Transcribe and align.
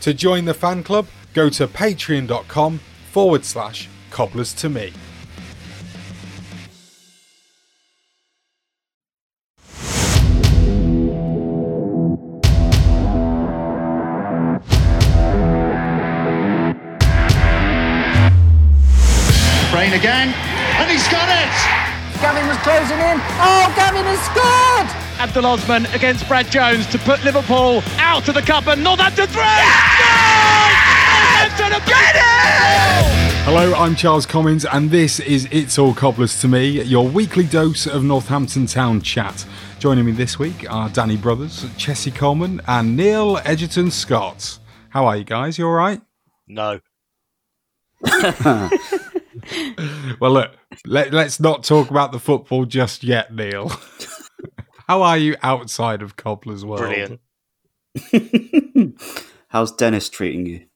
To 0.00 0.14
join 0.14 0.46
the 0.46 0.54
fan 0.54 0.82
club, 0.82 1.06
go 1.34 1.50
to 1.50 1.66
patreon.com 1.66 2.80
forward 3.12 3.44
slash 3.44 3.88
cobblers 4.10 4.54
to 4.54 4.68
me. 4.68 4.92
Abdul 25.20 25.44
Osman 25.44 25.84
against 25.86 26.26
Brad 26.26 26.50
Jones 26.50 26.86
to 26.86 26.98
put 27.00 27.22
Liverpool 27.24 27.82
out 27.98 28.26
of 28.26 28.34
the 28.34 28.40
cup 28.40 28.66
and 28.68 28.82
Northampton 28.82 29.26
three. 29.26 29.42
Hello, 33.44 33.74
I'm 33.74 33.94
Charles 33.94 34.24
Commons, 34.24 34.64
and 34.64 34.90
this 34.90 35.20
is 35.20 35.46
It's 35.50 35.78
All 35.78 35.92
Cobblers 35.92 36.40
to 36.40 36.48
Me, 36.48 36.82
your 36.84 37.06
weekly 37.06 37.44
dose 37.44 37.86
of 37.86 38.02
Northampton 38.02 38.64
Town 38.64 39.02
chat. 39.02 39.44
Joining 39.78 40.06
me 40.06 40.12
this 40.12 40.38
week 40.38 40.64
are 40.72 40.88
Danny 40.88 41.18
Brothers, 41.18 41.64
Chessie 41.76 42.14
Coleman, 42.14 42.62
and 42.66 42.96
Neil 42.96 43.38
Edgerton 43.44 43.90
Scott. 43.90 44.58
How 44.88 45.04
are 45.04 45.18
you 45.18 45.24
guys? 45.24 45.58
You 45.58 45.66
all 45.66 45.72
right? 45.72 46.00
No. 46.48 46.80
Well, 50.20 50.32
look, 50.32 50.52
let, 50.84 51.12
let's 51.12 51.40
not 51.40 51.64
talk 51.64 51.90
about 51.90 52.12
the 52.12 52.18
football 52.18 52.66
just 52.66 53.02
yet, 53.02 53.34
Neil. 53.34 53.72
How 54.90 55.02
are 55.02 55.16
you 55.16 55.36
outside 55.40 56.02
of 56.02 56.16
Cobbler's 56.16 56.64
world? 56.64 56.80
Brilliant. 56.80 57.20
How's 59.46 59.70
Dennis 59.70 60.08
treating 60.08 60.46
you? 60.46 60.66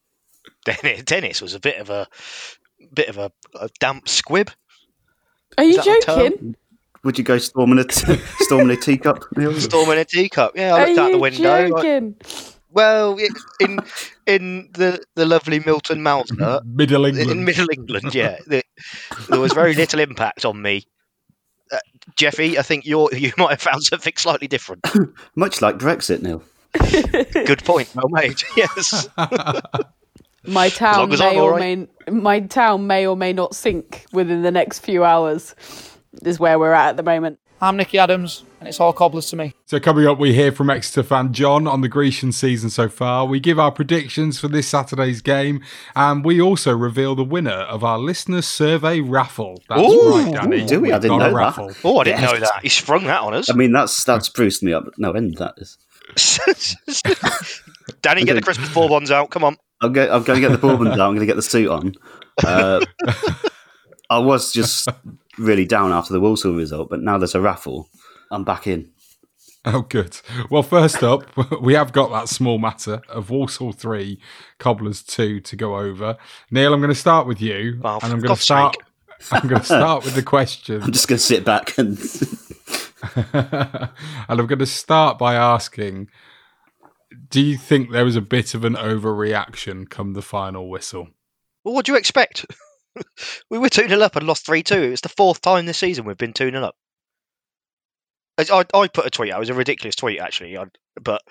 Dennis, 0.63 1.03
Dennis 1.03 1.41
was 1.41 1.53
a 1.53 1.59
bit 1.59 1.79
of 1.81 1.89
a 1.89 2.07
bit 2.93 3.09
of 3.09 3.17
a, 3.17 3.29
a 3.59 3.67
damp 3.81 4.07
squib. 4.07 4.51
Are 5.57 5.65
you 5.65 5.75
that 5.75 5.85
a 5.85 6.01
term? 6.01 6.17
joking? 6.31 6.55
Would 7.03 7.17
you 7.17 7.25
go 7.25 7.37
storming 7.39 7.77
a, 7.79 7.83
t- 7.83 8.15
storming 8.39 8.69
a 8.77 8.79
teacup? 8.79 9.21
Storming 9.57 9.99
a 9.99 10.05
teacup. 10.05 10.53
Yeah, 10.55 10.75
I 10.75 10.83
Are 10.83 10.87
looked 10.87 10.99
out 10.99 11.07
the 11.07 11.11
you 11.15 11.19
window. 11.19 11.51
I- 11.53 11.67
joking? 11.67 12.15
well, 12.71 13.17
it, 13.19 13.33
in 13.59 13.79
in 14.25 14.69
the 14.75 15.03
the 15.15 15.25
lovely 15.25 15.59
Milton 15.59 16.01
Mountain, 16.03 16.37
Middle 16.73 17.03
England. 17.03 17.31
in 17.31 17.43
Middle 17.43 17.67
England, 17.69 18.15
yeah, 18.15 18.37
the, 18.47 18.63
there 19.27 19.41
was 19.41 19.51
very 19.51 19.73
little 19.73 19.99
impact 19.99 20.45
on 20.45 20.61
me. 20.61 20.85
Uh, 21.71 21.79
Jeffy, 22.15 22.57
I 22.57 22.61
think 22.61 22.85
you 22.85 23.09
you 23.13 23.31
might 23.37 23.51
have 23.51 23.61
found 23.61 23.83
something 23.83 24.13
slightly 24.17 24.47
different. 24.47 24.85
Much 25.35 25.61
like 25.61 25.77
Brexit, 25.77 26.21
Neil. 26.21 26.43
Good 27.45 27.63
point, 27.63 27.93
well 27.95 28.09
made. 28.09 28.41
Yes. 28.57 29.07
My 30.47 30.69
town 30.69 30.97
long 30.97 31.13
as 31.13 31.19
may 31.19 31.39
or 31.39 31.53
alright. 31.53 31.89
may 32.07 32.11
my 32.11 32.39
town 32.41 32.85
may 32.85 33.07
or 33.07 33.15
may 33.15 33.33
not 33.33 33.55
sink 33.55 34.05
within 34.11 34.43
the 34.43 34.51
next 34.51 34.79
few 34.79 35.03
hours. 35.03 35.55
Is 36.23 36.39
where 36.39 36.59
we're 36.59 36.73
at 36.73 36.89
at 36.89 36.97
the 36.97 37.03
moment. 37.03 37.39
I'm 37.65 37.77
Nicky 37.77 37.97
Adams, 37.97 38.43
and 38.59 38.69
it's 38.69 38.79
all 38.79 38.93
cobblers 38.93 39.25
to 39.31 39.35
me. 39.35 39.55
So 39.65 39.79
coming 39.79 40.05
up, 40.05 40.19
we 40.19 40.35
hear 40.35 40.51
from 40.51 40.69
Exeter 40.69 41.01
fan 41.01 41.33
John 41.33 41.65
on 41.65 41.81
the 41.81 41.87
Grecian 41.87 42.31
season 42.31 42.69
so 42.69 42.87
far. 42.87 43.25
We 43.25 43.39
give 43.39 43.57
our 43.57 43.71
predictions 43.71 44.39
for 44.39 44.47
this 44.47 44.67
Saturday's 44.67 45.23
game, 45.23 45.63
and 45.95 46.23
we 46.23 46.39
also 46.39 46.77
reveal 46.77 47.15
the 47.15 47.23
winner 47.23 47.49
of 47.49 47.83
our 47.83 47.97
listener 47.97 48.43
survey 48.43 48.99
raffle. 48.99 49.63
That's 49.67 49.81
Ooh. 49.81 50.11
right, 50.11 50.31
Danny. 50.31 50.61
Ooh, 50.61 50.67
do 50.67 50.79
we? 50.79 50.91
I 50.91 50.97
We've 50.97 51.01
didn't 51.01 51.17
got 51.17 51.29
a 51.29 51.31
know 51.31 51.37
that. 51.67 51.77
Oh, 51.83 51.97
I 51.97 52.03
didn't 52.03 52.21
Yes. 52.21 52.31
know 52.33 52.39
that. 52.39 52.59
He 52.61 52.69
sprung 52.69 53.05
that 53.05 53.21
on 53.21 53.33
us. 53.33 53.49
I 53.49 53.53
mean, 53.53 53.71
that's 53.71 54.03
that's 54.03 54.27
spruced 54.27 54.61
me 54.61 54.71
up. 54.71 54.85
No 54.99 55.13
end. 55.13 55.37
That 55.37 55.55
is. 55.57 55.79
Danny, 58.03 58.25
get 58.25 58.35
the 58.35 58.41
Christmas 58.43 58.71
bourbons 58.75 59.09
out. 59.09 59.31
Come 59.31 59.43
on. 59.43 59.57
I'm 59.81 59.91
going. 59.91 60.11
I'm 60.11 60.21
going 60.21 60.39
to 60.39 60.47
get 60.47 60.51
the 60.51 60.59
bourbon 60.59 60.89
out. 60.89 60.99
I'm 60.99 61.15
going 61.15 61.21
to 61.21 61.25
get 61.25 61.35
the 61.35 61.41
suit 61.41 61.67
on. 61.71 61.95
Uh, 62.45 62.85
I 64.11 64.19
was 64.19 64.53
just 64.53 64.87
really 65.37 65.65
down 65.65 65.91
after 65.91 66.13
the 66.13 66.19
Walsall 66.19 66.53
result, 66.53 66.89
but 66.89 67.01
now 67.01 67.17
there's 67.17 67.35
a 67.35 67.41
raffle. 67.41 67.89
I'm 68.31 68.43
back 68.43 68.67
in. 68.67 68.91
Oh, 69.67 69.81
good. 69.81 70.19
Well, 70.51 70.61
first 70.61 71.01
up, 71.01 71.25
we 71.61 71.73
have 71.73 71.91
got 71.91 72.11
that 72.11 72.29
small 72.29 72.59
matter 72.59 73.01
of 73.09 73.31
Walsall 73.31 73.71
3, 73.71 74.19
Cobblers 74.59 75.01
2 75.01 75.39
to 75.41 75.55
go 75.55 75.77
over. 75.77 76.17
Neil, 76.51 76.73
I'm 76.73 76.79
going 76.79 76.89
to 76.89 76.95
start 76.95 77.25
with 77.25 77.41
you. 77.41 77.79
Oh, 77.83 77.95
and 77.95 78.03
I'm 78.03 78.09
going 78.11 78.21
to 78.21 78.27
God's 78.27 78.41
start. 78.41 78.77
I'm 79.31 79.47
going 79.47 79.61
to 79.61 79.65
start 79.65 80.05
with 80.05 80.13
the 80.13 80.21
question. 80.21 80.83
I'm 80.83 80.91
just 80.91 81.07
going 81.07 81.17
to 81.17 81.23
sit 81.23 81.43
back 81.43 81.77
and. 81.77 81.97
and 83.33 84.39
I'm 84.39 84.45
going 84.45 84.59
to 84.59 84.65
start 84.65 85.17
by 85.17 85.35
asking 85.35 86.09
Do 87.29 87.41
you 87.41 87.57
think 87.57 87.91
there 87.91 88.05
was 88.05 88.15
a 88.15 88.21
bit 88.21 88.53
of 88.53 88.65
an 88.65 88.75
overreaction 88.75 89.89
come 89.89 90.13
the 90.13 90.21
final 90.21 90.69
whistle? 90.69 91.09
Well, 91.63 91.73
what 91.73 91.85
do 91.85 91.93
you 91.93 91.97
expect? 91.97 92.45
we 93.49 93.57
were 93.57 93.69
2 93.69 93.87
0 93.87 94.01
up 94.01 94.15
and 94.15 94.27
lost 94.27 94.45
3 94.45 94.63
2. 94.63 94.75
It 94.75 94.89
was 94.89 95.01
the 95.01 95.09
fourth 95.09 95.41
time 95.41 95.65
this 95.65 95.77
season 95.77 96.05
we've 96.05 96.17
been 96.17 96.33
2 96.33 96.51
0 96.51 96.63
up. 96.63 96.75
I, 98.37 98.65
I 98.73 98.87
put 98.87 99.05
a 99.05 99.09
tweet 99.09 99.31
out. 99.31 99.37
It 99.37 99.39
was 99.39 99.49
a 99.49 99.53
ridiculous 99.53 99.95
tweet, 99.95 100.19
actually. 100.19 100.57
I, 100.57 100.65
but 101.01 101.21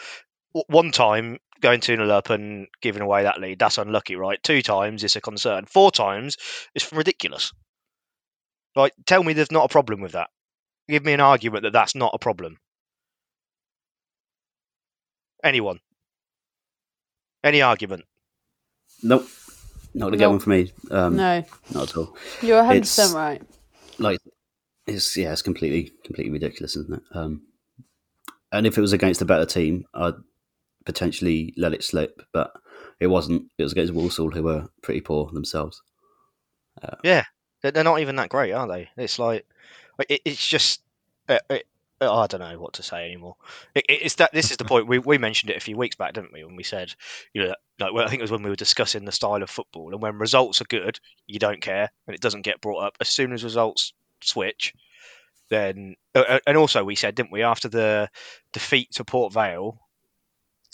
one 0.69 0.91
time 0.91 1.39
going 1.61 1.81
2 1.81 1.97
0 1.97 2.09
up 2.09 2.31
and 2.31 2.67
giving 2.81 3.03
away 3.03 3.25
that 3.25 3.41
lead, 3.41 3.59
that's 3.59 3.79
unlucky, 3.79 4.17
right? 4.17 4.43
Two 4.43 4.63
times, 4.63 5.05
it's 5.05 5.17
a 5.17 5.21
concern. 5.21 5.67
Four 5.67 5.91
times, 5.91 6.37
it's 6.75 6.93
ridiculous. 6.93 7.53
Like, 8.77 8.93
tell 9.07 9.23
me 9.23 9.33
there's 9.33 9.53
not 9.53 9.67
a 9.67 9.69
problem 9.69 10.01
with 10.01 10.13
that. 10.13 10.31
Give 10.89 11.05
me 11.05 11.13
an 11.13 11.21
argument 11.21 11.63
that 11.63 11.73
that's 11.73 11.95
not 11.95 12.15
a 12.15 12.19
problem. 12.19 12.59
Anyone? 15.43 15.79
Any 17.43 17.63
argument? 17.63 18.05
Nope. 19.03 19.29
Not 19.94 20.11
to 20.11 20.17
get 20.17 20.25
No. 20.25 20.31
one 20.31 20.38
for 20.41 20.50
me. 20.50 20.73
Um, 20.91 21.17
No. 21.17 21.44
not 21.73 21.91
at 21.91 21.96
all. 21.96 22.17
You're 22.43 22.62
100% 22.62 23.14
right. 23.14 23.43
Like, 23.99 24.20
it's 24.87 25.17
yeah, 25.17 25.32
it's 25.32 25.43
completely 25.43 25.93
completely 26.05 26.32
ridiculous, 26.32 26.76
isn't 26.76 26.94
it? 26.96 27.02
Um, 27.12 27.43
and 28.52 28.67
if 28.67 28.76
it 28.76 28.81
was 28.81 28.93
against 28.93 29.23
a 29.23 29.25
better 29.25 29.46
team, 29.46 29.87
I'd 29.94 30.14
potentially 30.85 31.55
let 31.56 31.73
it 31.73 31.82
slip, 31.85 32.23
but 32.32 32.52
it 33.00 33.06
wasn't. 33.06 33.50
It 33.56 33.62
was 33.62 33.73
against 33.73 33.94
Walsall, 33.94 34.31
who 34.31 34.43
were 34.43 34.69
pretty 34.82 35.00
poor 35.00 35.31
themselves. 35.32 35.81
Yeah, 37.02 37.25
they're 37.62 37.70
they're 37.70 37.85
not 37.85 38.00
even 38.00 38.17
that 38.17 38.29
great, 38.29 38.52
are 38.52 38.67
they? 38.69 38.91
It's 38.96 39.19
like 39.19 39.46
it, 40.08 40.20
it's 40.25 40.46
just 40.46 40.82
uh, 41.29 41.38
it, 41.49 41.52
uh, 41.52 41.58
I 42.12 42.27
don't 42.27 42.41
know 42.41 42.59
what 42.59 42.75
to 42.75 42.83
say 42.83 43.05
anymore. 43.06 43.37
It, 43.75 43.85
it- 43.89 44.03
it's 44.03 44.15
that 44.17 44.33
this 44.33 44.51
is 44.51 44.56
the 44.56 44.65
point 44.65 44.87
we, 44.87 44.99
we 44.99 45.19
mentioned 45.19 45.51
it 45.51 45.56
a 45.56 45.61
few 45.61 45.77
weeks 45.77 45.97
back, 45.97 46.15
didn't 46.15 46.33
we? 46.33 46.45
When 46.45 46.56
we 46.56 46.62
said 46.62 46.95
you 47.33 47.45
know 47.45 47.55
like 47.79 47.93
well, 47.93 48.05
I 48.05 48.09
think 48.09 48.21
it 48.21 48.25
was 48.25 48.31
when 48.31 48.43
we 48.43 48.51
were 48.51 48.56
discussing 48.56 49.05
the 49.05 49.12
style 49.12 49.43
of 49.43 49.51
football 49.51 49.93
and 49.93 50.03
when 50.03 50.19
results 50.19 50.61
are 50.61 50.65
good, 50.67 50.99
you 51.27 51.39
don't 51.39 51.61
care 51.61 51.91
and 52.06 52.15
it 52.15 52.21
doesn't 52.21 52.43
get 52.43 52.61
brought 52.61 52.85
up. 52.85 52.97
As 53.01 53.09
soon 53.09 53.33
as 53.33 53.45
results 53.45 53.93
switch, 54.23 54.75
then 55.51 55.97
uh, 56.15 56.41
and 56.47 56.56
also 56.56 56.85
we 56.85 56.95
said 56.97 57.15
didn't 57.15 57.33
we 57.33 57.43
after 57.43 57.69
the 57.69 58.11
defeat 58.53 58.93
to 58.93 59.05
Port 59.05 59.33
Vale. 59.33 59.79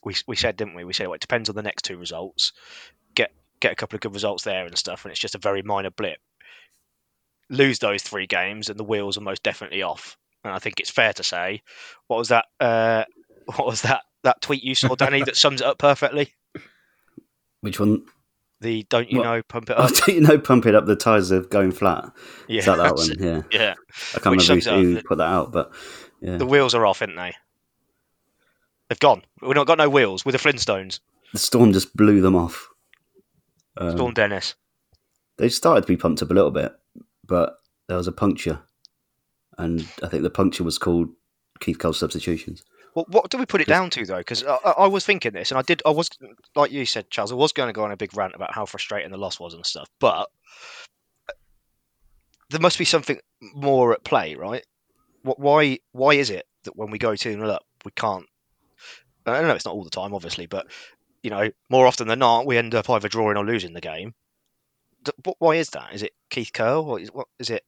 We, 0.05 0.15
we 0.27 0.37
said, 0.37 0.57
didn't 0.57 0.75
we? 0.75 0.85
We 0.85 0.93
said 0.95 1.07
well, 1.09 1.15
it 1.15 1.21
depends 1.21 1.49
on 1.49 1.55
the 1.57 1.63
next 1.63 1.83
two 1.85 1.97
results. 1.99 2.53
Get 3.15 3.33
get 3.61 3.73
a 3.73 3.77
couple 3.77 3.97
of 3.97 4.01
good 4.01 4.15
results 4.15 4.45
there 4.45 4.67
and 4.67 4.77
stuff, 4.79 5.05
and 5.05 5.13
it's 5.13 5.21
just 5.21 5.35
a 5.35 5.39
very 5.39 5.63
minor 5.63 5.91
blip 5.91 6.19
lose 7.51 7.79
those 7.81 8.03
three 8.03 8.27
games 8.27 8.71
and 8.71 8.79
the 8.79 8.85
wheels 8.85 9.19
are 9.19 9.23
most 9.23 9.43
definitely 9.43 9.83
off. 9.83 10.17
And 10.45 10.53
I 10.53 10.59
think 10.59 10.81
it's 10.81 10.91
fair 10.91 11.13
to 11.15 11.23
say, 11.23 11.63
what 12.07 12.17
was 12.19 12.29
that? 12.29 12.47
Uh, 12.59 13.05
what 13.57 13.67
was 13.67 13.83
that? 13.83 14.03
That 14.23 14.41
tweet 14.43 14.63
you 14.63 14.75
saw, 14.75 14.95
Danny, 14.95 15.23
that 15.23 15.37
sums 15.37 15.61
it 15.61 15.67
up 15.67 15.79
perfectly. 15.79 16.33
Which 17.61 17.81
one? 17.81 18.05
The 18.61 18.83
don't 18.91 19.11
you 19.11 19.19
What? 19.19 19.25
know, 19.25 19.43
pump 19.43 19.71
it 19.71 19.77
Oh, 19.79 19.85
up. 19.85 19.95
do 19.95 20.13
you 20.13 20.21
know, 20.21 20.39
pump 20.39 20.67
it 20.67 20.75
up. 20.75 20.85
The 20.87 20.97
tires 20.97 21.33
are 21.33 21.41
going 21.41 21.73
flat. 21.73 22.11
Yeah, 22.47 22.59
Is 22.61 22.67
that 22.67 22.77
that 22.77 22.95
one? 22.97 23.11
it. 23.13 23.21
Yeah. 23.21 23.43
Yeah. 23.51 23.75
I 24.15 24.19
can't 24.19 24.37
Which 24.37 24.49
remember 24.49 24.71
who, 24.83 24.95
who 24.97 25.03
put 25.03 25.19
that 25.19 25.25
out, 25.29 25.53
but 25.53 25.73
yeah, 26.21 26.37
The 26.37 26.45
wheels 26.47 26.75
are 26.75 26.85
off, 26.85 26.99
haven't 27.01 27.17
they? 27.17 27.35
They've 28.89 28.99
gone. 28.99 29.23
We've 29.41 29.55
not 29.55 29.67
got 29.67 29.79
no 29.79 29.89
wheels 29.89 30.25
with 30.27 30.35
the 30.35 30.39
Flintstones. 30.39 31.01
the 31.33 31.39
storm 31.39 31.73
just 31.73 31.97
blew 31.97 32.21
them 32.21 32.37
off. 32.37 32.69
Um, 33.79 33.93
Storm 33.93 34.13
Dennis. 34.15 34.55
they 35.39 35.49
started 35.49 35.83
to 35.83 35.87
be 35.87 35.97
pumped 35.97 36.21
up 36.23 36.31
a 36.31 36.35
little 36.35 36.51
bit, 36.51 36.73
but 37.27 37.57
there 37.89 37.97
was 37.97 38.09
a 38.09 38.13
puncture, 38.13 38.61
and 39.61 39.81
I 40.03 40.09
think 40.09 40.23
the 40.23 40.31
puncture 40.31 40.65
was 40.65 40.79
called 40.79 41.09
Keith 41.61 41.79
Curle 41.79 41.93
substitutions. 41.93 42.65
Well, 42.95 43.07
what 43.09 43.31
do 43.31 43.39
we 43.39 43.47
put 43.47 43.61
it 43.61 43.69
down 43.69 43.91
to 43.91 44.05
though? 44.05 44.19
Because 44.19 44.45
I, 44.45 44.57
I 44.79 44.87
was 44.89 45.05
thinking 45.05 45.33
this, 45.33 45.51
and 45.51 45.59
I 45.59 45.63
did. 45.63 45.83
I 45.87 45.91
was 45.91 46.11
like 46.57 46.73
you 46.73 46.85
said, 46.85 47.11
Charles. 47.11 47.31
I 47.31 47.37
was 47.37 47.53
going 47.53 47.69
to 47.69 47.73
go 47.73 47.85
on 47.85 47.93
a 47.93 47.97
big 47.97 48.17
rant 48.17 48.35
about 48.35 48.53
how 48.53 48.67
frustrating 48.67 49.11
the 49.11 49.19
loss 49.19 49.39
was 49.39 49.55
and 49.55 49.65
stuff, 49.65 49.89
but 50.01 50.29
there 52.51 52.61
must 52.61 52.79
be 52.79 52.85
something 52.85 53.19
more 53.55 53.93
at 53.93 54.05
play, 54.05 54.35
right? 54.35 54.65
What? 55.23 55.39
Why? 55.39 55.79
Why 55.93 56.15
is 56.15 56.31
it 56.31 56.47
that 56.65 56.77
when 56.77 56.91
we 56.91 56.99
go 56.99 57.15
two 57.15 57.33
0 57.33 57.49
up, 57.49 57.63
we 57.85 57.93
can't? 57.93 58.27
I 59.27 59.35
don't 59.35 59.49
know. 59.49 59.55
It's 59.55 59.67
not 59.67 59.75
all 59.75 59.85
the 59.85 59.91
time, 59.91 60.15
obviously, 60.15 60.47
but 60.47 60.67
you 61.23 61.31
know, 61.31 61.51
more 61.69 61.87
often 61.87 62.09
than 62.09 62.19
not, 62.19 62.47
we 62.47 62.57
end 62.57 62.75
up 62.75 62.91
either 62.91 63.09
drawing 63.09 63.37
or 63.37 63.45
losing 63.45 63.75
the 63.75 63.81
game. 63.81 64.15
Why 65.39 65.57
is 65.57 65.71
that? 65.71 65.95
Is 65.95 66.03
it 66.03 66.13
Keith 66.31 66.51
Curle? 66.53 66.85
Or 66.85 67.01
is, 67.01 67.09
what 67.13 67.29
is 67.39 67.51
it? 67.51 67.63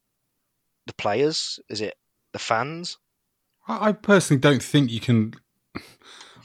The 0.86 0.94
players? 0.94 1.60
Is 1.68 1.80
it 1.80 1.94
the 2.32 2.38
fans? 2.38 2.98
I 3.68 3.92
personally 3.92 4.40
don't 4.40 4.62
think 4.62 4.90
you 4.90 5.00
can. 5.00 5.34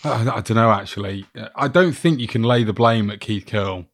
I, 0.03 0.29
I 0.29 0.41
don't 0.41 0.51
know. 0.51 0.71
Actually, 0.71 1.25
I 1.55 1.67
don't 1.67 1.93
think 1.93 2.19
you 2.19 2.27
can 2.27 2.43
lay 2.43 2.63
the 2.63 2.73
blame 2.73 3.09
at 3.09 3.19
Keith 3.19 3.45
Curle 3.47 3.85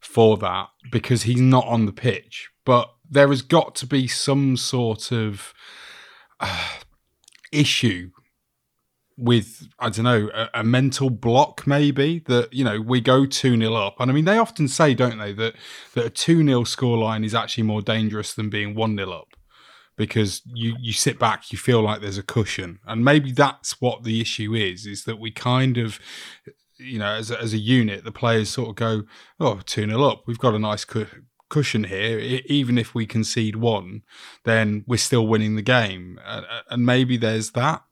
for 0.00 0.36
that 0.38 0.68
because 0.90 1.22
he's 1.24 1.40
not 1.40 1.66
on 1.66 1.86
the 1.86 1.92
pitch. 1.92 2.50
But 2.64 2.90
there 3.08 3.28
has 3.28 3.42
got 3.42 3.74
to 3.76 3.86
be 3.86 4.06
some 4.08 4.56
sort 4.56 5.12
of 5.12 5.52
uh, 6.40 6.68
issue 7.52 8.10
with 9.18 9.68
I 9.78 9.90
don't 9.90 10.04
know 10.04 10.30
a, 10.34 10.60
a 10.60 10.64
mental 10.64 11.10
block 11.10 11.66
maybe 11.66 12.20
that 12.26 12.52
you 12.52 12.64
know 12.64 12.80
we 12.80 13.00
go 13.00 13.26
two 13.26 13.56
0 13.58 13.74
up 13.74 13.96
and 14.00 14.10
I 14.10 14.14
mean 14.14 14.24
they 14.24 14.38
often 14.38 14.68
say 14.68 14.94
don't 14.94 15.18
they 15.18 15.34
that 15.34 15.54
that 15.94 16.06
a 16.06 16.10
two 16.10 16.42
0 16.42 16.62
scoreline 16.62 17.24
is 17.24 17.34
actually 17.34 17.64
more 17.64 17.82
dangerous 17.82 18.32
than 18.32 18.48
being 18.48 18.74
one 18.74 18.96
0 18.96 19.10
up 19.12 19.31
because 19.96 20.42
you 20.46 20.76
you 20.80 20.92
sit 20.92 21.18
back 21.18 21.52
you 21.52 21.58
feel 21.58 21.82
like 21.82 22.00
there's 22.00 22.18
a 22.18 22.22
cushion. 22.22 22.78
And 22.86 23.04
maybe 23.04 23.32
that's 23.32 23.80
what 23.80 24.04
the 24.04 24.20
issue 24.20 24.54
is 24.54 24.86
is 24.86 25.04
that 25.04 25.18
we 25.18 25.30
kind 25.30 25.78
of 25.78 25.98
you 26.78 26.98
know 26.98 27.12
as 27.12 27.30
a, 27.30 27.40
as 27.40 27.52
a 27.52 27.58
unit 27.58 28.04
the 28.04 28.12
players 28.12 28.48
sort 28.48 28.70
of 28.70 28.74
go 28.76 29.04
oh 29.40 29.60
2 29.64 29.86
0 29.86 30.02
up. 30.02 30.24
We've 30.26 30.38
got 30.38 30.54
a 30.54 30.58
nice 30.58 30.84
cu- 30.84 31.06
cushion 31.48 31.84
here. 31.84 32.18
Even 32.46 32.78
if 32.78 32.94
we 32.94 33.06
concede 33.06 33.56
one 33.56 34.02
then 34.44 34.84
we're 34.86 34.96
still 34.96 35.26
winning 35.26 35.56
the 35.56 35.62
game. 35.62 36.18
And 36.70 36.86
maybe 36.86 37.16
there's 37.16 37.50
that 37.52 37.84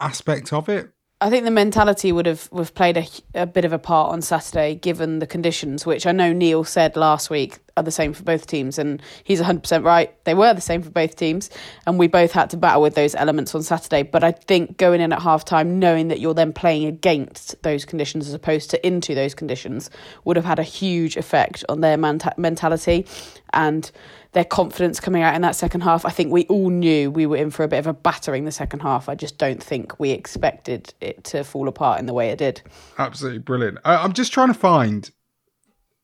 aspect 0.00 0.52
of 0.52 0.68
it 0.68 0.93
I 1.24 1.30
think 1.30 1.46
the 1.46 1.50
mentality 1.50 2.12
would 2.12 2.26
have 2.26 2.50
would 2.52 2.60
have 2.60 2.74
played 2.74 2.98
a, 2.98 3.06
a 3.34 3.46
bit 3.46 3.64
of 3.64 3.72
a 3.72 3.78
part 3.78 4.12
on 4.12 4.20
Saturday, 4.20 4.74
given 4.74 5.20
the 5.20 5.26
conditions, 5.26 5.86
which 5.86 6.06
I 6.06 6.12
know 6.12 6.34
Neil 6.34 6.64
said 6.64 6.96
last 6.96 7.30
week 7.30 7.60
are 7.78 7.82
the 7.82 7.90
same 7.90 8.12
for 8.12 8.22
both 8.22 8.46
teams, 8.46 8.78
and 8.78 9.00
he's 9.24 9.40
100% 9.40 9.82
right. 9.82 10.14
They 10.24 10.34
were 10.34 10.52
the 10.52 10.60
same 10.60 10.82
for 10.82 10.90
both 10.90 11.16
teams, 11.16 11.48
and 11.86 11.98
we 11.98 12.08
both 12.08 12.32
had 12.32 12.50
to 12.50 12.58
battle 12.58 12.82
with 12.82 12.94
those 12.94 13.14
elements 13.14 13.54
on 13.54 13.62
Saturday. 13.62 14.02
But 14.02 14.22
I 14.22 14.32
think 14.32 14.76
going 14.76 15.00
in 15.00 15.14
at 15.14 15.22
half 15.22 15.46
time, 15.46 15.78
knowing 15.78 16.08
that 16.08 16.20
you're 16.20 16.34
then 16.34 16.52
playing 16.52 16.84
against 16.84 17.60
those 17.62 17.86
conditions 17.86 18.28
as 18.28 18.34
opposed 18.34 18.68
to 18.72 18.86
into 18.86 19.14
those 19.14 19.34
conditions, 19.34 19.88
would 20.24 20.36
have 20.36 20.44
had 20.44 20.58
a 20.58 20.62
huge 20.62 21.16
effect 21.16 21.64
on 21.70 21.80
their 21.80 21.96
manta- 21.96 22.34
mentality 22.36 23.06
and 23.54 23.90
their 24.34 24.44
confidence 24.44 25.00
coming 25.00 25.22
out 25.22 25.34
in 25.34 25.42
that 25.42 25.56
second 25.56 25.80
half. 25.80 26.04
I 26.04 26.10
think 26.10 26.30
we 26.30 26.44
all 26.46 26.70
knew 26.70 27.10
we 27.10 27.24
were 27.24 27.36
in 27.36 27.50
for 27.50 27.64
a 27.64 27.68
bit 27.68 27.78
of 27.78 27.86
a 27.86 27.94
battering 27.94 28.44
the 28.44 28.52
second 28.52 28.80
half. 28.80 29.08
I 29.08 29.14
just 29.14 29.38
don't 29.38 29.62
think 29.62 29.98
we 29.98 30.10
expected 30.10 30.92
it 31.00 31.24
to 31.24 31.42
fall 31.44 31.68
apart 31.68 32.00
in 32.00 32.06
the 32.06 32.12
way 32.12 32.28
it 32.30 32.38
did. 32.38 32.60
absolutely 32.98 33.38
brilliant 33.38 33.78
I, 33.84 33.96
i'm 33.96 34.12
just 34.12 34.32
trying 34.32 34.48
to 34.48 34.54
find 34.54 35.10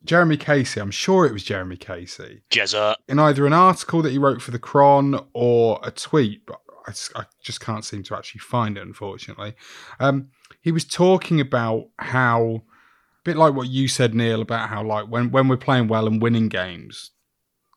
jeremy 0.04 0.36
casey 0.36 0.80
i'm 0.80 0.90
sure 0.90 1.26
it 1.26 1.32
was 1.32 1.42
jeremy 1.42 1.76
casey 1.76 2.42
Jezza. 2.50 2.94
in 3.08 3.18
either 3.18 3.46
an 3.46 3.52
article 3.52 4.02
that 4.02 4.10
he 4.12 4.18
wrote 4.18 4.40
for 4.40 4.50
the 4.50 4.58
Cron 4.58 5.26
or 5.32 5.80
a 5.82 5.90
tweet, 5.90 6.46
but 6.46 6.60
I 6.86 6.92
just, 6.92 7.12
I 7.16 7.24
just 7.42 7.60
can't 7.60 7.84
seem 7.84 8.02
to 8.04 8.16
actually 8.16 8.40
find 8.40 8.78
it, 8.78 8.82
unfortunately. 8.82 9.54
Um, 9.98 10.28
he 10.60 10.72
was 10.72 10.84
talking 10.84 11.40
about 11.40 11.88
how, 11.98 12.62
a 12.62 13.22
bit 13.24 13.36
like 13.36 13.54
what 13.54 13.68
you 13.68 13.86
said, 13.86 14.14
Neil, 14.14 14.40
about 14.40 14.68
how 14.68 14.82
like 14.82 15.06
when 15.06 15.30
when 15.30 15.48
we're 15.48 15.56
playing 15.56 15.88
well 15.88 16.06
and 16.06 16.22
winning 16.22 16.48
games, 16.48 17.10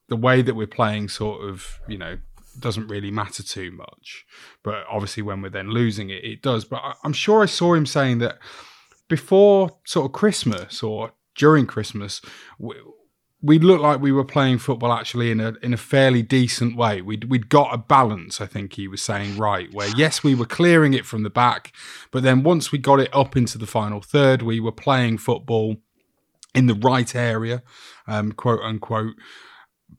the 0.10 0.16
way 0.16 0.42
that 0.42 0.56
we're 0.56 0.68
playing 0.68 1.10
sort 1.10 1.48
of, 1.48 1.80
you 1.88 1.98
know, 1.98 2.18
doesn't 2.60 2.88
really 2.88 3.12
matter 3.12 3.44
too 3.44 3.72
much. 3.72 4.26
But 4.64 4.86
obviously, 4.90 5.24
when 5.24 5.42
we're 5.42 5.50
then 5.50 5.70
losing 5.70 6.10
it, 6.10 6.24
it 6.24 6.42
does. 6.42 6.66
But 6.66 6.82
I, 6.84 6.94
I'm 7.04 7.14
sure 7.14 7.42
I 7.42 7.48
saw 7.48 7.74
him 7.74 7.86
saying 7.86 8.20
that 8.20 8.38
before 9.08 9.78
sort 9.86 10.06
of 10.06 10.12
Christmas 10.12 10.84
or 10.84 11.14
during 11.36 11.66
Christmas, 11.66 12.22
we, 12.60 12.76
we 13.42 13.60
looked 13.60 13.84
like 13.84 14.00
we 14.00 14.12
were 14.12 14.24
playing 14.24 14.58
football 14.58 14.94
actually 14.94 15.30
in 15.30 15.40
a 15.40 15.54
in 15.62 15.74
a 15.74 15.78
fairly 15.78 16.22
decent 16.22 16.78
way. 16.78 17.02
We'd 17.02 17.26
we'd 17.26 17.50
got 17.50 17.74
a 17.74 17.78
balance, 17.78 18.40
I 18.40 18.46
think 18.46 18.74
he 18.74 18.88
was 18.88 19.02
saying, 19.02 19.38
right, 19.38 19.72
where 19.74 19.90
yes, 19.90 20.24
we 20.24 20.34
were 20.34 20.46
clearing 20.46 20.94
it 20.94 21.06
from 21.06 21.24
the 21.24 21.30
back, 21.30 21.74
but 22.12 22.24
then 22.24 22.44
once 22.44 22.72
we 22.72 22.78
got 22.78 23.00
it 23.00 23.14
up 23.14 23.36
into 23.36 23.58
the 23.58 23.68
final 23.68 24.02
third, 24.02 24.42
we 24.42 24.60
were 24.60 24.72
playing 24.72 25.18
football 25.18 25.78
in 26.56 26.68
the 26.68 26.76
right 26.76 27.14
area, 27.16 27.64
um, 28.08 28.32
quote 28.32 28.62
unquote. 28.62 29.16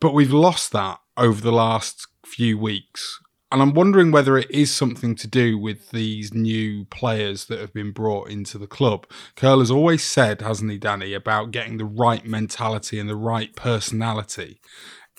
But 0.05 0.13
we've 0.13 0.35
lost 0.35 0.73
that 0.73 1.01
over 1.17 1.41
the 1.41 1.51
last 1.51 2.09
few 2.27 2.59
weeks. 2.59 3.21
And 3.51 3.63
I'm 3.63 3.73
wondering 3.73 4.13
whether 4.13 4.37
it 4.37 4.51
is 4.51 4.71
something 4.71 5.15
to 5.15 5.27
do 5.27 5.57
with 5.57 5.93
these 5.93 6.35
new 6.35 6.85
players 6.85 7.47
that 7.47 7.59
have 7.59 7.73
been 7.73 7.91
brought 7.91 8.29
into 8.29 8.59
the 8.59 8.67
club. 8.67 9.07
Curle 9.35 9.61
has 9.61 9.71
always 9.71 10.05
said, 10.05 10.43
hasn't 10.43 10.71
he, 10.71 10.77
Danny, 10.77 11.15
about 11.15 11.53
getting 11.53 11.79
the 11.79 11.87
right 11.87 12.23
mentality 12.23 12.99
and 12.99 13.09
the 13.09 13.17
right 13.17 13.57
personality 13.57 14.61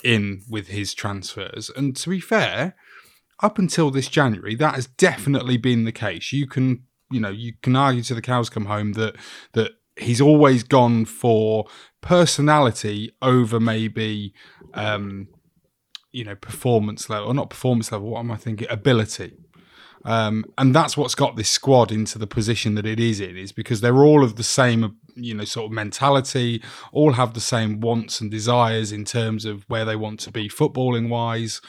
in 0.03 0.43
with 0.47 0.67
his 0.67 0.93
transfers. 0.93 1.71
And 1.75 1.95
to 1.95 2.11
be 2.11 2.19
fair, 2.19 2.75
up 3.41 3.57
until 3.57 3.89
this 3.89 4.07
January, 4.07 4.53
that 4.53 4.75
has 4.75 4.85
definitely 4.85 5.57
been 5.57 5.85
the 5.85 5.91
case. 5.91 6.31
You 6.31 6.45
can, 6.45 6.83
you 7.09 7.19
know, 7.19 7.31
you 7.31 7.53
can 7.63 7.75
argue 7.75 8.03
to 8.03 8.13
the 8.13 8.21
cows 8.21 8.51
come 8.51 8.65
home 8.65 8.93
that 8.93 9.15
that 9.53 9.71
he's 9.97 10.21
always 10.21 10.63
gone 10.63 11.05
for 11.05 11.65
personality 12.01 13.11
over 13.21 13.59
maybe 13.59 14.33
um 14.75 15.27
you 16.12 16.24
know 16.24 16.36
performance 16.36 17.10
level 17.10 17.29
or 17.29 17.34
not 17.34 17.50
performance 17.50 17.91
level 17.91 18.10
what 18.10 18.20
am 18.20 18.32
i 18.32 18.38
thinking? 18.38 18.67
Ability. 18.70 19.34
Um, 20.05 20.46
and 20.60 20.74
that's 20.75 20.96
what's 20.96 21.15
got 21.15 21.36
this 21.36 21.50
squad 21.50 21.91
into 21.91 22.20
the 22.20 22.27
position 22.27 22.75
that 22.75 22.86
it 22.86 23.00
is 23.00 23.20
in 23.20 23.36
is 23.36 23.51
because 23.51 23.82
they're 23.82 24.03
all 24.03 24.24
of 24.24 24.36
the 24.36 24.44
same 24.44 24.98
you 25.15 25.34
know 25.34 25.46
sort 25.46 25.65
of 25.65 25.72
mentality 25.72 26.62
all 26.91 27.13
have 27.13 27.34
the 27.34 27.39
same 27.39 27.79
wants 27.79 28.22
and 28.22 28.29
desires 28.29 28.91
in 28.91 29.03
terms 29.03 29.46
of 29.46 29.63
where 29.67 29.84
they 29.84 29.96
want 29.96 30.20
to 30.22 30.32
be 30.32 30.48
footballing 30.48 31.10
wise. 31.10 31.60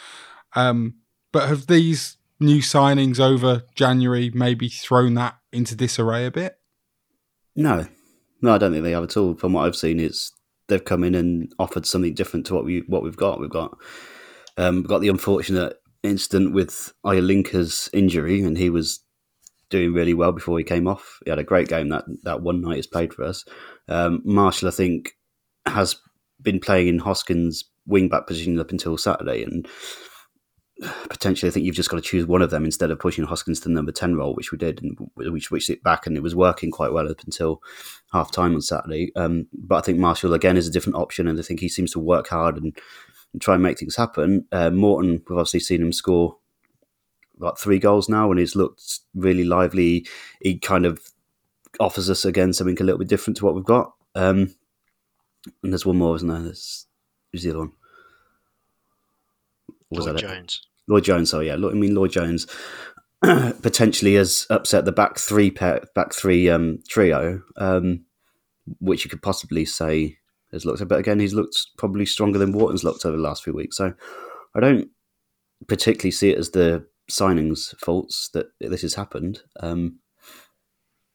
Um, 0.55 0.97
but 1.33 1.49
have 1.49 1.67
these 1.67 2.19
new 2.39 2.59
signings 2.59 3.19
over 3.19 3.63
january 3.75 4.31
maybe 4.35 4.69
thrown 4.69 5.15
that 5.15 5.37
into 5.53 5.75
disarray 5.75 6.27
a 6.27 6.31
bit? 6.31 6.59
No, 7.55 7.87
no, 8.43 8.55
I 8.55 8.59
don't 8.59 8.73
think 8.73 8.85
they 8.85 8.91
have 8.91 9.05
at 9.05 9.17
all. 9.17 9.35
From 9.35 9.55
what 9.55 9.65
I've 9.65 9.77
seen, 9.77 9.99
it's 9.99 10.33
they've 10.69 10.85
come 10.85 11.05
in 11.05 11.15
and 11.15 11.53
offered 11.59 11.87
something 11.87 12.15
different 12.15 12.47
to 12.47 12.55
what 12.55 12.65
we 12.65 12.81
what 12.87 13.03
we've 13.03 13.17
got. 13.17 13.41
We've 13.41 13.51
got 13.51 13.77
um, 14.57 14.77
we've 14.77 14.89
got 14.89 15.01
the 15.01 15.09
unfortunate 15.09 15.77
incident 16.03 16.55
with 16.55 16.93
Iolinka's 17.05 17.91
injury, 17.93 18.43
and 18.43 18.57
he 18.57 18.71
was 18.71 19.01
doing 19.69 19.93
really 19.93 20.15
well 20.15 20.33
before 20.33 20.59
he 20.59 20.65
came 20.65 20.87
off. 20.87 21.19
He 21.25 21.31
had 21.31 21.39
a 21.39 21.45
great 21.45 21.69
game 21.69 21.89
that 21.91 22.05
that 22.23 22.43
one 22.43 22.61
night 22.61 22.77
he's 22.77 22.87
played 22.87 23.13
for 23.13 23.25
us. 23.25 23.45
Um, 23.89 24.23
Marshall, 24.25 24.69
I 24.69 24.73
think, 24.73 25.13
has 25.67 25.97
been 26.41 26.61
playing 26.61 26.89
in 26.89 26.99
Hoskins' 26.99 27.65
wing 27.87 28.09
back 28.09 28.27
position 28.27 28.59
up 28.59 28.71
until 28.71 28.97
Saturday, 28.97 29.43
and 29.43 29.67
potentially 31.09 31.49
I 31.49 31.53
think 31.53 31.65
you've 31.65 31.75
just 31.75 31.89
got 31.89 31.97
to 31.97 32.03
choose 32.03 32.27
one 32.27 32.43
of 32.43 32.51
them 32.51 32.65
instead 32.65 32.91
of 32.91 32.99
pushing 32.99 33.25
Hoskins 33.25 33.61
to 33.61 33.69
the 33.69 33.75
number 33.75 33.93
ten 33.93 34.15
role, 34.15 34.35
which 34.35 34.53
we 34.53 34.59
did, 34.59 34.83
and 34.83 34.99
we 35.17 35.41
switched 35.41 35.71
it 35.71 35.83
back, 35.83 36.07
and 36.07 36.17
it 36.17 36.23
was 36.23 36.35
working 36.35 36.71
quite 36.71 36.93
well 36.93 37.11
up 37.11 37.23
until 37.23 37.63
half 38.13 38.31
time 38.31 38.55
on 38.55 38.61
Saturday. 38.61 39.13
Um, 39.17 39.47
but 39.53 39.77
I 39.77 39.81
think 39.81 39.99
Marshall 39.99 40.35
again 40.35 40.57
is 40.57 40.69
a 40.69 40.73
different 40.73 40.97
option, 40.97 41.27
and 41.27 41.39
I 41.39 41.43
think 41.43 41.61
he 41.61 41.69
seems 41.69 41.93
to 41.93 41.99
work 41.99 42.29
hard 42.29 42.57
and, 42.57 42.77
and 43.33 43.43
try 43.43 43.55
and 43.55 43.63
make 43.63 43.79
things 43.79 43.97
happen. 43.97 44.47
Uh, 44.53 44.71
Morton, 44.71 45.23
we've 45.29 45.39
obviously 45.39 45.61
seen 45.61 45.83
him 45.83 45.93
score 45.93 46.37
like 47.39 47.59
three 47.59 47.79
goals 47.79 48.09
now, 48.09 48.31
and 48.31 48.41
he's 48.41 48.57
looked 48.57 49.01
really 49.15 49.45
lively. 49.45 50.07
He 50.41 50.59
kind 50.59 50.87
of 50.87 51.01
offers 51.81 52.09
us 52.09 52.25
again 52.25 52.53
something 52.53 52.79
a 52.81 52.85
little 52.85 52.99
bit 52.99 53.09
different 53.09 53.37
to 53.39 53.45
what 53.45 53.55
we've 53.55 53.65
got. 53.65 53.93
Um, 54.15 54.55
and 55.63 55.73
there's 55.73 55.87
one 55.87 55.99
more, 55.99 56.17
isn't 56.17 56.29
there? 56.29 56.41
There's, 56.41 56.87
who's 57.33 57.43
the 57.43 57.51
other 57.51 57.59
one? 57.61 57.73
Was 59.91 60.07
Lloyd 60.07 60.19
Jones. 60.19 60.61
It? 60.63 60.93
Lloyd 60.93 61.05
Jones. 61.05 61.35
Oh 61.35 61.41
yeah, 61.41 61.55
I 61.55 61.57
mean 61.57 61.95
Lloyd 61.95 62.13
Jones 62.13 62.47
potentially 63.23 64.15
has 64.15 64.47
upset 64.51 64.85
the 64.85 64.93
back 64.93 65.19
three 65.19 65.51
pair, 65.51 65.83
back 65.95 66.13
three 66.13 66.49
um, 66.49 66.79
trio, 66.89 67.43
um, 67.57 68.05
which 68.81 69.05
you 69.05 69.11
could 69.11 69.23
possibly 69.23 69.65
say 69.65 70.19
has 70.53 70.65
looked. 70.65 70.87
But 70.87 70.99
again, 70.99 71.21
he's 71.21 71.35
looked 71.35 71.57
probably 71.79 72.07
stronger 72.07 72.39
than 72.39 72.53
Wharton's 72.53 72.85
looked 72.85 73.05
over 73.05 73.17
the 73.17 73.23
last 73.23 73.45
few 73.45 73.55
weeks. 73.55 73.77
So 73.77 73.95
I 74.55 74.61
don't 74.61 74.89
particularly 75.69 76.11
see 76.11 76.31
it 76.31 76.39
as 76.39 76.51
the 76.51 76.87
signings' 77.11 77.77
faults 77.79 78.31
that 78.35 78.47
this 78.61 78.83
has 78.83 78.95
happened. 78.95 79.41
Um, 79.61 79.99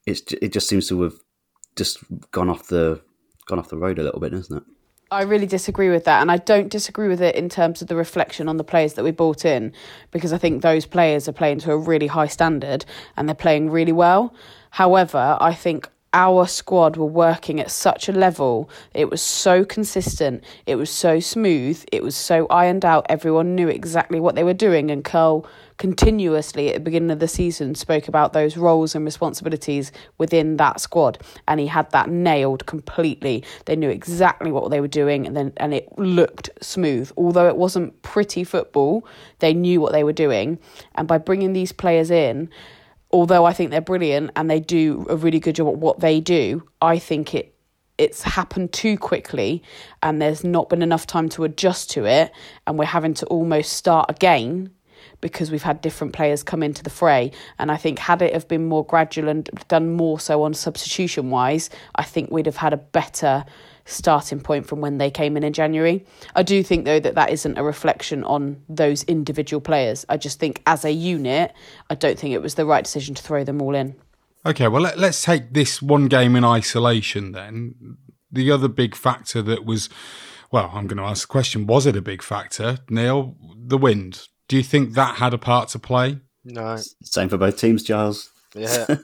it's 0.05 0.21
it 0.41 0.51
just 0.51 0.67
seems 0.67 0.87
to 0.89 1.01
have 1.03 1.13
just 1.75 1.99
gone 2.31 2.49
off 2.49 2.67
the 2.67 3.01
gone 3.47 3.59
off 3.59 3.69
the 3.69 3.77
road 3.77 3.99
a 3.99 4.03
little 4.03 4.19
bit, 4.19 4.33
isn't 4.33 4.57
it? 4.57 4.63
I 5.13 5.23
really 5.23 5.45
disagree 5.45 5.89
with 5.89 6.05
that, 6.05 6.21
and 6.21 6.31
I 6.31 6.37
don't 6.37 6.69
disagree 6.69 7.09
with 7.09 7.21
it 7.21 7.35
in 7.35 7.49
terms 7.49 7.81
of 7.81 7.89
the 7.89 7.97
reflection 7.97 8.47
on 8.47 8.55
the 8.55 8.63
players 8.63 8.93
that 8.93 9.03
we 9.03 9.11
brought 9.11 9.43
in, 9.43 9.73
because 10.09 10.31
I 10.31 10.37
think 10.37 10.61
those 10.61 10.85
players 10.85 11.27
are 11.27 11.33
playing 11.33 11.59
to 11.59 11.73
a 11.73 11.77
really 11.77 12.07
high 12.07 12.27
standard 12.27 12.85
and 13.17 13.27
they're 13.27 13.35
playing 13.35 13.69
really 13.71 13.91
well. 13.91 14.33
However, 14.69 15.37
I 15.41 15.53
think 15.53 15.89
our 16.13 16.45
squad 16.45 16.97
were 16.97 17.05
working 17.05 17.59
at 17.59 17.71
such 17.71 18.09
a 18.09 18.11
level. 18.11 18.69
It 18.93 19.09
was 19.09 19.21
so 19.21 19.63
consistent. 19.63 20.43
It 20.65 20.75
was 20.75 20.89
so 20.89 21.19
smooth. 21.19 21.83
It 21.91 22.03
was 22.03 22.15
so 22.15 22.47
ironed 22.49 22.83
out. 22.83 23.05
Everyone 23.07 23.55
knew 23.55 23.69
exactly 23.69 24.19
what 24.19 24.35
they 24.35 24.43
were 24.43 24.53
doing. 24.53 24.91
And 24.91 25.05
Curle 25.05 25.47
continuously 25.77 26.67
at 26.67 26.75
the 26.75 26.79
beginning 26.79 27.11
of 27.11 27.19
the 27.19 27.27
season 27.27 27.73
spoke 27.75 28.07
about 28.07 28.33
those 28.33 28.57
roles 28.57 28.93
and 28.93 29.05
responsibilities 29.05 29.91
within 30.17 30.57
that 30.57 30.81
squad. 30.81 31.17
And 31.47 31.59
he 31.59 31.67
had 31.67 31.89
that 31.91 32.09
nailed 32.09 32.65
completely. 32.65 33.43
They 33.65 33.77
knew 33.77 33.89
exactly 33.89 34.51
what 34.51 34.69
they 34.69 34.81
were 34.81 34.87
doing 34.87 35.25
and 35.25 35.35
then 35.35 35.53
and 35.57 35.73
it 35.73 35.97
looked 35.97 36.49
smooth. 36.61 37.11
Although 37.15 37.47
it 37.47 37.55
wasn't 37.55 37.99
pretty 38.01 38.43
football, 38.43 39.07
they 39.39 39.53
knew 39.53 39.79
what 39.79 39.93
they 39.93 40.03
were 40.03 40.13
doing. 40.13 40.59
And 40.95 41.07
by 41.07 41.17
bringing 41.17 41.53
these 41.53 41.71
players 41.71 42.11
in, 42.11 42.49
although 43.13 43.45
I 43.45 43.53
think 43.53 43.71
they're 43.71 43.81
brilliant 43.81 44.31
and 44.35 44.49
they 44.49 44.59
do 44.59 45.05
a 45.09 45.15
really 45.15 45.39
good 45.39 45.55
job 45.55 45.67
at 45.67 45.75
what 45.75 45.99
they 45.99 46.19
do, 46.19 46.67
I 46.81 46.99
think 46.99 47.35
it 47.35 47.55
it's 47.97 48.23
happened 48.23 48.73
too 48.73 48.97
quickly 48.97 49.61
and 50.01 50.19
there's 50.19 50.43
not 50.43 50.69
been 50.69 50.81
enough 50.81 51.05
time 51.05 51.29
to 51.29 51.43
adjust 51.43 51.91
to 51.91 52.05
it 52.05 52.31
and 52.65 52.79
we're 52.79 52.85
having 52.85 53.13
to 53.13 53.27
almost 53.27 53.73
start 53.73 54.09
again 54.09 54.71
because 55.19 55.51
we've 55.51 55.61
had 55.61 55.81
different 55.81 56.13
players 56.13 56.41
come 56.41 56.63
into 56.63 56.81
the 56.81 56.89
fray. 56.89 57.31
And 57.59 57.71
I 57.71 57.77
think 57.77 57.99
had 57.99 58.23
it 58.23 58.33
have 58.33 58.47
been 58.47 58.65
more 58.65 58.83
gradual 58.83 59.29
and 59.29 59.47
done 59.67 59.93
more 59.93 60.19
so 60.19 60.43
on 60.43 60.53
substitution 60.55 61.29
wise 61.29 61.69
I 61.95 62.03
think 62.03 62.31
we'd 62.31 62.47
have 62.47 62.57
had 62.57 62.73
a 62.73 62.77
better 62.77 63.45
starting 63.85 64.39
point 64.39 64.65
from 64.65 64.81
when 64.81 64.97
they 64.97 65.09
came 65.09 65.37
in 65.37 65.43
in 65.43 65.53
January. 65.53 66.05
I 66.35 66.43
do 66.43 66.63
think 66.63 66.85
though 66.85 66.99
that 66.99 67.15
that 67.15 67.29
isn't 67.29 67.57
a 67.57 67.63
reflection 67.63 68.23
on 68.23 68.61
those 68.69 69.03
individual 69.03 69.61
players. 69.61 70.05
I 70.09 70.17
just 70.17 70.39
think 70.39 70.61
as 70.65 70.85
a 70.85 70.91
unit, 70.91 71.53
I 71.89 71.95
don't 71.95 72.17
think 72.17 72.33
it 72.33 72.41
was 72.41 72.55
the 72.55 72.65
right 72.65 72.83
decision 72.83 73.15
to 73.15 73.23
throw 73.23 73.43
them 73.43 73.61
all 73.61 73.75
in. 73.75 73.95
Okay, 74.45 74.67
well 74.67 74.81
let, 74.81 74.97
us 74.97 75.23
take 75.23 75.53
this 75.53 75.81
one 75.81 76.07
game 76.07 76.35
in 76.35 76.43
isolation 76.43 77.31
then. 77.31 77.97
The 78.31 78.51
other 78.51 78.67
big 78.67 78.95
factor 78.95 79.41
that 79.41 79.65
was 79.65 79.89
well, 80.51 80.69
I'm 80.73 80.85
going 80.85 80.97
to 80.97 81.03
ask 81.03 81.27
the 81.27 81.31
question, 81.31 81.65
was 81.65 81.85
it 81.85 81.95
a 81.95 82.01
big 82.01 82.21
factor, 82.21 82.79
Neil? 82.89 83.37
The 83.55 83.77
wind. 83.77 84.27
Do 84.49 84.57
you 84.57 84.63
think 84.63 84.95
that 84.95 85.15
had 85.15 85.33
a 85.33 85.37
part 85.37 85.69
to 85.69 85.79
play? 85.79 86.19
No. 86.43 86.77
Same 87.03 87.29
for 87.29 87.37
both 87.37 87.57
teams, 87.57 87.83
Giles. 87.83 88.29
Yeah. 88.53 88.85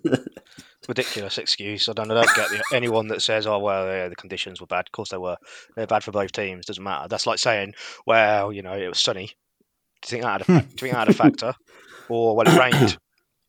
ridiculous 0.87 1.37
excuse. 1.37 1.89
I 1.89 1.93
don't, 1.93 2.11
I 2.11 2.15
don't 2.15 2.35
get 2.35 2.49
the, 2.49 2.63
anyone 2.73 3.07
that 3.07 3.21
says, 3.21 3.47
"Oh 3.47 3.59
well, 3.59 3.87
yeah, 3.87 4.07
the 4.07 4.15
conditions 4.15 4.61
were 4.61 4.67
bad." 4.67 4.87
Of 4.87 4.91
course 4.91 5.09
they 5.09 5.17
were. 5.17 5.37
They're 5.75 5.87
bad 5.87 6.03
for 6.03 6.11
both 6.11 6.31
teams. 6.31 6.65
Doesn't 6.65 6.83
matter. 6.83 7.07
That's 7.07 7.27
like 7.27 7.39
saying, 7.39 7.73
"Well, 8.05 8.51
you 8.51 8.61
know, 8.61 8.73
it 8.73 8.87
was 8.87 8.99
sunny." 8.99 9.27
Do 10.01 10.15
you 10.15 10.21
think 10.21 10.23
that 10.23 10.31
had 10.31 10.41
a, 10.41 10.45
do 10.45 10.53
you 10.53 10.77
think 10.77 10.93
that 10.93 10.99
had 10.99 11.09
a 11.09 11.13
factor? 11.13 11.53
Or 12.09 12.37
well, 12.37 12.47
it 12.47 12.57
rained. 12.57 12.97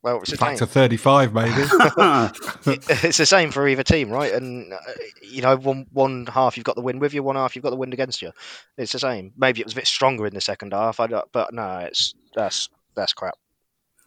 Well, 0.01 0.19
it's 0.21 0.33
a 0.33 0.37
factor 0.37 0.65
thirty-five, 0.65 1.33
maybe. 1.33 1.51
it's 1.55 3.17
the 3.17 3.25
same 3.25 3.51
for 3.51 3.67
either 3.67 3.83
team, 3.83 4.09
right? 4.09 4.33
And 4.33 4.73
uh, 4.73 4.77
you 5.21 5.41
know, 5.41 5.55
one 5.55 5.85
one 5.93 6.25
half 6.25 6.57
you've 6.57 6.65
got 6.65 6.75
the 6.75 6.81
wind 6.81 6.99
with 6.99 7.13
you, 7.13 7.23
one 7.23 7.37
half 7.37 7.55
you've 7.55 7.63
got 7.63 7.69
the 7.69 7.77
wind 7.77 7.93
against 7.93 8.21
you. 8.21 8.31
It's 8.77 8.91
the 8.91 8.99
same. 8.99 9.31
Maybe 9.37 9.61
it 9.61 9.65
was 9.65 9.73
a 9.73 9.77
bit 9.77 9.87
stronger 9.87 10.25
in 10.25 10.33
the 10.33 10.41
second 10.41 10.73
half, 10.73 10.99
I 10.99 11.07
but 11.07 11.53
no, 11.53 11.79
it's 11.79 12.13
that's 12.33 12.69
that's 12.95 13.13
crap. 13.13 13.35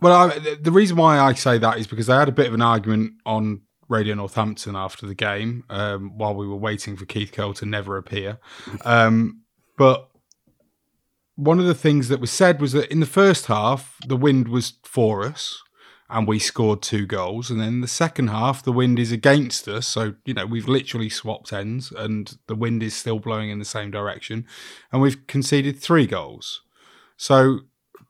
Well, 0.02 0.12
I, 0.12 0.56
the 0.60 0.72
reason 0.72 0.96
why 0.96 1.20
I 1.20 1.32
say 1.34 1.58
that 1.58 1.78
is 1.78 1.86
because 1.86 2.08
I 2.08 2.18
had 2.18 2.28
a 2.28 2.32
bit 2.32 2.48
of 2.48 2.54
an 2.54 2.60
argument 2.60 3.12
on 3.24 3.60
Radio 3.88 4.16
Northampton 4.16 4.74
after 4.74 5.06
the 5.06 5.14
game 5.14 5.62
um, 5.70 6.18
while 6.18 6.34
we 6.34 6.44
were 6.44 6.56
waiting 6.56 6.96
for 6.96 7.04
Keith 7.04 7.30
Curle 7.30 7.54
to 7.54 7.66
never 7.66 7.96
appear. 7.96 8.40
Um, 8.84 9.42
but 9.78 10.10
one 11.36 11.60
of 11.60 11.66
the 11.66 11.74
things 11.74 12.08
that 12.08 12.18
was 12.18 12.32
said 12.32 12.60
was 12.60 12.72
that 12.72 12.90
in 12.90 12.98
the 12.98 13.06
first 13.06 13.46
half, 13.46 13.96
the 14.04 14.16
wind 14.16 14.48
was 14.48 14.72
for 14.82 15.24
us 15.24 15.62
and 16.10 16.26
we 16.26 16.40
scored 16.40 16.82
two 16.82 17.06
goals. 17.06 17.48
And 17.48 17.60
then 17.60 17.80
the 17.80 17.86
second 17.86 18.26
half, 18.26 18.60
the 18.60 18.72
wind 18.72 18.98
is 18.98 19.12
against 19.12 19.68
us. 19.68 19.86
So, 19.86 20.14
you 20.24 20.34
know, 20.34 20.46
we've 20.46 20.66
literally 20.66 21.10
swapped 21.10 21.52
ends 21.52 21.92
and 21.92 22.36
the 22.48 22.56
wind 22.56 22.82
is 22.82 22.96
still 22.96 23.20
blowing 23.20 23.50
in 23.50 23.60
the 23.60 23.64
same 23.64 23.92
direction. 23.92 24.46
And 24.90 25.00
we've 25.00 25.28
conceded 25.28 25.78
three 25.78 26.08
goals. 26.08 26.62
So 27.16 27.60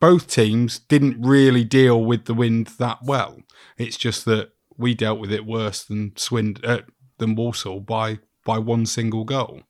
both 0.03 0.27
teams 0.27 0.81
didn't 0.81 1.23
really 1.23 1.63
deal 1.63 2.05
with 2.05 2.25
the 2.25 2.35
wind 2.35 2.67
that 2.79 2.99
well. 3.05 3.41
It's 3.79 3.97
just 3.97 4.25
that 4.25 4.51
we 4.77 4.95
dealt 4.95 5.21
with 5.21 5.31
it 5.31 5.47
worse 5.47 5.85
than 5.85 6.13
Swind 6.17 6.61
uh, 6.65 6.81
than 7.19 7.37
Walsall 7.37 7.79
by 7.79 8.19
by 8.45 8.59
one 8.59 8.85
single 8.85 9.23
goal. 9.23 9.63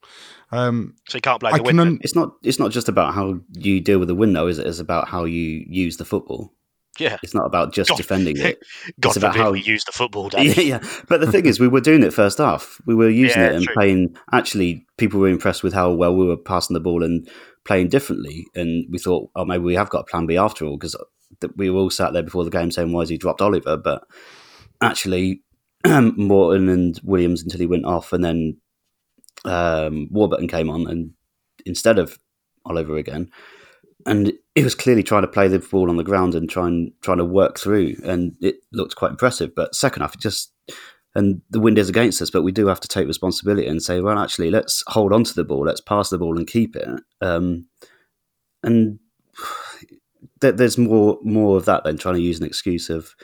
Um, 0.50 0.94
so 1.06 1.18
you 1.18 1.20
can't 1.20 1.38
blame 1.38 1.52
I 1.52 1.58
the 1.58 1.64
wind. 1.64 1.80
Un- 1.80 1.98
it's 2.00 2.14
not. 2.14 2.30
It's 2.42 2.58
not 2.58 2.70
just 2.70 2.88
about 2.88 3.12
how 3.12 3.40
you 3.52 3.78
deal 3.82 3.98
with 3.98 4.08
the 4.08 4.14
wind, 4.14 4.34
though, 4.34 4.46
is 4.46 4.58
it? 4.58 4.66
It's 4.66 4.78
about 4.78 5.08
how 5.08 5.24
you 5.24 5.66
use 5.68 5.98
the 5.98 6.06
football. 6.06 6.54
Yeah, 6.98 7.18
it's 7.22 7.34
not 7.34 7.46
about 7.46 7.72
just 7.72 7.90
God, 7.90 7.96
defending 7.96 8.36
it. 8.36 8.62
God 9.00 9.10
it's 9.10 9.16
about 9.16 9.34
how 9.34 9.52
we 9.52 9.62
use 9.62 9.84
the 9.84 9.92
football. 9.92 10.30
Yeah, 10.38 10.60
yeah. 10.60 10.82
But 11.08 11.20
the 11.20 11.30
thing 11.30 11.46
is, 11.46 11.58
we 11.58 11.68
were 11.68 11.80
doing 11.80 12.02
it 12.02 12.12
first 12.12 12.38
half. 12.38 12.80
We 12.86 12.94
were 12.94 13.08
using 13.08 13.40
yeah, 13.40 13.48
it 13.48 13.54
and 13.54 13.64
true. 13.64 13.74
playing. 13.74 14.16
Actually, 14.32 14.86
people 14.98 15.18
were 15.18 15.28
impressed 15.28 15.62
with 15.62 15.72
how 15.72 15.90
well 15.92 16.14
we 16.14 16.26
were 16.26 16.36
passing 16.36 16.74
the 16.74 16.80
ball 16.80 17.02
and 17.02 17.28
playing 17.64 17.88
differently. 17.88 18.44
And 18.54 18.86
we 18.90 18.98
thought, 18.98 19.30
oh, 19.34 19.44
maybe 19.44 19.64
we 19.64 19.74
have 19.74 19.88
got 19.88 20.00
a 20.00 20.04
plan 20.04 20.26
B 20.26 20.36
after 20.36 20.66
all, 20.66 20.76
because 20.76 20.96
we 21.56 21.70
were 21.70 21.80
all 21.80 21.90
sat 21.90 22.12
there 22.12 22.22
before 22.22 22.44
the 22.44 22.50
game 22.50 22.70
saying, 22.70 22.92
why 22.92 23.00
has 23.00 23.08
he 23.08 23.16
dropped 23.16 23.40
Oliver? 23.40 23.76
But 23.78 24.04
actually, 24.82 25.42
Morton 25.86 26.68
and 26.68 27.00
Williams 27.02 27.42
until 27.42 27.60
he 27.60 27.66
went 27.66 27.86
off, 27.86 28.12
and 28.12 28.22
then 28.24 28.58
um, 29.44 30.08
Warburton 30.10 30.48
came 30.48 30.68
on, 30.68 30.86
and 30.86 31.12
instead 31.64 31.98
of 31.98 32.18
Oliver 32.64 32.96
again, 32.96 33.30
and 34.06 34.32
he 34.54 34.64
was 34.64 34.74
clearly 34.74 35.02
trying 35.02 35.22
to 35.22 35.28
play 35.28 35.48
the 35.48 35.58
ball 35.58 35.88
on 35.88 35.96
the 35.96 36.04
ground 36.04 36.34
and 36.34 36.48
trying 36.48 36.92
trying 37.02 37.18
to 37.18 37.24
work 37.24 37.58
through, 37.58 37.96
and 38.04 38.34
it 38.40 38.56
looked 38.72 38.96
quite 38.96 39.10
impressive. 39.10 39.54
But 39.54 39.74
second 39.74 40.02
half, 40.02 40.14
it 40.14 40.20
just 40.20 40.52
and 41.14 41.42
the 41.50 41.60
wind 41.60 41.78
is 41.78 41.88
against 41.88 42.22
us, 42.22 42.30
but 42.30 42.42
we 42.42 42.52
do 42.52 42.66
have 42.66 42.80
to 42.80 42.88
take 42.88 43.06
responsibility 43.06 43.66
and 43.66 43.82
say, 43.82 44.00
well, 44.00 44.18
actually, 44.18 44.50
let's 44.50 44.82
hold 44.86 45.12
on 45.12 45.24
to 45.24 45.34
the 45.34 45.44
ball, 45.44 45.66
let's 45.66 45.80
pass 45.80 46.08
the 46.08 46.18
ball 46.18 46.38
and 46.38 46.46
keep 46.46 46.74
it. 46.74 46.88
Um, 47.20 47.66
and 48.62 48.98
th- 50.40 50.56
there's 50.56 50.78
more 50.78 51.18
more 51.22 51.56
of 51.56 51.64
that 51.66 51.84
than 51.84 51.98
trying 51.98 52.14
to 52.14 52.20
use 52.22 52.40
an 52.40 52.46
excuse 52.46 52.90
of 52.90 53.14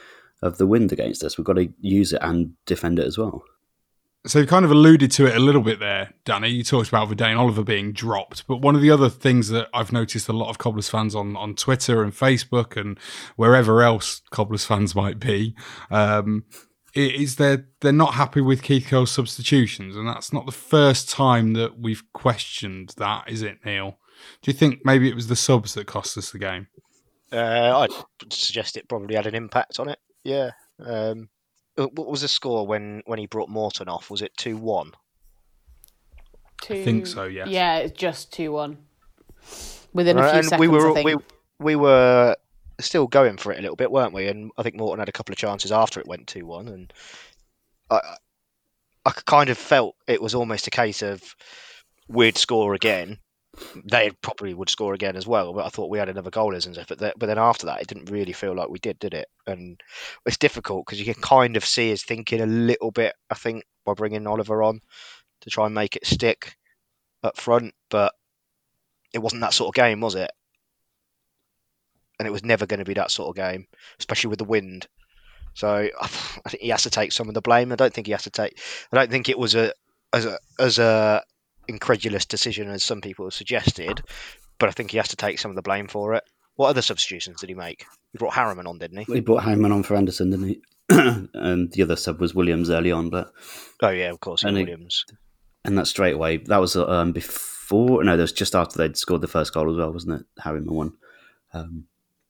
of 0.42 0.58
the 0.58 0.66
wind 0.66 0.92
against 0.92 1.24
us. 1.24 1.36
We've 1.36 1.44
got 1.44 1.54
to 1.54 1.72
use 1.80 2.12
it 2.12 2.20
and 2.22 2.52
defend 2.66 2.98
it 2.98 3.06
as 3.06 3.18
well. 3.18 3.42
So 4.26 4.40
you 4.40 4.46
kind 4.46 4.64
of 4.64 4.70
alluded 4.70 5.10
to 5.12 5.26
it 5.26 5.36
a 5.36 5.38
little 5.38 5.62
bit 5.62 5.78
there, 5.78 6.12
Danny. 6.24 6.48
You 6.48 6.64
talked 6.64 6.88
about 6.88 7.08
Vadaine 7.08 7.38
Oliver 7.38 7.62
being 7.62 7.92
dropped, 7.92 8.46
but 8.46 8.56
one 8.56 8.74
of 8.74 8.82
the 8.82 8.90
other 8.90 9.08
things 9.08 9.48
that 9.48 9.68
I've 9.72 9.92
noticed 9.92 10.28
a 10.28 10.32
lot 10.32 10.50
of 10.50 10.58
Cobblers 10.58 10.88
fans 10.88 11.14
on 11.14 11.36
on 11.36 11.54
Twitter 11.54 12.02
and 12.02 12.12
Facebook 12.12 12.76
and 12.76 12.98
wherever 13.36 13.80
else 13.82 14.20
Cobblers 14.30 14.64
fans 14.64 14.94
might 14.94 15.20
be, 15.20 15.54
um, 15.90 16.44
is 16.94 17.36
they're 17.36 17.68
they're 17.80 17.92
not 17.92 18.14
happy 18.14 18.40
with 18.40 18.62
Keith 18.62 18.88
Curle's 18.88 19.12
substitutions, 19.12 19.96
and 19.96 20.06
that's 20.08 20.32
not 20.32 20.46
the 20.46 20.52
first 20.52 21.08
time 21.08 21.52
that 21.54 21.78
we've 21.78 22.02
questioned 22.12 22.94
that, 22.96 23.30
is 23.30 23.42
it, 23.42 23.58
Neil? 23.64 23.98
Do 24.42 24.50
you 24.50 24.56
think 24.56 24.80
maybe 24.84 25.08
it 25.08 25.14
was 25.14 25.28
the 25.28 25.36
subs 25.36 25.74
that 25.74 25.86
cost 25.86 26.18
us 26.18 26.32
the 26.32 26.38
game? 26.38 26.66
Uh, 27.32 27.86
I'd 27.86 28.32
suggest 28.32 28.76
it 28.76 28.88
probably 28.88 29.14
had 29.14 29.26
an 29.26 29.34
impact 29.34 29.78
on 29.78 29.88
it. 29.88 29.98
Yeah. 30.24 30.50
Um, 30.84 31.28
Uh, 31.78 31.86
what 31.94 32.08
was 32.08 32.22
the 32.22 32.28
score 32.28 32.66
when, 32.66 33.02
when 33.06 33.18
he 33.18 33.26
brought 33.26 33.48
Morton 33.48 33.88
off? 33.88 34.10
Was 34.10 34.20
it 34.20 34.36
two 34.36 34.56
one? 34.56 34.92
Two, 36.60 36.74
I 36.74 36.84
think 36.84 37.06
so. 37.06 37.24
Yeah. 37.24 37.46
Yeah, 37.46 37.76
it's 37.76 37.98
just 37.98 38.32
two 38.32 38.52
one. 38.52 38.78
Within 39.94 40.18
a 40.18 40.22
few 40.22 40.38
and 40.38 40.48
seconds, 40.48 40.60
we 40.60 40.68
were 40.68 40.90
I 40.90 40.94
think. 40.94 41.06
we 41.06 41.16
we 41.60 41.76
were 41.76 42.36
still 42.80 43.06
going 43.06 43.36
for 43.36 43.52
it 43.52 43.58
a 43.58 43.62
little 43.62 43.76
bit, 43.76 43.90
weren't 43.90 44.12
we? 44.12 44.28
And 44.28 44.50
I 44.58 44.62
think 44.62 44.76
Morton 44.76 44.98
had 44.98 45.08
a 45.08 45.12
couple 45.12 45.32
of 45.32 45.38
chances 45.38 45.72
after 45.72 46.00
it 46.00 46.06
went 46.06 46.26
two 46.26 46.46
one, 46.46 46.68
and 46.68 46.92
I 47.90 48.00
I 49.06 49.10
kind 49.10 49.48
of 49.50 49.56
felt 49.56 49.94
it 50.06 50.20
was 50.20 50.34
almost 50.34 50.66
a 50.66 50.70
case 50.70 51.02
of 51.02 51.22
we'd 52.08 52.36
score 52.36 52.74
again. 52.74 53.18
They 53.84 54.10
probably 54.22 54.54
would 54.54 54.68
score 54.68 54.94
again 54.94 55.16
as 55.16 55.26
well, 55.26 55.52
but 55.52 55.66
I 55.66 55.68
thought 55.68 55.90
we 55.90 55.98
had 55.98 56.08
another 56.08 56.30
goal 56.30 56.54
as 56.54 56.66
and 56.66 56.74
stuff. 56.74 56.88
But, 56.88 57.14
but 57.18 57.26
then 57.26 57.38
after 57.38 57.66
that, 57.66 57.80
it 57.80 57.86
didn't 57.86 58.10
really 58.10 58.32
feel 58.32 58.54
like 58.54 58.68
we 58.68 58.78
did, 58.78 58.98
did 58.98 59.14
it? 59.14 59.28
And 59.46 59.80
it's 60.26 60.36
difficult 60.36 60.86
because 60.86 60.98
you 60.98 61.12
can 61.12 61.22
kind 61.22 61.56
of 61.56 61.64
see 61.64 61.88
his 61.90 62.04
thinking 62.04 62.40
a 62.40 62.46
little 62.46 62.90
bit. 62.90 63.14
I 63.30 63.34
think 63.34 63.64
by 63.84 63.94
bringing 63.94 64.26
Oliver 64.26 64.62
on 64.62 64.80
to 65.40 65.50
try 65.50 65.66
and 65.66 65.74
make 65.74 65.96
it 65.96 66.06
stick 66.06 66.56
up 67.22 67.36
front, 67.36 67.74
but 67.90 68.12
it 69.12 69.18
wasn't 69.18 69.42
that 69.42 69.54
sort 69.54 69.68
of 69.68 69.74
game, 69.74 70.00
was 70.00 70.14
it? 70.14 70.30
And 72.18 72.26
it 72.26 72.32
was 72.32 72.44
never 72.44 72.66
going 72.66 72.78
to 72.78 72.84
be 72.84 72.94
that 72.94 73.10
sort 73.10 73.28
of 73.28 73.36
game, 73.36 73.66
especially 73.98 74.30
with 74.30 74.38
the 74.38 74.44
wind. 74.44 74.88
So 75.54 75.88
I 76.00 76.06
think 76.06 76.62
he 76.62 76.68
has 76.70 76.82
to 76.82 76.90
take 76.90 77.12
some 77.12 77.28
of 77.28 77.34
the 77.34 77.40
blame. 77.40 77.72
I 77.72 77.76
don't 77.76 77.92
think 77.92 78.06
he 78.06 78.12
has 78.12 78.24
to 78.24 78.30
take. 78.30 78.60
I 78.92 78.96
don't 78.96 79.10
think 79.10 79.28
it 79.28 79.38
was 79.38 79.54
a 79.54 79.72
as 80.12 80.24
a 80.24 80.38
as 80.58 80.78
a 80.78 81.22
incredulous 81.68 82.24
decision 82.24 82.68
as 82.70 82.82
some 82.82 83.00
people 83.00 83.26
have 83.26 83.34
suggested, 83.34 84.02
but 84.58 84.68
I 84.68 84.72
think 84.72 84.90
he 84.90 84.96
has 84.96 85.08
to 85.08 85.16
take 85.16 85.38
some 85.38 85.50
of 85.50 85.56
the 85.56 85.62
blame 85.62 85.86
for 85.88 86.14
it. 86.14 86.24
What 86.56 86.68
other 86.68 86.82
substitutions 86.82 87.40
did 87.40 87.48
he 87.50 87.54
make? 87.54 87.84
He 88.12 88.18
brought 88.18 88.34
Harriman 88.34 88.66
on, 88.66 88.78
didn't 88.78 88.98
he? 89.06 89.14
He 89.14 89.20
brought 89.20 89.44
Harriman 89.44 89.70
on 89.72 89.82
for 89.84 89.94
Anderson, 89.96 90.30
didn't 90.30 90.48
he? 90.48 90.60
and 90.88 91.70
the 91.72 91.82
other 91.82 91.96
sub 91.96 92.20
was 92.20 92.34
Williams 92.34 92.70
early 92.70 92.90
on, 92.90 93.10
but 93.10 93.30
Oh 93.82 93.90
yeah, 93.90 94.10
of 94.10 94.20
course, 94.20 94.42
And 94.42 94.56
Williams. 94.56 95.04
and 95.64 95.76
that 95.78 95.86
straight 95.86 96.14
away 96.14 96.38
that 96.38 96.58
was 96.60 96.74
um, 96.76 97.12
before. 97.12 98.02
No, 98.02 98.16
that 98.16 98.22
was 98.22 98.32
just 98.32 98.54
after 98.56 98.78
they'd 98.78 98.96
scored 98.96 99.20
the 99.20 99.28
first 99.28 99.52
goal 99.52 99.70
as 99.70 99.76
well, 99.76 99.92
wasn't 99.92 100.20
it? 100.20 100.26
Harriman 100.42 100.74
won. 100.74 100.92
Um, 101.52 101.84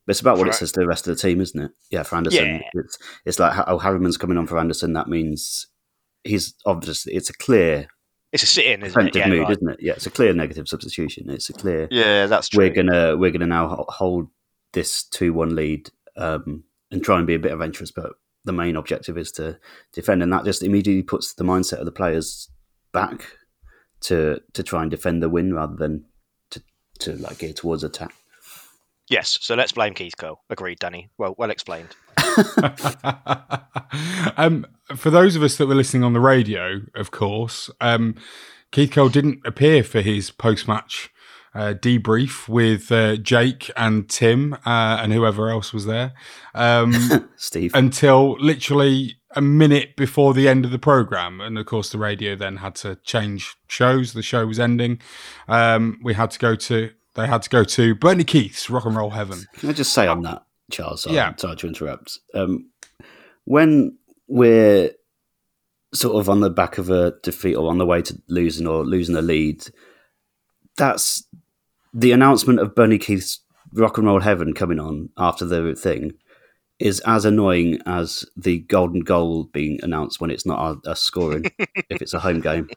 but 0.05 0.11
it's 0.13 0.21
about 0.21 0.39
what 0.39 0.49
it 0.49 0.55
says 0.55 0.73
to 0.73 0.81
the 0.81 0.87
rest 0.89 1.07
of 1.07 1.17
the 1.17 1.23
team, 1.23 1.41
isn't 1.41 1.61
it? 1.61 1.71
Yeah, 1.91 2.03
for 2.03 2.17
Anderson, 2.17 2.47
Yeah. 2.47 2.63
it's 2.75 2.99
it's 3.25 3.39
like 3.39 3.57
oh 3.69 3.79
Harriman's 3.79 4.17
coming 4.17 4.37
on 4.39 4.47
for 4.47 4.59
Anderson. 4.59 4.93
That 4.95 5.09
means 5.09 5.67
he's 6.25 6.55
obviously 6.67 7.15
it's 7.15 7.31
a 7.31 7.35
clear 7.35 7.89
It's 8.33 8.43
a 8.43 8.47
sit-in, 8.47 8.83
isn't 8.83 9.09
it? 9.09 9.17
Yeah, 9.17 9.29
mood, 9.29 9.41
right. 9.41 9.51
isn't 9.53 9.71
it? 9.71 9.79
Yeah, 9.81 9.95
it's 9.95 10.07
a 10.07 10.11
clear 10.11 10.35
negative 10.35 10.69
substitution. 10.69 11.31
It's 11.31 11.49
a 11.49 11.55
clear. 11.55 11.89
Yeah, 11.91 12.27
that's 12.27 12.51
true. 12.51 12.65
We're 12.65 12.75
gonna 12.75 13.17
we're 13.17 13.31
gonna 13.31 13.47
now 13.47 13.87
hold 13.89 14.29
this 14.73 15.05
two 15.05 15.33
one 15.33 15.57
lead 15.57 15.91
um, 16.17 16.65
and 16.91 17.03
try 17.03 17.17
and 17.19 17.27
be 17.27 17.35
a 17.35 17.39
bit 17.39 17.53
adventurous, 17.53 17.91
but 17.91 18.13
the 18.45 18.53
main 18.53 18.77
objective 18.77 19.17
is 19.17 19.33
to 19.33 19.59
defend, 19.93 20.23
and 20.23 20.31
that 20.33 20.45
just 20.45 20.63
immediately 20.63 21.03
puts 21.03 21.33
the 21.35 21.45
mindset 21.45 21.79
of 21.79 21.87
the 21.87 21.93
players 21.93 22.51
back 22.93 23.25
to 24.01 24.41
to 24.53 24.63
try 24.63 24.83
and 24.83 24.91
defend 24.91 25.23
the 25.23 25.31
win 25.31 25.55
rather 25.55 25.77
than 25.77 26.05
to 26.51 26.63
to 26.99 27.17
like 27.17 27.39
gear 27.39 27.55
towards 27.55 27.83
attack. 27.83 28.15
Yes, 29.09 29.39
so 29.41 29.55
let's 29.55 29.73
blame 29.73 29.95
Keith 29.95 30.19
Curle. 30.19 30.45
Agreed, 30.51 30.81
Danny. 30.81 31.09
Well, 31.17 31.35
well 31.39 31.51
explained. 31.51 31.97
um, 34.37 34.67
for 34.97 35.11
those 35.11 35.37
of 35.37 35.43
us 35.43 35.57
that 35.57 35.67
were 35.67 35.75
listening 35.75 36.05
on 36.05 36.13
the 36.13 36.21
radio, 36.21 36.81
of 36.95 37.11
course, 37.11 37.71
um, 37.81 38.15
Keith 38.73 38.91
Curle 38.93 39.09
didn't 39.09 39.41
appear 39.47 39.83
for 39.83 40.01
his 40.01 40.31
post-match 40.31 41.11
uh, 41.55 41.75
debrief 41.75 42.49
with 42.49 42.93
uh, 42.93 43.17
Jake 43.17 43.71
and 43.77 44.09
Tim 44.09 44.53
uh, 44.55 44.99
and 45.01 45.13
whoever 45.13 45.49
else 45.51 45.73
was 45.73 45.87
there 45.87 46.13
um, 46.55 46.95
Steve, 47.37 47.73
until 47.75 48.37
literally 48.39 49.17
a 49.35 49.41
minute 49.41 49.97
before 49.97 50.35
the 50.35 50.49
end 50.49 50.65
of 50.65 50.71
the 50.71 50.79
program. 50.79 51.41
And 51.41 51.59
of 51.59 51.67
course, 51.67 51.91
the 51.91 51.99
radio 51.99 52.37
then 52.37 52.59
had 52.59 52.75
to 52.77 52.97
change 53.05 53.57
shows. 53.67 54.13
The 54.13 54.23
show 54.23 54.47
was 54.47 54.59
ending. 54.61 55.01
Um, 55.49 55.99
we 56.03 56.15
had 56.15 56.31
to 56.33 56.39
go 56.39 56.55
to. 56.55 56.91
They 57.15 57.27
had 57.27 57.43
to 57.43 57.51
go 57.51 57.65
to 57.65 57.95
Bernie 57.95 58.25
Keith's 58.25 58.71
Rock 58.71 58.85
and 58.85 58.95
Roll 58.97 59.11
Heaven. 59.11 59.41
Can 59.55 59.71
I 59.71 59.73
just 59.73 59.93
say 59.93 60.07
on 60.07 60.23
that, 60.23 60.45
Charles? 60.71 61.03
Sorry, 61.03 61.17
Yeah. 61.17 61.35
sorry 61.37 61.57
to 61.57 61.67
interrupt. 61.67 62.19
Um, 62.33 62.71
when 63.45 63.98
we're 64.29 64.93
sort 65.95 66.17
of 66.17 66.29
on 66.29 66.41
the 66.41 66.51
back 66.51 66.79
of 66.79 66.91
a 66.91 67.15
defeat 67.23 67.57
or 67.57 67.71
on 67.71 67.79
the 67.79 67.87
way 67.87 68.03
to 68.03 68.21
losing 68.29 68.67
or 68.67 68.85
losing 68.85 69.17
a 69.17 69.23
lead, 69.23 69.65
that's 70.77 71.27
the 71.93 72.13
announcement 72.13 72.61
of 72.61 72.75
Bernie 72.75 72.99
Keith's 72.99 73.41
Rock 73.73 73.99
and 73.99 74.07
Roll 74.07 74.21
Heaven 74.21 74.55
coming 74.55 74.79
on 74.79 75.11
after 75.19 75.45
the 75.45 75.75
thing 75.75 76.13
is 76.79 77.01
as 77.01 77.25
annoying 77.25 77.81
as 77.87 78.25
the 78.37 78.61
golden 78.61 79.01
goal 79.01 79.45
being 79.45 79.81
announced 79.83 80.21
when 80.21 80.31
it's 80.31 80.47
not 80.47 80.87
us 80.87 81.03
scoring 81.03 81.45
if 81.59 82.01
it's 82.01 82.15
a 82.15 82.21
home 82.21 82.41
game. 82.41 82.69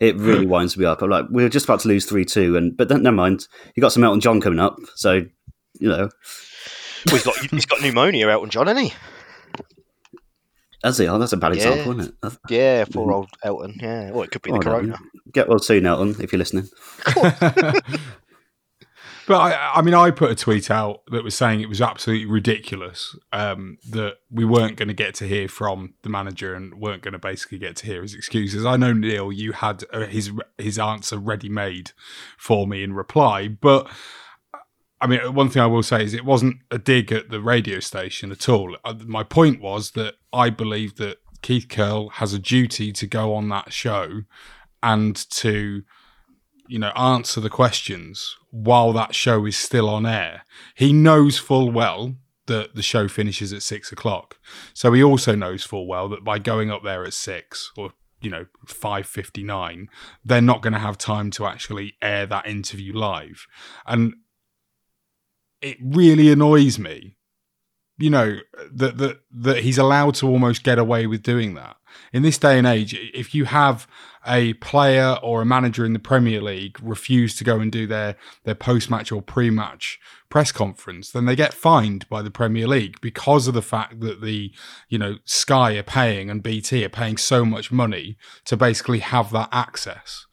It 0.00 0.16
really 0.16 0.46
winds 0.46 0.76
me 0.76 0.84
up. 0.84 1.02
I'm 1.02 1.10
like, 1.10 1.26
we 1.30 1.44
are 1.44 1.48
just 1.48 1.66
about 1.66 1.80
to 1.80 1.88
lose 1.88 2.04
three 2.04 2.24
two, 2.24 2.56
and 2.56 2.76
but 2.76 2.88
then 2.88 3.02
never 3.02 3.14
mind. 3.14 3.46
You 3.74 3.80
got 3.80 3.92
some 3.92 4.02
Elton 4.02 4.20
John 4.20 4.40
coming 4.40 4.58
up, 4.58 4.78
so 4.96 5.24
you 5.78 5.88
know. 5.88 6.08
Well, 7.06 7.16
he's 7.16 7.22
got 7.22 7.36
he's 7.50 7.66
got 7.66 7.80
pneumonia, 7.80 8.28
Elton 8.28 8.50
John, 8.50 8.66
hasn't 8.66 8.88
he? 8.88 8.94
Has 10.84 10.98
he? 10.98 11.08
Oh, 11.08 11.18
that's 11.18 11.32
a 11.32 11.36
bad 11.36 11.56
Yeah. 11.56 11.68
example, 11.70 11.98
isn't 12.00 12.14
it? 12.22 12.32
Yeah, 12.50 12.84
poor 12.84 13.10
old 13.12 13.30
Elton. 13.42 13.78
Yeah, 13.80 14.10
well, 14.12 14.22
it 14.22 14.30
could 14.30 14.42
be 14.42 14.50
the 14.50 14.56
Oh, 14.58 14.60
no. 14.60 14.70
corona. 14.70 14.98
Get 15.32 15.48
well 15.48 15.58
soon, 15.58 15.86
Elton, 15.86 16.14
if 16.20 16.30
you're 16.32 16.38
listening. 16.38 16.68
But 19.26 19.36
I, 19.40 19.72
I 19.76 19.80
mean, 19.82 19.94
I 19.94 20.10
put 20.10 20.30
a 20.30 20.34
tweet 20.34 20.70
out 20.70 21.00
that 21.10 21.24
was 21.24 21.34
saying 21.34 21.62
it 21.62 21.68
was 21.70 21.80
absolutely 21.80 22.26
ridiculous 22.26 23.16
um, 23.32 23.78
that 23.88 24.16
we 24.30 24.44
weren't 24.44 24.76
going 24.76 24.88
to 24.88 24.94
get 24.94 25.14
to 25.14 25.26
hear 25.26 25.48
from 25.48 25.94
the 26.02 26.10
manager 26.10 26.54
and 26.54 26.74
weren't 26.74 27.00
going 27.02 27.12
to 27.12 27.18
basically 27.18 27.56
get 27.56 27.76
to 27.76 27.86
hear 27.86 28.02
his 28.02 28.12
excuses. 28.14 28.66
I 28.66 28.76
know 28.76 28.92
Neil, 28.92 29.32
you 29.32 29.52
had 29.52 29.82
uh, 29.94 30.00
his 30.04 30.30
his 30.58 30.78
answer 30.78 31.16
ready 31.16 31.48
made 31.48 31.92
for 32.36 32.66
me 32.66 32.82
in 32.82 32.92
reply, 32.92 33.48
but 33.48 33.88
I 35.04 35.06
mean, 35.06 35.34
one 35.34 35.50
thing 35.50 35.60
I 35.60 35.66
will 35.66 35.82
say 35.82 36.02
is 36.02 36.14
it 36.14 36.24
wasn't 36.24 36.56
a 36.70 36.78
dig 36.78 37.12
at 37.12 37.28
the 37.28 37.40
radio 37.40 37.78
station 37.78 38.32
at 38.32 38.48
all. 38.48 38.76
Uh, 38.84 38.94
My 39.06 39.22
point 39.22 39.60
was 39.60 39.90
that 39.90 40.14
I 40.32 40.48
believe 40.48 40.96
that 40.96 41.18
Keith 41.42 41.68
Curle 41.68 42.08
has 42.14 42.32
a 42.32 42.38
duty 42.38 42.90
to 42.92 43.06
go 43.06 43.34
on 43.34 43.50
that 43.50 43.70
show 43.72 44.22
and 44.82 45.14
to 45.32 45.82
you 46.66 46.78
know, 46.78 46.92
answer 46.96 47.40
the 47.40 47.50
questions 47.50 48.36
while 48.50 48.92
that 48.94 49.14
show 49.14 49.44
is 49.44 49.56
still 49.56 49.88
on 49.88 50.06
air. 50.06 50.44
He 50.74 50.92
knows 50.92 51.38
full 51.38 51.70
well 51.70 52.14
that 52.46 52.74
the 52.74 52.82
show 52.82 53.08
finishes 53.08 53.52
at 53.52 53.62
six 53.62 53.92
o'clock. 53.92 54.38
So 54.72 54.92
he 54.92 55.02
also 55.02 55.34
knows 55.34 55.64
full 55.64 55.86
well 55.86 56.08
that 56.08 56.24
by 56.24 56.38
going 56.38 56.70
up 56.70 56.82
there 56.82 57.04
at 57.04 57.12
six 57.14 57.70
or 57.76 57.90
you 58.20 58.30
know 58.30 58.46
five 58.66 59.06
fifty 59.06 59.42
nine, 59.42 59.88
they're 60.24 60.40
not 60.40 60.62
going 60.62 60.72
to 60.72 60.78
have 60.78 60.96
time 60.96 61.30
to 61.32 61.46
actually 61.46 61.94
air 62.00 62.24
that 62.26 62.46
interview 62.46 62.94
live, 62.94 63.46
and 63.86 64.14
it 65.64 65.78
really 65.80 66.30
annoys 66.30 66.78
me. 66.78 67.16
You 67.96 68.10
know 68.10 68.38
that 68.72 68.98
that 68.98 69.20
that 69.32 69.58
he's 69.58 69.78
allowed 69.78 70.16
to 70.16 70.28
almost 70.28 70.64
get 70.64 70.78
away 70.78 71.06
with 71.06 71.22
doing 71.22 71.54
that 71.54 71.76
in 72.12 72.22
this 72.22 72.38
day 72.38 72.58
and 72.58 72.66
age. 72.66 72.92
If 73.14 73.34
you 73.34 73.44
have 73.44 73.86
a 74.26 74.54
player 74.54 75.16
or 75.22 75.42
a 75.42 75.46
manager 75.46 75.84
in 75.84 75.92
the 75.92 75.98
Premier 76.00 76.40
League 76.40 76.78
refuse 76.82 77.36
to 77.36 77.44
go 77.44 77.60
and 77.60 77.70
do 77.70 77.86
their 77.86 78.16
their 78.42 78.56
post 78.56 78.90
match 78.90 79.12
or 79.12 79.22
pre 79.22 79.48
match 79.48 80.00
press 80.28 80.50
conference, 80.50 81.12
then 81.12 81.26
they 81.26 81.36
get 81.36 81.54
fined 81.54 82.08
by 82.08 82.20
the 82.20 82.32
Premier 82.32 82.66
League 82.66 83.00
because 83.00 83.46
of 83.46 83.54
the 83.54 83.62
fact 83.62 84.00
that 84.00 84.20
the 84.20 84.52
you 84.88 84.98
know 84.98 85.18
Sky 85.24 85.76
are 85.76 85.84
paying 85.84 86.30
and 86.30 86.42
BT 86.42 86.84
are 86.84 86.88
paying 86.88 87.16
so 87.16 87.44
much 87.44 87.70
money 87.70 88.18
to 88.44 88.56
basically 88.56 88.98
have 88.98 89.30
that 89.30 89.50
access. 89.52 90.26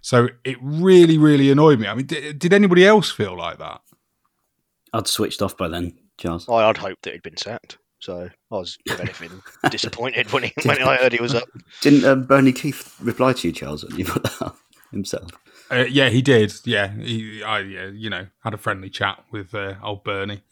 So 0.00 0.28
it 0.44 0.56
really, 0.62 1.18
really 1.18 1.50
annoyed 1.50 1.80
me. 1.80 1.88
I 1.88 1.94
mean, 1.94 2.06
did, 2.06 2.38
did 2.38 2.52
anybody 2.52 2.86
else 2.86 3.10
feel 3.10 3.36
like 3.36 3.58
that? 3.58 3.80
I'd 4.92 5.06
switched 5.08 5.42
off 5.42 5.56
by 5.56 5.68
then, 5.68 5.98
Charles. 6.18 6.48
I'd 6.48 6.76
hoped 6.76 7.02
that 7.02 7.12
he'd 7.14 7.22
been 7.22 7.36
sacked. 7.36 7.78
So 8.00 8.28
I 8.50 8.54
was, 8.54 8.78
if 8.86 9.00
anything, 9.00 9.42
disappointed 9.70 10.32
when 10.32 10.44
he, 10.44 10.52
when 10.64 10.80
I 10.82 10.96
heard 10.96 11.12
he 11.12 11.20
was 11.20 11.34
up. 11.34 11.48
Didn't 11.80 12.04
uh, 12.04 12.14
Bernie 12.14 12.52
Keith 12.52 12.94
reply 13.00 13.32
to 13.32 13.48
you, 13.48 13.52
Charles, 13.52 13.84
when 13.84 13.96
you 13.96 14.04
put 14.04 14.22
that 14.22 14.40
up 14.40 14.56
himself? 14.92 15.30
Uh, 15.70 15.84
yeah, 15.88 16.08
he 16.08 16.22
did. 16.22 16.52
Yeah, 16.64 16.92
he, 16.94 17.42
I, 17.42 17.58
yeah, 17.60 17.86
you 17.86 18.08
know, 18.08 18.26
had 18.44 18.54
a 18.54 18.56
friendly 18.56 18.88
chat 18.88 19.22
with 19.32 19.52
uh, 19.54 19.74
old 19.82 20.04
Bernie. 20.04 20.42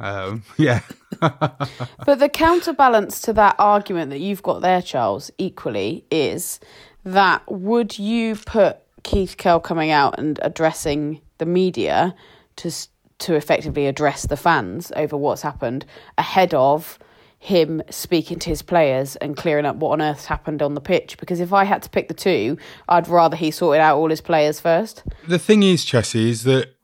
Um, 0.00 0.42
yeah, 0.58 0.80
But 1.20 2.18
the 2.18 2.28
counterbalance 2.32 3.20
to 3.22 3.32
that 3.34 3.54
argument 3.58 4.10
that 4.10 4.18
you've 4.20 4.42
got 4.42 4.60
there, 4.60 4.82
Charles, 4.82 5.30
equally 5.38 6.04
is 6.10 6.58
that 7.04 7.42
would 7.50 7.98
you 7.98 8.34
put 8.34 8.78
Keith 9.02 9.36
Curle 9.38 9.60
coming 9.60 9.90
out 9.90 10.18
and 10.18 10.38
addressing 10.42 11.20
the 11.38 11.46
media 11.46 12.14
to 12.56 12.68
s- 12.68 12.88
to 13.20 13.34
effectively 13.34 13.86
address 13.86 14.22
the 14.22 14.36
fans 14.36 14.92
over 14.96 15.16
what's 15.16 15.42
happened 15.42 15.86
ahead 16.18 16.54
of 16.54 16.98
him 17.38 17.82
speaking 17.88 18.38
to 18.38 18.50
his 18.50 18.60
players 18.60 19.16
and 19.16 19.36
clearing 19.36 19.64
up 19.64 19.76
what 19.76 19.92
on 19.92 20.02
earth's 20.02 20.26
happened 20.26 20.60
on 20.60 20.74
the 20.74 20.80
pitch. 20.80 21.16
Because 21.18 21.40
if 21.40 21.54
I 21.54 21.64
had 21.64 21.82
to 21.82 21.90
pick 21.90 22.08
the 22.08 22.14
two, 22.14 22.58
I'd 22.88 23.08
rather 23.08 23.34
he 23.34 23.50
sorted 23.50 23.80
out 23.80 23.96
all 23.96 24.10
his 24.10 24.20
players 24.20 24.60
first. 24.60 25.02
The 25.26 25.38
thing 25.38 25.62
is, 25.62 25.84
Chessie, 25.84 26.28
is 26.28 26.44
that 26.44 26.74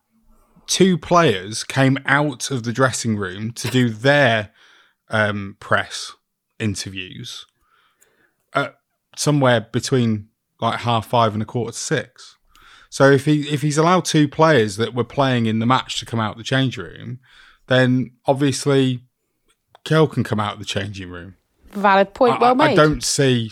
two 0.66 0.96
players 0.96 1.62
came 1.62 1.99
out 2.07 2.51
of 2.51 2.62
the 2.62 2.72
dressing 2.72 3.16
room 3.16 3.53
to 3.53 3.68
do 3.68 3.90
their 3.90 4.51
um, 5.11 5.57
press 5.61 6.12
interviews 6.59 7.46
at 8.55 8.77
somewhere 9.14 9.61
between 9.61 10.29
like 10.61 10.81
half 10.81 11.07
five 11.07 11.35
and 11.35 11.42
a 11.42 11.46
quarter 11.46 11.72
to 11.72 11.79
six. 11.79 12.36
So 12.96 13.11
if 13.11 13.26
he 13.26 13.42
if 13.52 13.61
he's 13.61 13.76
allowed 13.76 14.06
two 14.06 14.26
players 14.26 14.78
that 14.78 14.94
were 14.94 15.04
playing 15.04 15.44
in 15.44 15.59
the 15.59 15.66
match 15.66 15.98
to 15.98 16.06
come 16.06 16.18
out 16.18 16.38
the 16.38 16.42
change 16.42 16.78
room, 16.78 17.18
then 17.66 18.12
obviously 18.24 19.02
Curle 19.85 20.06
can 20.06 20.24
come 20.24 20.40
out 20.40 20.54
of 20.54 20.61
the 20.61 20.64
changing 20.64 21.11
room. 21.11 21.37
Valid 21.72 22.14
point, 22.14 22.40
well 22.40 22.52
I, 22.52 22.54
made. 22.54 22.70
I 22.70 22.74
don't 22.74 23.04
see, 23.04 23.50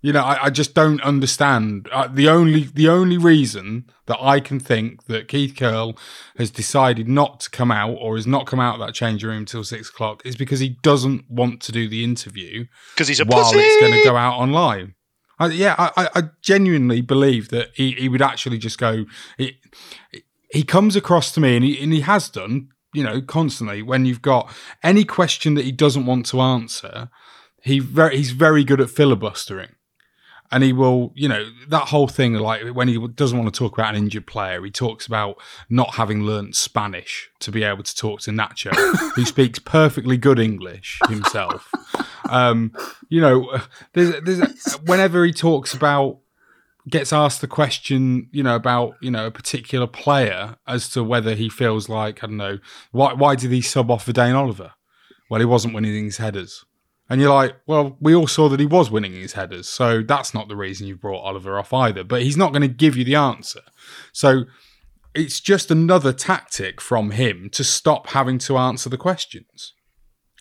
you 0.00 0.14
know, 0.14 0.22
I, 0.22 0.44
I 0.44 0.48
just 0.48 0.72
don't 0.72 1.02
understand. 1.02 1.86
Uh, 1.92 2.08
the 2.10 2.30
only 2.30 2.62
the 2.62 2.88
only 2.88 3.18
reason 3.18 3.90
that 4.06 4.16
I 4.22 4.40
can 4.40 4.58
think 4.58 5.04
that 5.04 5.28
Keith 5.28 5.54
Curle 5.54 5.98
has 6.38 6.50
decided 6.50 7.06
not 7.06 7.40
to 7.40 7.50
come 7.50 7.70
out 7.70 7.98
or 8.00 8.16
has 8.16 8.26
not 8.26 8.46
come 8.46 8.58
out 8.58 8.80
of 8.80 8.86
that 8.86 8.94
changing 8.94 9.28
room 9.28 9.44
till 9.44 9.64
six 9.64 9.90
o'clock 9.90 10.22
is 10.24 10.34
because 10.34 10.60
he 10.60 10.78
doesn't 10.82 11.30
want 11.30 11.60
to 11.60 11.72
do 11.72 11.90
the 11.90 12.02
interview 12.02 12.64
because 12.94 13.08
he's 13.08 13.20
a 13.20 13.26
while 13.26 13.44
pussy. 13.44 13.58
it's 13.58 13.82
going 13.82 13.92
to 13.92 14.02
go 14.02 14.16
out 14.16 14.38
online. 14.38 14.94
I, 15.38 15.46
yeah, 15.46 15.74
I, 15.78 16.08
I 16.14 16.22
genuinely 16.40 17.00
believe 17.00 17.48
that 17.48 17.70
he, 17.74 17.92
he 17.92 18.08
would 18.08 18.22
actually 18.22 18.58
just 18.58 18.78
go. 18.78 19.06
He, 19.38 19.58
he 20.50 20.62
comes 20.62 20.96
across 20.96 21.32
to 21.32 21.40
me, 21.40 21.56
and 21.56 21.64
he, 21.64 21.82
and 21.82 21.92
he 21.92 22.00
has 22.02 22.28
done, 22.28 22.68
you 22.92 23.02
know, 23.02 23.20
constantly. 23.22 23.82
When 23.82 24.04
you've 24.04 24.22
got 24.22 24.52
any 24.82 25.04
question 25.04 25.54
that 25.54 25.64
he 25.64 25.72
doesn't 25.72 26.06
want 26.06 26.26
to 26.26 26.40
answer, 26.40 27.08
he 27.62 27.78
very, 27.78 28.18
he's 28.18 28.32
very 28.32 28.64
good 28.64 28.80
at 28.80 28.90
filibustering, 28.90 29.70
and 30.52 30.62
he 30.62 30.72
will, 30.72 31.12
you 31.14 31.28
know, 31.28 31.50
that 31.68 31.88
whole 31.88 32.06
thing. 32.06 32.34
Like 32.34 32.62
when 32.68 32.86
he 32.86 33.04
doesn't 33.14 33.36
want 33.36 33.52
to 33.52 33.58
talk 33.58 33.72
about 33.72 33.94
an 33.94 34.04
injured 34.04 34.26
player, 34.26 34.62
he 34.62 34.70
talks 34.70 35.06
about 35.06 35.40
not 35.70 35.94
having 35.94 36.22
learnt 36.22 36.54
Spanish 36.54 37.30
to 37.40 37.50
be 37.50 37.64
able 37.64 37.82
to 37.82 37.96
talk 37.96 38.20
to 38.22 38.30
Nacho, 38.30 38.70
who 39.14 39.24
speaks 39.24 39.58
perfectly 39.58 40.18
good 40.18 40.38
English 40.38 41.00
himself. 41.08 41.72
Um, 42.28 42.72
you 43.08 43.20
know, 43.20 43.58
there's, 43.94 44.20
there's 44.22 44.74
whenever 44.84 45.24
he 45.24 45.32
talks 45.32 45.72
about 45.72 46.18
gets 46.88 47.12
asked 47.12 47.40
the 47.40 47.48
question, 47.48 48.28
you 48.30 48.42
know, 48.42 48.54
about 48.54 48.94
you 49.00 49.10
know 49.10 49.26
a 49.26 49.30
particular 49.30 49.86
player 49.86 50.56
as 50.66 50.90
to 50.90 51.02
whether 51.02 51.34
he 51.34 51.48
feels 51.48 51.88
like 51.88 52.22
I 52.22 52.26
don't 52.26 52.36
know 52.36 52.58
why 52.90 53.14
why 53.14 53.36
did 53.36 53.52
he 53.52 53.62
sub 53.62 53.90
off 53.90 54.04
for 54.04 54.12
Dane 54.12 54.34
Oliver? 54.34 54.72
Well, 55.30 55.40
he 55.40 55.46
wasn't 55.46 55.72
winning 55.72 56.04
his 56.04 56.18
headers, 56.18 56.66
and 57.08 57.20
you're 57.20 57.34
like, 57.34 57.56
well, 57.66 57.96
we 58.00 58.14
all 58.14 58.26
saw 58.26 58.48
that 58.48 58.60
he 58.60 58.66
was 58.66 58.90
winning 58.90 59.12
his 59.12 59.34
headers, 59.34 59.68
so 59.68 60.02
that's 60.02 60.32
not 60.34 60.48
the 60.48 60.56
reason 60.56 60.86
you 60.86 60.96
brought 60.96 61.22
Oliver 61.22 61.58
off 61.58 61.72
either. 61.72 62.04
But 62.04 62.22
he's 62.22 62.36
not 62.36 62.52
going 62.52 62.62
to 62.62 62.68
give 62.68 62.96
you 62.96 63.04
the 63.04 63.14
answer, 63.14 63.62
so 64.12 64.44
it's 65.14 65.40
just 65.40 65.70
another 65.70 66.12
tactic 66.12 66.80
from 66.80 67.10
him 67.10 67.50
to 67.50 67.64
stop 67.64 68.08
having 68.08 68.38
to 68.38 68.56
answer 68.56 68.88
the 68.88 68.96
questions. 68.96 69.74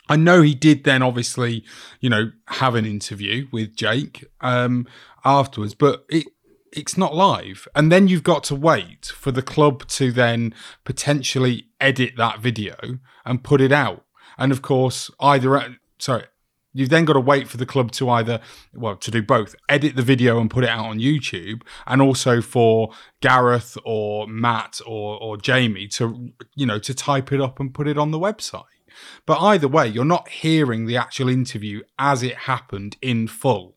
I 0.07 0.15
know 0.15 0.41
he 0.41 0.55
did 0.55 0.83
then 0.83 1.01
obviously, 1.01 1.63
you 1.99 2.09
know, 2.09 2.31
have 2.47 2.75
an 2.75 2.85
interview 2.85 3.47
with 3.51 3.75
Jake 3.75 4.25
um, 4.41 4.87
afterwards, 5.23 5.73
but 5.75 6.05
it 6.09 6.27
it's 6.73 6.97
not 6.97 7.13
live. 7.13 7.67
And 7.75 7.91
then 7.91 8.07
you've 8.07 8.23
got 8.23 8.43
to 8.45 8.55
wait 8.55 9.07
for 9.07 9.31
the 9.31 9.41
club 9.41 9.87
to 9.89 10.11
then 10.11 10.53
potentially 10.85 11.67
edit 11.79 12.13
that 12.17 12.39
video 12.39 12.75
and 13.25 13.43
put 13.43 13.61
it 13.61 13.71
out. 13.71 14.05
And 14.37 14.51
of 14.51 14.61
course, 14.61 15.11
either 15.19 15.77
sorry, 15.99 16.25
you've 16.73 16.89
then 16.89 17.05
got 17.05 17.13
to 17.13 17.19
wait 17.19 17.47
for 17.47 17.57
the 17.57 17.65
club 17.65 17.91
to 17.91 18.09
either 18.09 18.39
well 18.73 18.95
to 18.95 19.11
do 19.11 19.21
both 19.21 19.55
edit 19.69 19.95
the 19.95 20.01
video 20.01 20.39
and 20.39 20.49
put 20.49 20.63
it 20.63 20.69
out 20.69 20.85
on 20.85 20.99
youtube 20.99 21.61
and 21.87 22.01
also 22.01 22.41
for 22.41 22.91
gareth 23.21 23.77
or 23.85 24.27
matt 24.27 24.79
or, 24.85 25.21
or 25.21 25.37
jamie 25.37 25.87
to 25.87 26.31
you 26.55 26.65
know 26.65 26.79
to 26.79 26.93
type 26.93 27.31
it 27.31 27.41
up 27.41 27.59
and 27.59 27.73
put 27.73 27.87
it 27.87 27.97
on 27.97 28.11
the 28.11 28.19
website 28.19 28.63
but 29.25 29.39
either 29.39 29.67
way 29.67 29.87
you're 29.87 30.05
not 30.05 30.27
hearing 30.29 30.85
the 30.85 30.97
actual 30.97 31.29
interview 31.29 31.81
as 31.97 32.23
it 32.23 32.35
happened 32.35 32.97
in 33.01 33.27
full 33.27 33.75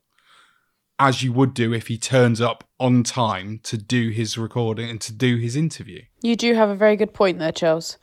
as 0.99 1.25
you 1.25 1.33
would 1.33 1.55
do 1.55 1.73
if 1.75 1.89
he 1.89 1.99
turns 1.99 2.41
up 2.41 2.63
on 2.79 3.03
time 3.03 3.59
to 3.65 3.77
do 3.77 4.11
his 4.11 4.39
recording 4.39 4.89
and 4.89 5.01
to 5.01 5.13
do 5.13 5.37
his 5.37 5.57
interview 5.57 6.01
You 6.23 6.37
do 6.37 6.55
have 6.55 6.69
a 6.69 6.75
very 6.77 6.97
good 6.97 7.13
point 7.13 7.39
there, 7.39 7.53
Charles. 7.53 7.99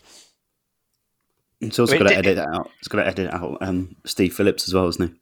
It's 1.61 1.79
also 1.79 1.95
I 1.95 1.97
mean, 1.99 2.07
got 2.07 2.09
to 2.15 2.21
did- 2.21 2.37
edit 2.39 2.53
out. 2.53 2.71
It's 2.79 2.87
got 2.87 2.97
to 3.03 3.07
edit 3.07 3.33
out 3.33 3.57
um, 3.61 3.95
Steve 4.05 4.33
Phillips 4.33 4.67
as 4.67 4.73
well, 4.73 4.87
isn't 4.87 5.11
he? 5.11 5.17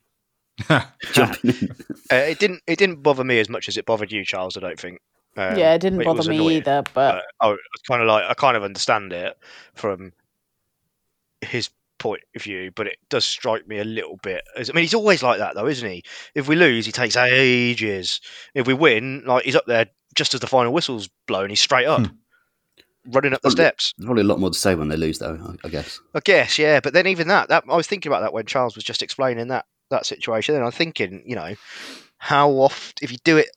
Jumping 1.13 1.51
in. 1.51 1.69
Uh, 2.11 2.15
it 2.15 2.39
didn't. 2.39 2.61
It 2.67 2.77
didn't 2.79 3.01
bother 3.03 3.23
me 3.23 3.39
as 3.39 3.49
much 3.49 3.67
as 3.67 3.77
it 3.77 3.85
bothered 3.85 4.11
you, 4.11 4.25
Charles. 4.25 4.57
I 4.57 4.61
don't 4.61 4.79
think. 4.79 4.99
Um, 5.37 5.57
yeah, 5.57 5.73
it 5.73 5.79
didn't 5.79 5.99
was 5.99 6.05
bother 6.05 6.29
me 6.29 6.37
annoying. 6.37 6.57
either, 6.57 6.83
but 6.93 7.15
Uh, 7.17 7.21
I 7.41 7.47
was 7.49 7.59
kind 7.87 8.01
of 8.01 8.07
like 8.07 8.25
I 8.29 8.33
kind 8.33 8.57
of 8.57 8.63
understand 8.63 9.13
it 9.13 9.37
from 9.75 10.11
his 11.41 11.69
point 11.97 12.21
of 12.35 12.41
view, 12.41 12.71
but 12.75 12.87
it 12.87 12.97
does 13.09 13.25
strike 13.25 13.67
me 13.67 13.77
a 13.79 13.83
little 13.83 14.17
bit. 14.23 14.43
As, 14.57 14.69
I 14.69 14.73
mean, 14.73 14.83
he's 14.83 14.93
always 14.93 15.21
like 15.21 15.37
that, 15.39 15.55
though, 15.55 15.67
isn't 15.67 15.89
he? 15.89 16.03
If 16.35 16.47
we 16.47 16.55
lose, 16.55 16.85
he 16.85 16.91
takes 16.91 17.15
ages. 17.15 18.19
If 18.53 18.67
we 18.67 18.73
win, 18.73 19.23
like 19.25 19.45
he's 19.45 19.55
up 19.55 19.65
there 19.65 19.87
just 20.15 20.33
as 20.33 20.39
the 20.39 20.47
final 20.47 20.73
whistle's 20.73 21.09
blown, 21.27 21.49
he's 21.49 21.61
straight 21.61 21.85
up, 21.85 22.07
running 23.07 23.33
up 23.33 23.41
the 23.41 23.49
Probably- 23.49 23.63
steps. 23.63 23.93
Probably 24.01 24.21
a 24.21 24.25
lot 24.25 24.39
more 24.39 24.49
to 24.51 24.57
say 24.57 24.75
when 24.75 24.87
they 24.89 24.97
lose, 24.97 25.19
though. 25.19 25.39
I, 25.63 25.67
I 25.67 25.69
guess. 25.69 25.99
I 26.13 26.19
guess, 26.19 26.59
yeah. 26.59 26.79
But 26.79 26.93
then 26.93 27.07
even 27.07 27.27
that, 27.29 27.49
that 27.49 27.63
I 27.69 27.75
was 27.75 27.87
thinking 27.87 28.11
about 28.11 28.21
that 28.21 28.33
when 28.33 28.45
Charles 28.45 28.75
was 28.75 28.83
just 28.83 29.01
explaining 29.01 29.47
that 29.49 29.65
that 29.89 30.05
situation, 30.05 30.55
and 30.55 30.63
I'm 30.63 30.71
thinking, 30.71 31.23
you 31.25 31.35
know, 31.35 31.55
how 32.17 32.51
often 32.51 32.93
if 33.01 33.11
you 33.11 33.17
do 33.23 33.37
it 33.37 33.49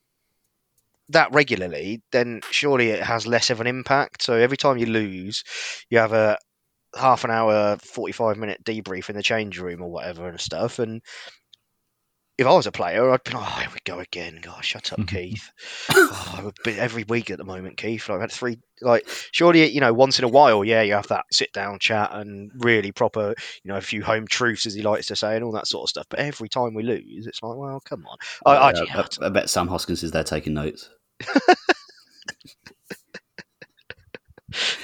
that 1.11 1.33
regularly, 1.33 2.01
then 2.13 2.41
surely 2.51 2.89
it 2.89 3.03
has 3.03 3.27
less 3.27 3.51
of 3.51 3.61
an 3.61 3.67
impact. 3.67 4.23
So 4.23 4.35
every 4.35 4.57
time 4.57 4.79
you 4.79 4.87
lose, 4.87 5.45
you 5.91 5.99
have 5.99 6.13
a 6.13 6.39
half 6.97 7.25
an 7.25 7.31
hour, 7.31 7.77
forty 7.79 8.13
five 8.13 8.39
minute 8.39 8.65
debrief 8.65 9.11
in 9.11 9.17
the 9.17 9.23
change 9.23 9.59
room 9.59 9.83
or 9.83 9.91
whatever 9.91 10.29
and 10.29 10.41
stuff. 10.41 10.79
And 10.79 11.03
if 12.39 12.47
I 12.47 12.53
was 12.53 12.67
a 12.67 12.73
player, 12.73 13.11
I'd 13.11 13.25
be 13.25 13.33
like, 13.33 13.43
oh, 13.43 13.61
here 13.61 13.71
we 13.73 13.79
go 13.85 14.01
again. 14.01 14.39
God, 14.41 14.65
shut 14.65 14.93
up, 14.93 15.07
Keith. 15.07 15.51
oh, 15.91 16.53
I 16.65 16.71
every 16.71 17.05
week 17.05 17.31
at 17.31 17.39
the 17.39 17.45
moment, 17.45 17.77
Keith. 17.77 18.09
Like, 18.09 18.17
I've 18.17 18.23
had 18.23 18.33
three, 18.33 18.59
like, 18.81 19.07
surely, 19.33 19.69
you 19.71 19.81
know, 19.81 19.93
once 19.93 20.19
in 20.19 20.25
a 20.25 20.29
while, 20.29 20.65
yeah, 20.65 20.83
you 20.83 20.95
have 20.95 21.09
that 21.09 21.27
sit 21.31 21.53
down 21.53 21.79
chat 21.79 22.11
and 22.13 22.51
really 22.57 22.91
proper, 22.91 23.35
you 23.63 23.71
know, 23.71 23.77
a 23.77 23.83
few 23.83 24.03
home 24.03 24.27
truths, 24.27 24.67
as 24.67 24.75
he 24.75 24.83
likes 24.83 25.07
to 25.07 25.17
say, 25.17 25.37
and 25.37 25.45
all 25.45 25.53
that 25.53 25.67
sort 25.67 25.85
of 25.85 25.91
stuff. 25.91 26.07
But 26.09 26.21
every 26.21 26.49
time 26.49 26.75
we 26.75 26.83
lose, 26.83 27.27
it's 27.27 27.43
like, 27.43 27.57
well, 27.57 27.81
come 27.85 28.07
on. 28.07 28.17
I, 28.47 28.57
I, 28.57 28.73
Yeah, 28.73 28.85
yeah, 28.89 29.07
I, 29.21 29.27
I 29.27 29.29
bet 29.29 29.51
Sam 29.51 29.69
Hoskins 29.69 30.03
is 30.03 30.13
there 30.13 30.25
taking 30.25 30.55
notes. 30.55 30.89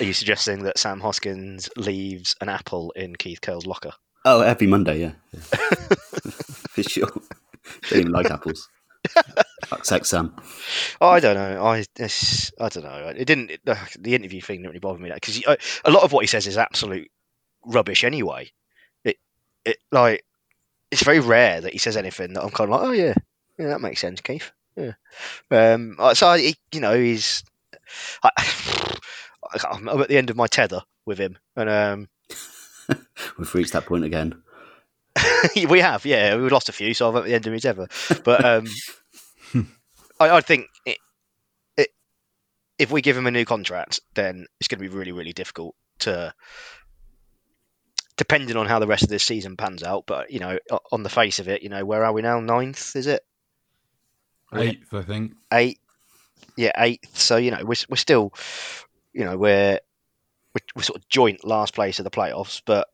Are 0.01 0.05
you 0.05 0.13
suggesting 0.13 0.63
that 0.63 0.79
Sam 0.79 1.01
Hoskins 1.01 1.69
leaves 1.77 2.35
an 2.41 2.49
apple 2.49 2.91
in 2.93 3.17
Keith 3.17 3.41
Curle's 3.41 3.67
locker? 3.67 3.93
Oh, 4.25 4.41
every 4.41 4.67
Monday, 4.67 5.01
yeah. 5.01 5.13
yeah. 5.33 5.97
Sure. 6.83 7.07
Don't 7.91 8.01
even 8.01 8.13
like 8.13 8.31
apples. 8.31 8.69
Fuck's 9.67 9.89
sake, 9.89 10.05
Sam. 10.05 10.35
Oh, 11.01 11.09
I 11.09 11.21
don't 11.21 11.35
know. 11.35 11.65
I 11.65 11.85
it's, 11.99 12.51
I 12.61 12.69
don't 12.69 12.85
know. 12.85 13.13
It 13.17 13.25
didn't. 13.27 13.51
It, 13.51 13.61
the 13.99 14.15
interview 14.15 14.41
thing 14.41 14.57
didn't 14.57 14.71
really 14.71 14.81
bother 14.81 14.99
me 14.99 15.09
that 15.09 15.21
because 15.21 15.43
a 15.85 15.91
lot 15.91 16.03
of 16.03 16.13
what 16.13 16.23
he 16.23 16.27
says 16.27 16.47
is 16.47 16.57
absolute 16.57 17.11
rubbish 17.65 18.05
anyway. 18.05 18.51
It 19.05 19.17
it 19.65 19.79
like 19.93 20.25
it's 20.91 21.05
very 21.05 21.21
rare 21.21 21.61
that 21.61 21.73
he 21.73 21.79
says 21.79 21.97
anything 21.97 22.33
that 22.33 22.43
I'm 22.43 22.51
kind 22.51 22.71
of 22.71 22.81
like, 22.81 22.89
oh 22.89 22.93
yeah, 22.93 23.15
yeah, 23.59 23.69
that 23.69 23.81
makes 23.81 24.01
sense, 24.01 24.21
Keith. 24.21 24.51
Yeah. 24.77 24.93
Um. 25.51 25.97
So 26.15 26.29
I, 26.29 26.39
he, 26.39 26.57
you 26.73 26.81
know, 26.81 26.99
he's. 26.99 27.45
I, 28.23 28.31
I'm 29.71 29.89
at 29.89 30.09
the 30.09 30.19
end 30.19 30.31
of 30.31 30.37
my 30.37 30.47
tether 30.47 30.83
with 31.07 31.19
him, 31.19 31.39
and 31.57 31.71
um, 31.71 32.09
We've 33.39 33.55
reached 33.55 33.73
that 33.73 33.87
point 33.87 34.05
again. 34.05 34.43
we 35.69 35.81
have, 35.81 36.05
yeah, 36.05 36.37
We've 36.37 36.53
lost 36.53 36.69
a 36.69 36.73
few, 36.73 36.95
so 36.95 37.09
I'm 37.09 37.17
at 37.17 37.25
the 37.25 37.35
end 37.35 37.47
of 37.47 37.53
my 37.53 37.59
tether. 37.59 37.89
But 38.25 38.45
um, 38.45 38.67
I, 40.21 40.31
I 40.31 40.41
think 40.41 40.67
it, 40.85 40.99
it, 41.77 41.89
if 42.79 42.91
we 42.91 43.03
give 43.03 43.17
him 43.17 43.27
a 43.27 43.31
new 43.31 43.45
contract, 43.45 44.01
then 44.15 44.47
it's 44.61 44.69
going 44.69 44.83
to 44.83 44.89
be 44.89 44.95
really, 44.95 45.13
really 45.13 45.33
difficult 45.33 45.75
to, 46.01 46.33
depending 48.17 48.57
on 48.57 48.67
how 48.67 48.79
the 48.79 48.87
rest 48.87 49.05
of 49.05 49.09
this 49.09 49.23
season 49.23 49.57
pans 49.57 49.83
out. 49.83 50.05
But 50.07 50.31
you 50.31 50.41
know, 50.41 50.59
on 50.93 51.03
the 51.03 51.09
face 51.09 51.39
of 51.39 51.49
it, 51.49 51.63
you 51.63 51.69
know, 51.69 51.85
where 51.85 52.05
are 52.05 52.13
we 52.13 52.23
now? 52.23 52.41
Ninth, 52.41 52.97
is 52.97 53.07
it? 53.07 53.23
eighth 54.55 54.95
i 54.95 55.03
think 55.03 55.33
Eight, 55.53 55.79
yeah, 56.57 56.73
eighth. 56.79 57.17
So 57.17 57.37
you 57.37 57.51
know, 57.51 57.65
we're 57.65 57.77
we're 57.89 57.97
still, 57.97 58.33
you 59.13 59.25
know, 59.25 59.37
we're 59.37 59.81
we're, 60.55 60.67
we're 60.77 60.83
sort 60.83 60.99
of 60.99 61.09
joint 61.09 61.45
last 61.45 61.75
place 61.75 61.99
of 61.99 62.05
the 62.05 62.11
playoffs. 62.11 62.63
But 62.65 62.89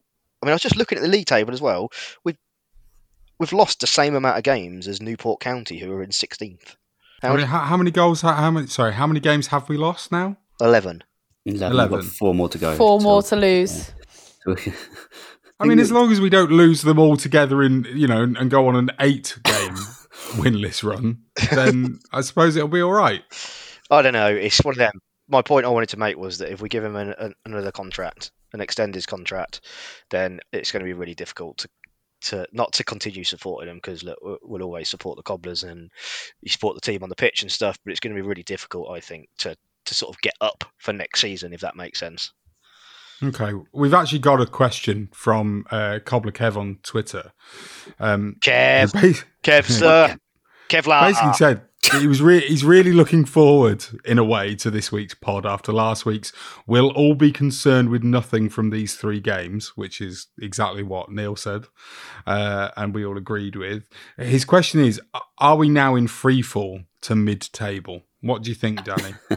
I 0.44 0.46
mean, 0.46 0.52
I 0.52 0.56
was 0.56 0.62
just 0.62 0.76
looking 0.76 0.98
at 0.98 1.02
the 1.02 1.08
league 1.08 1.24
table 1.26 1.54
as 1.54 1.62
well. 1.62 1.90
We've 2.22 2.36
we've 3.38 3.52
lost 3.54 3.80
the 3.80 3.86
same 3.86 4.14
amount 4.14 4.36
of 4.36 4.44
games 4.44 4.86
as 4.86 5.00
Newport 5.00 5.40
County, 5.40 5.78
who 5.78 5.90
are 5.92 6.02
in 6.02 6.12
sixteenth. 6.12 6.76
I 7.22 7.34
mean, 7.34 7.46
how, 7.46 7.60
how 7.60 7.78
many 7.78 7.90
goals 7.90 8.20
how, 8.20 8.34
how 8.34 8.50
many 8.50 8.66
sorry 8.66 8.92
how 8.92 9.06
many 9.06 9.20
games 9.20 9.46
have 9.46 9.70
we 9.70 9.78
lost 9.78 10.12
now 10.12 10.36
Eleven. 10.60 11.02
11. 11.46 11.72
We've 11.72 11.90
got 11.90 12.04
four 12.04 12.34
more 12.34 12.50
to 12.50 12.58
go. 12.58 12.76
four 12.76 13.00
So- 13.00 13.04
more 13.04 13.22
to 13.22 13.36
lose. 13.36 13.92
so 14.44 14.54
I 15.60 15.66
mean, 15.66 15.78
as 15.78 15.90
long 15.90 16.12
as 16.12 16.20
we 16.20 16.28
don't 16.28 16.50
lose 16.50 16.82
them 16.82 16.98
all 16.98 17.16
together 17.16 17.62
in, 17.62 17.86
you 17.94 18.06
know, 18.06 18.22
and 18.22 18.50
go 18.50 18.66
on 18.66 18.76
an 18.76 18.90
eight 19.00 19.38
game 19.44 19.74
winless 20.34 20.82
run, 20.82 21.22
then 21.52 22.00
I 22.12 22.20
suppose 22.20 22.56
it'll 22.56 22.68
be 22.68 22.82
all 22.82 22.92
right. 22.92 23.22
I 23.90 24.02
don't 24.02 24.12
know. 24.12 24.26
It's 24.28 24.62
one 24.64 24.74
of 24.74 24.78
them. 24.78 25.00
My 25.28 25.42
point 25.42 25.66
I 25.66 25.70
wanted 25.70 25.88
to 25.90 25.98
make 25.98 26.16
was 26.16 26.38
that 26.38 26.52
if 26.52 26.60
we 26.60 26.68
give 26.68 26.84
him 26.84 26.96
an, 26.96 27.14
an, 27.18 27.34
another 27.44 27.72
contract 27.72 28.30
an 28.54 28.60
extend 28.60 28.94
his 28.94 29.04
contract, 29.04 29.60
then 30.10 30.40
it's 30.52 30.72
going 30.72 30.80
to 30.80 30.86
be 30.86 30.94
really 30.94 31.14
difficult 31.14 31.58
to 31.58 31.68
to 32.22 32.46
not 32.52 32.72
to 32.72 32.84
continue 32.84 33.22
supporting 33.22 33.68
him 33.68 33.76
because 33.76 34.02
look, 34.02 34.18
we'll 34.42 34.62
always 34.62 34.88
support 34.88 35.16
the 35.16 35.22
cobblers 35.22 35.62
and 35.62 35.90
you 36.40 36.48
support 36.48 36.74
the 36.74 36.80
team 36.80 37.02
on 37.02 37.10
the 37.10 37.14
pitch 37.14 37.42
and 37.42 37.52
stuff. 37.52 37.78
But 37.84 37.90
it's 37.90 38.00
going 38.00 38.16
to 38.16 38.22
be 38.22 38.26
really 38.26 38.44
difficult, 38.44 38.88
I 38.90 39.00
think, 39.00 39.28
to 39.38 39.54
to 39.84 39.94
sort 39.94 40.14
of 40.14 40.22
get 40.22 40.32
up 40.40 40.64
for 40.78 40.94
next 40.94 41.20
season 41.20 41.52
if 41.52 41.60
that 41.60 41.76
makes 41.76 42.00
sense. 42.00 42.32
Okay, 43.22 43.52
we've 43.72 43.94
actually 43.94 44.18
got 44.18 44.40
a 44.40 44.46
question 44.46 45.08
from 45.12 45.66
uh, 45.70 45.98
Cobbler 46.04 46.32
Kev 46.32 46.56
on 46.56 46.78
Twitter. 46.82 47.32
Um, 48.00 48.36
Kev, 48.40 49.24
Kev, 49.42 49.64
sir, 49.70 50.16
Kevlar. 50.68 51.08
Basically 51.08 51.32
said 51.34 51.62
he 52.00 52.06
was 52.06 52.22
re- 52.22 52.40
he's 52.40 52.64
really 52.64 52.92
looking 52.92 53.24
forward 53.24 53.84
in 54.04 54.18
a 54.18 54.24
way 54.24 54.54
to 54.56 54.70
this 54.70 54.90
week's 54.90 55.14
pod 55.14 55.44
after 55.44 55.72
last 55.72 56.06
week's. 56.06 56.32
We'll 56.66 56.90
all 56.90 57.14
be 57.14 57.32
concerned 57.32 57.90
with 57.90 58.02
nothing 58.02 58.48
from 58.48 58.70
these 58.70 58.96
three 58.96 59.20
games, 59.20 59.72
which 59.76 60.00
is 60.00 60.28
exactly 60.40 60.82
what 60.82 61.10
Neil 61.10 61.36
said, 61.36 61.66
uh, 62.26 62.70
and 62.76 62.94
we 62.94 63.04
all 63.04 63.16
agreed 63.16 63.56
with. 63.56 63.88
His 64.16 64.44
question 64.44 64.80
is: 64.80 65.00
Are 65.38 65.56
we 65.56 65.68
now 65.68 65.94
in 65.94 66.06
free 66.06 66.42
fall 66.42 66.80
to 67.02 67.14
mid-table? 67.14 68.02
What 68.20 68.42
do 68.42 68.50
you 68.50 68.54
think, 68.54 68.84
Danny? 68.84 69.14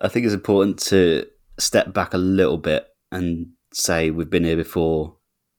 I 0.00 0.08
think 0.08 0.26
it's 0.26 0.34
important 0.34 0.80
to 0.80 1.26
step 1.58 1.92
back 1.92 2.12
a 2.12 2.18
little 2.18 2.58
bit 2.58 2.88
and 3.12 3.50
say 3.72 4.10
we've 4.10 4.30
been 4.30 4.44
here 4.44 4.56
before, 4.56 5.16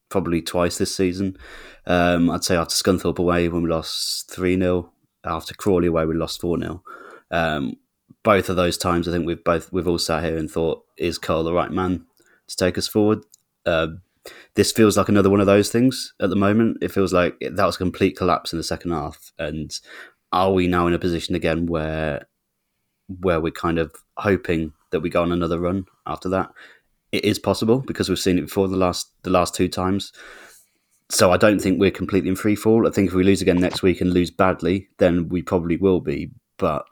probably 0.09 0.41
twice 0.41 0.77
this 0.77 0.93
season. 0.93 1.37
Um, 1.85 2.29
I'd 2.29 2.43
say 2.43 2.57
after 2.57 2.75
Scunthorpe 2.75 3.19
away 3.19 3.47
when 3.47 3.63
we 3.63 3.69
lost 3.69 4.29
3 4.31 4.59
0, 4.59 4.91
after 5.27 5.53
Crawley 5.53 5.87
away 5.87 6.05
we 6.05 6.15
lost 6.15 6.41
4 6.41 6.59
0. 6.59 6.83
Um, 7.31 7.77
both 8.23 8.49
of 8.49 8.55
those 8.55 8.77
times, 8.77 9.07
I 9.07 9.11
think 9.11 9.25
we've 9.25 9.43
both 9.43 9.71
we've 9.71 9.87
all 9.87 9.97
sat 9.97 10.23
here 10.23 10.37
and 10.37 10.49
thought, 10.49 10.83
is 10.97 11.17
Curle 11.17 11.43
the 11.43 11.53
right 11.53 11.71
man 11.71 12.05
to 12.47 12.55
take 12.55 12.77
us 12.77 12.87
forward? 12.87 13.23
Uh, 13.65 13.87
this 14.55 14.71
feels 14.71 14.97
like 14.97 15.09
another 15.09 15.29
one 15.29 15.39
of 15.39 15.45
those 15.45 15.69
things 15.71 16.13
at 16.19 16.29
the 16.29 16.35
moment. 16.35 16.77
It 16.81 16.91
feels 16.91 17.13
like 17.13 17.35
that 17.39 17.65
was 17.65 17.75
a 17.75 17.79
complete 17.79 18.17
collapse 18.17 18.51
in 18.51 18.57
the 18.57 18.63
second 18.63 18.91
half, 18.91 19.31
and 19.37 19.71
are 20.31 20.51
we 20.51 20.67
now 20.67 20.87
in 20.87 20.93
a 20.93 20.99
position 20.99 21.35
again 21.35 21.65
where 21.67 22.27
where 23.21 23.39
we're 23.39 23.51
kind 23.51 23.79
of 23.79 23.93
hoping 24.17 24.73
that 24.91 24.99
we 24.99 25.09
go 25.09 25.21
on 25.21 25.31
another 25.31 25.59
run 25.59 25.85
after 26.05 26.29
that? 26.29 26.51
it 27.11 27.23
is 27.23 27.39
possible 27.39 27.79
because 27.79 28.09
we've 28.09 28.19
seen 28.19 28.37
it 28.37 28.41
before 28.41 28.67
the 28.67 28.77
last 28.77 29.11
the 29.23 29.29
last 29.29 29.55
two 29.55 29.67
times. 29.67 30.11
So 31.09 31.31
I 31.31 31.37
don't 31.37 31.59
think 31.59 31.79
we're 31.79 31.91
completely 31.91 32.29
in 32.29 32.35
free 32.35 32.55
fall. 32.55 32.87
I 32.87 32.91
think 32.91 33.09
if 33.09 33.13
we 33.13 33.23
lose 33.23 33.41
again 33.41 33.59
next 33.59 33.81
week 33.81 34.01
and 34.01 34.13
lose 34.13 34.29
badly, 34.29 34.89
then 34.97 35.29
we 35.29 35.41
probably 35.41 35.77
will 35.77 36.01
be. 36.01 36.31
But 36.57 36.85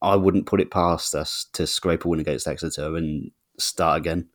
I 0.00 0.16
wouldn't 0.16 0.46
put 0.46 0.60
it 0.60 0.70
past 0.70 1.14
us 1.14 1.46
to 1.52 1.66
scrape 1.66 2.04
a 2.04 2.08
win 2.08 2.20
against 2.20 2.48
Exeter 2.48 2.96
and 2.96 3.30
start 3.58 3.98
again. 3.98 4.28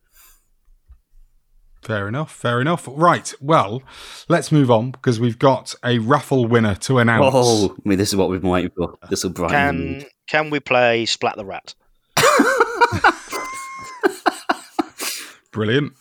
Fair 1.82 2.08
enough. 2.08 2.32
Fair 2.32 2.60
enough. 2.60 2.88
Right. 2.90 3.34
Well, 3.40 3.82
let's 4.28 4.50
move 4.50 4.70
on 4.70 4.92
because 4.92 5.20
we've 5.20 5.38
got 5.38 5.74
a 5.84 5.98
raffle 5.98 6.46
winner 6.46 6.76
to 6.76 6.98
announce. 6.98 7.34
Oh, 7.34 7.74
I 7.76 7.88
mean, 7.88 7.98
this 7.98 8.10
is 8.10 8.16
what 8.16 8.30
we've 8.30 8.40
been 8.40 8.50
waiting 8.50 8.70
for. 8.74 8.94
This 9.10 9.24
will 9.24 9.32
brighten. 9.32 10.00
Can 10.00 10.08
Can 10.28 10.50
we 10.50 10.60
play 10.60 11.04
Splat 11.06 11.36
the 11.36 11.44
Rat? 11.44 11.74
Brilliant. 15.52 15.92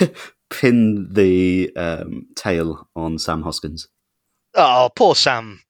Pin 0.50 1.08
the 1.12 1.72
um, 1.76 2.26
tail 2.36 2.88
on 2.94 3.18
Sam 3.18 3.42
Hoskins. 3.42 3.88
Oh, 4.54 4.90
poor 4.94 5.14
Sam. 5.14 5.60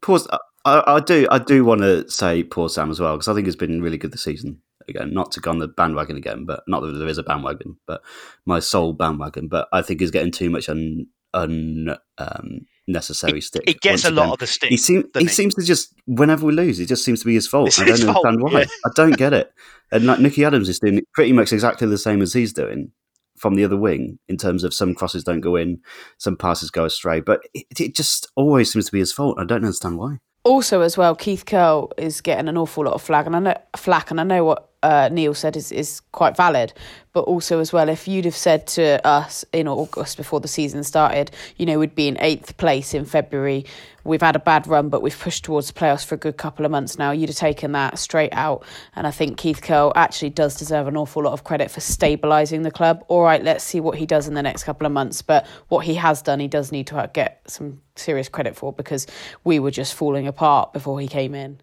Poor. 0.00 0.20
I, 0.64 0.82
I 0.86 1.00
do. 1.00 1.26
I 1.30 1.38
do 1.38 1.64
want 1.64 1.80
to 1.80 2.08
say 2.08 2.42
poor 2.42 2.68
Sam 2.68 2.90
as 2.90 3.00
well 3.00 3.16
because 3.16 3.28
I 3.28 3.34
think 3.34 3.46
he's 3.46 3.56
been 3.56 3.82
really 3.82 3.98
good 3.98 4.12
this 4.12 4.24
season. 4.24 4.60
Again, 4.88 5.14
not 5.14 5.32
to 5.32 5.40
go 5.40 5.50
on 5.50 5.58
the 5.58 5.68
bandwagon 5.68 6.16
again, 6.16 6.44
but 6.44 6.64
not 6.66 6.80
that 6.80 6.92
there 6.92 7.08
is 7.08 7.18
a 7.18 7.22
bandwagon, 7.22 7.76
but 7.86 8.02
my 8.46 8.58
sole 8.58 8.92
bandwagon. 8.92 9.48
But 9.48 9.68
I 9.72 9.80
think 9.80 10.00
he's 10.00 10.10
getting 10.10 10.32
too 10.32 10.50
much 10.50 10.68
un, 10.68 11.06
un 11.34 11.96
um, 12.18 12.66
necessary 12.88 13.38
it, 13.38 13.44
stick. 13.44 13.62
It 13.66 13.80
gets 13.80 14.04
a 14.04 14.10
lot 14.10 14.32
of 14.32 14.38
the 14.38 14.46
stick. 14.46 14.70
He, 14.70 14.76
seem, 14.76 15.08
he, 15.14 15.20
he, 15.20 15.28
seems 15.28 15.54
to 15.54 15.62
just 15.62 15.94
whenever 16.06 16.46
we 16.46 16.52
lose, 16.52 16.80
it 16.80 16.86
just 16.86 17.04
seems 17.04 17.20
to 17.20 17.26
be 17.26 17.34
his 17.34 17.46
fault. 17.46 17.68
It's 17.68 17.78
I 17.78 17.84
don't 17.84 18.00
understand 18.00 18.40
fault, 18.40 18.52
why. 18.52 18.60
Yeah. 18.60 18.66
I 18.84 18.90
don't 18.94 19.16
get 19.16 19.32
it. 19.32 19.52
And 19.92 20.04
like 20.04 20.18
Nicky 20.18 20.44
Adams 20.44 20.68
is 20.68 20.80
doing 20.80 21.00
pretty 21.14 21.32
much 21.32 21.52
exactly 21.52 21.86
the 21.86 21.98
same 21.98 22.20
as 22.20 22.32
he's 22.32 22.52
doing 22.52 22.90
from 23.36 23.54
the 23.54 23.64
other 23.64 23.76
wing 23.76 24.18
in 24.28 24.36
terms 24.36 24.64
of 24.64 24.74
some 24.74 24.94
crosses 24.94 25.24
don't 25.24 25.40
go 25.40 25.56
in, 25.56 25.80
some 26.18 26.36
passes 26.36 26.70
go 26.70 26.84
astray, 26.84 27.20
but 27.20 27.40
it, 27.54 27.66
it 27.78 27.94
just 27.94 28.30
always 28.36 28.72
seems 28.72 28.86
to 28.86 28.92
be 28.92 28.98
his 28.98 29.12
fault. 29.12 29.38
I 29.38 29.44
don't 29.44 29.64
understand 29.64 29.98
why. 29.98 30.18
Also, 30.44 30.80
as 30.80 30.98
well, 30.98 31.14
Keith 31.14 31.46
Curle 31.46 31.92
is 31.96 32.20
getting 32.20 32.48
an 32.48 32.56
awful 32.56 32.84
lot 32.84 32.94
of 32.94 33.02
flag, 33.02 33.26
and 33.26 33.36
I 33.36 33.38
know 33.38 33.56
flack, 33.76 34.10
and 34.10 34.20
I 34.20 34.24
know 34.24 34.44
what 34.44 34.71
uh, 34.82 35.08
Neil 35.12 35.34
said 35.34 35.56
is, 35.56 35.72
is 35.72 36.00
quite 36.12 36.36
valid. 36.36 36.72
But 37.12 37.24
also, 37.24 37.60
as 37.60 37.72
well, 37.72 37.90
if 37.90 38.08
you'd 38.08 38.24
have 38.24 38.36
said 38.36 38.66
to 38.68 39.06
us 39.06 39.44
in 39.52 39.68
August 39.68 40.16
before 40.16 40.40
the 40.40 40.48
season 40.48 40.82
started, 40.82 41.30
you 41.56 41.66
know, 41.66 41.78
we'd 41.78 41.94
be 41.94 42.08
in 42.08 42.16
eighth 42.20 42.56
place 42.56 42.94
in 42.94 43.04
February. 43.04 43.66
We've 44.04 44.22
had 44.22 44.34
a 44.34 44.38
bad 44.38 44.66
run, 44.66 44.88
but 44.88 45.02
we've 45.02 45.18
pushed 45.18 45.44
towards 45.44 45.66
the 45.66 45.74
playoffs 45.74 46.06
for 46.06 46.14
a 46.14 46.18
good 46.18 46.38
couple 46.38 46.64
of 46.64 46.70
months 46.70 46.98
now. 46.98 47.10
You'd 47.10 47.28
have 47.28 47.36
taken 47.36 47.72
that 47.72 47.98
straight 47.98 48.32
out. 48.32 48.64
And 48.96 49.06
I 49.06 49.10
think 49.10 49.36
Keith 49.36 49.60
Curle 49.60 49.92
actually 49.94 50.30
does 50.30 50.56
deserve 50.56 50.88
an 50.88 50.96
awful 50.96 51.22
lot 51.22 51.34
of 51.34 51.44
credit 51.44 51.70
for 51.70 51.80
stabilising 51.80 52.62
the 52.62 52.70
club. 52.70 53.04
All 53.08 53.22
right, 53.22 53.44
let's 53.44 53.62
see 53.62 53.78
what 53.78 53.98
he 53.98 54.06
does 54.06 54.26
in 54.26 54.32
the 54.32 54.42
next 54.42 54.64
couple 54.64 54.86
of 54.86 54.92
months. 54.92 55.20
But 55.20 55.46
what 55.68 55.84
he 55.84 55.94
has 55.96 56.22
done, 56.22 56.40
he 56.40 56.48
does 56.48 56.72
need 56.72 56.86
to 56.86 57.10
get 57.12 57.42
some 57.46 57.82
serious 57.94 58.30
credit 58.30 58.56
for 58.56 58.72
because 58.72 59.06
we 59.44 59.58
were 59.58 59.70
just 59.70 59.92
falling 59.92 60.26
apart 60.26 60.72
before 60.72 60.98
he 60.98 61.08
came 61.08 61.34
in. 61.34 61.60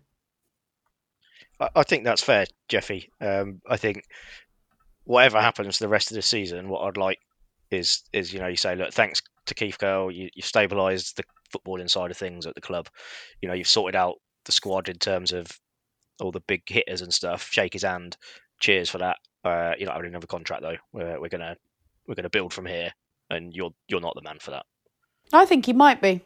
I 1.60 1.84
think 1.84 2.04
that's 2.04 2.24
fair, 2.24 2.46
Jeffy. 2.68 3.12
Um, 3.20 3.62
I 3.70 3.78
think 3.78 4.04
whatever 5.04 5.42
happens 5.42 5.80
the 5.80 5.88
rest 5.88 6.12
of 6.12 6.16
the 6.16 6.22
season, 6.22 6.70
what 6.70 6.82
I'd 6.82 6.98
like 6.98 7.20
is 7.72 8.04
is 8.14 8.34
you 8.34 8.40
know 8.40 8.48
you 8.48 8.56
say 8.56 8.76
look 8.76 8.94
thanks 8.94 9.22
to 9.46 9.54
Keith 9.54 9.78
Curle, 9.80 10.12
you, 10.12 10.30
you've 10.34 10.46
stabilised 10.46 11.16
the 11.16 11.24
footballing 11.54 11.90
side 11.90 12.12
of 12.12 12.18
things 12.18 12.46
at 12.46 12.56
the 12.56 12.62
club. 12.62 12.88
You 13.42 13.50
know 13.50 13.56
you've 13.56 13.68
sorted 13.68 13.96
out 13.96 14.16
the 14.46 14.52
squad 14.52 14.90
in 14.90 14.98
terms 14.98 15.34
of 15.34 15.48
all 16.20 16.32
the 16.32 16.42
big 16.42 16.62
hitters 16.68 17.02
and 17.02 17.14
stuff. 17.14 17.50
Shake 17.52 17.74
his 17.74 17.84
hand. 17.84 18.18
Cheers 18.60 18.90
for 18.90 18.98
that. 19.00 19.18
Uh, 19.44 19.74
you're 19.78 19.88
not 19.88 19.96
having 19.96 20.10
another 20.10 20.28
contract 20.28 20.62
though. 20.62 20.78
We're, 20.94 21.20
we're 21.20 21.30
gonna 21.30 21.56
we're 22.08 22.16
gonna 22.16 22.30
build 22.30 22.54
from 22.54 22.66
here, 22.66 22.92
and 23.30 23.54
you're 23.54 23.72
you're 23.88 24.02
not 24.02 24.16
the 24.16 24.22
man 24.22 24.38
for 24.40 24.52
that. 24.52 24.66
I 25.32 25.46
think 25.46 25.66
he 25.66 25.74
might 25.74 26.02
be. 26.02 26.22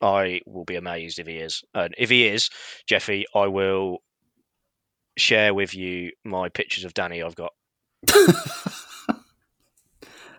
I 0.00 0.40
will 0.46 0.64
be 0.64 0.76
amazed 0.76 1.18
if 1.18 1.26
he 1.26 1.36
is. 1.36 1.62
And 1.74 1.94
if 1.98 2.10
he 2.10 2.26
is, 2.26 2.50
Jeffy, 2.86 3.26
I 3.34 3.46
will 3.46 3.98
share 5.16 5.52
with 5.54 5.74
you 5.74 6.12
my 6.24 6.48
pictures 6.48 6.84
of 6.84 6.94
Danny 6.94 7.22
I've 7.22 7.34
got. 7.34 7.52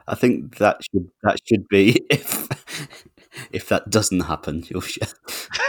I 0.07 0.15
think 0.15 0.57
that 0.57 0.81
should 0.83 1.09
that 1.23 1.37
should 1.45 1.67
be 1.67 2.01
if 2.09 2.47
if 3.51 3.69
that 3.69 3.89
doesn't 3.89 4.21
happen, 4.21 4.65
you'll 4.67 4.81
share. 4.81 5.07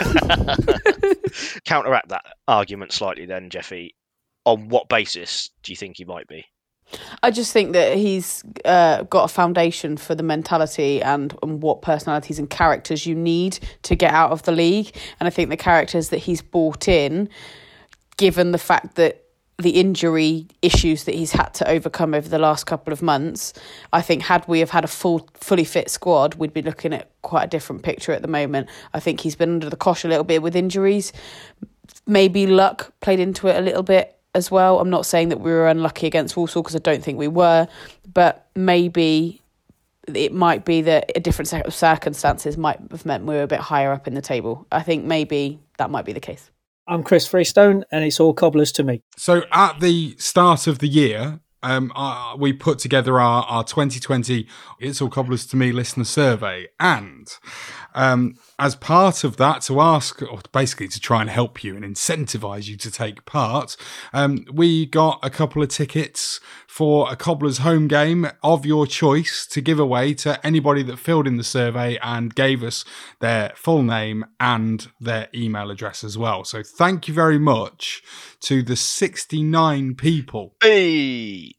Counteract 1.65 2.09
that 2.09 2.25
argument 2.49 2.93
slightly, 2.93 3.27
then, 3.27 3.51
Jeffy. 3.51 3.95
On 4.47 4.69
what 4.69 4.89
basis 4.89 5.51
do 5.63 5.73
you 5.73 5.77
think 5.77 5.99
he 5.99 6.05
might 6.05 6.27
be? 6.27 6.47
I 7.23 7.31
just 7.31 7.53
think 7.53 7.73
that 7.73 7.97
he's 7.97 8.45
uh, 8.65 9.03
got 9.05 9.25
a 9.25 9.29
foundation 9.29 9.97
for 9.97 10.15
the 10.15 10.23
mentality 10.23 11.03
and, 11.03 11.37
and 11.43 11.63
what 11.63 11.83
personalities 11.83 12.39
and 12.39 12.49
characters 12.49 13.07
you 13.07 13.15
need 13.15 13.59
to 13.83 13.95
get 13.95 14.13
out 14.13 14.33
of 14.33 14.43
the 14.45 14.53
league. 14.53 14.95
And 15.19 15.27
I 15.27 15.31
think 15.31 15.51
the 15.51 15.57
characters 15.57 16.09
that 16.09 16.19
he's 16.19 16.43
brought 16.43 16.89
in, 16.89 17.29
given 18.17 18.53
the 18.53 18.59
fact 18.59 18.97
that 18.97 19.25
the 19.59 19.71
injury 19.71 20.47
issues 20.63 21.05
that 21.05 21.15
he's 21.15 21.33
had 21.33 21.53
to 21.55 21.69
overcome 21.69 22.15
over 22.15 22.29
the 22.29 22.39
last 22.39 22.65
couple 22.65 22.93
of 22.93 23.03
months, 23.03 23.53
I 23.93 24.01
think 24.01 24.23
had 24.23 24.47
we 24.49 24.61
have 24.61 24.71
had 24.71 24.85
a 24.85 24.89
full, 24.89 25.29
fully 25.35 25.65
fit 25.65 25.91
squad, 25.91 26.35
we'd 26.37 26.55
be 26.55 26.63
looking 26.63 26.93
at 26.93 27.11
quite 27.23 27.45
a 27.45 27.49
different 27.49 27.83
picture 27.83 28.13
at 28.13 28.23
the 28.23 28.29
moment. 28.29 28.69
I 28.95 29.01
think 29.01 29.21
he's 29.21 29.37
been 29.37 29.51
under 29.51 29.69
the 29.69 29.77
cosh 29.77 30.05
a 30.05 30.09
little 30.09 30.25
bit 30.25 30.43
with 30.43 30.57
injuries. 30.57 31.13
Maybe 32.07 32.47
luck 32.47 32.93
played 33.01 33.21
into 33.21 33.49
it 33.49 33.57
a 33.57 33.61
little 33.61 33.83
bit 33.83 34.17
as 34.35 34.51
well. 34.51 34.81
I'm 34.81 34.91
not 34.91 35.07
saying 35.07 35.29
that 35.31 35.41
we 35.41 35.51
were 35.51 35.69
unlucky 35.69 36.07
against 36.07 36.37
Walsall 36.37 36.63
because 36.63 36.77
I 36.77 36.81
don't 36.81 37.03
think 37.03 37.19
we 37.19 37.29
were, 37.29 37.69
but 38.13 38.49
maybe 38.55 39.41
it 40.07 40.33
might 40.33 40.65
be 40.65 40.83
that 40.83 41.11
a 41.15 41.21
different 41.21 41.49
set 41.49 41.67
of 41.67 41.75
circumstances 41.75 42.57
might 42.57 42.81
have 42.91 43.07
meant 43.07 43.25
we 43.25 43.35
were 43.35 43.43
a 43.43 43.49
bit 43.49 43.61
higher 43.61 43.93
up 43.93 44.07
in 44.07 44.15
the 44.15 44.23
table. 44.23 44.67
I 44.73 44.83
think 44.83 45.05
maybe 45.05 45.61
that 45.79 45.91
might 45.91 46.05
be 46.05 46.13
the 46.13 46.21
case. 46.21 46.51
I'm 46.87 47.03
Chris 47.05 47.29
Freestone, 47.29 47.85
and 47.93 48.05
it's 48.05 48.19
all 48.19 48.35
cobblers 48.35 48.73
to 48.73 48.83
me. 48.83 49.03
So 49.17 49.43
at 49.53 49.81
the 49.81 50.17
start 50.19 50.67
of 50.67 50.81
the 50.81 50.89
year, 50.89 51.41
um, 51.63 51.93
uh, 51.95 52.35
we 52.39 52.53
put 52.53 52.79
together 52.79 53.21
our, 53.21 53.45
our 53.45 53.65
2020 53.65 54.47
It's 54.79 55.03
All 55.03 55.11
Cobblers 55.11 55.47
to 55.49 55.57
Me 55.57 55.73
listener 55.73 56.05
survey. 56.05 56.69
And 56.79 57.29
um, 57.95 58.37
as 58.59 58.75
part 58.75 59.25
of 59.25 59.37
that, 59.37 59.63
to 59.63 59.81
ask, 59.81 60.23
or 60.23 60.41
basically 60.53 60.89
to 60.89 61.01
try 61.01 61.21
and 61.21 61.31
help 61.31 61.65
you 61.65 61.77
and 61.77 61.85
incentivize 61.85 62.69
you 62.69 62.77
to 62.77 62.91
take 62.91 63.25
part, 63.25 63.77
um, 64.13 64.45
we 64.53 64.87
got 64.87 65.19
a 65.23 65.31
couple 65.31 65.63
of 65.63 65.69
tickets 65.69 66.41
for 66.67 67.11
a 67.11 67.17
cobbler's 67.17 67.59
home 67.59 67.89
game 67.89 68.29
of 68.43 68.65
your 68.65 68.87
choice 68.87 69.47
to 69.47 69.61
give 69.61 69.79
away 69.79 70.15
to 70.15 70.45
anybody 70.47 70.83
that 70.83 70.99
filled 70.99 71.27
in 71.27 71.37
the 71.37 71.45
survey 71.45 71.99
and 72.03 72.35
gave 72.35 72.63
us 72.63 72.85
their 73.21 73.53
full 73.55 73.83
name 73.83 74.25
and 74.39 74.89
their 75.01 75.29
email 75.35 75.71
address 75.71 76.05
as 76.05 76.17
well. 76.17 76.45
So 76.45 76.63
thank 76.63 77.09
you 77.09 77.15
very 77.15 77.39
much 77.39 78.03
to 78.41 78.63
the 78.63 78.77
69 78.77 79.95
people. 79.95 80.55
Hey 80.63 81.55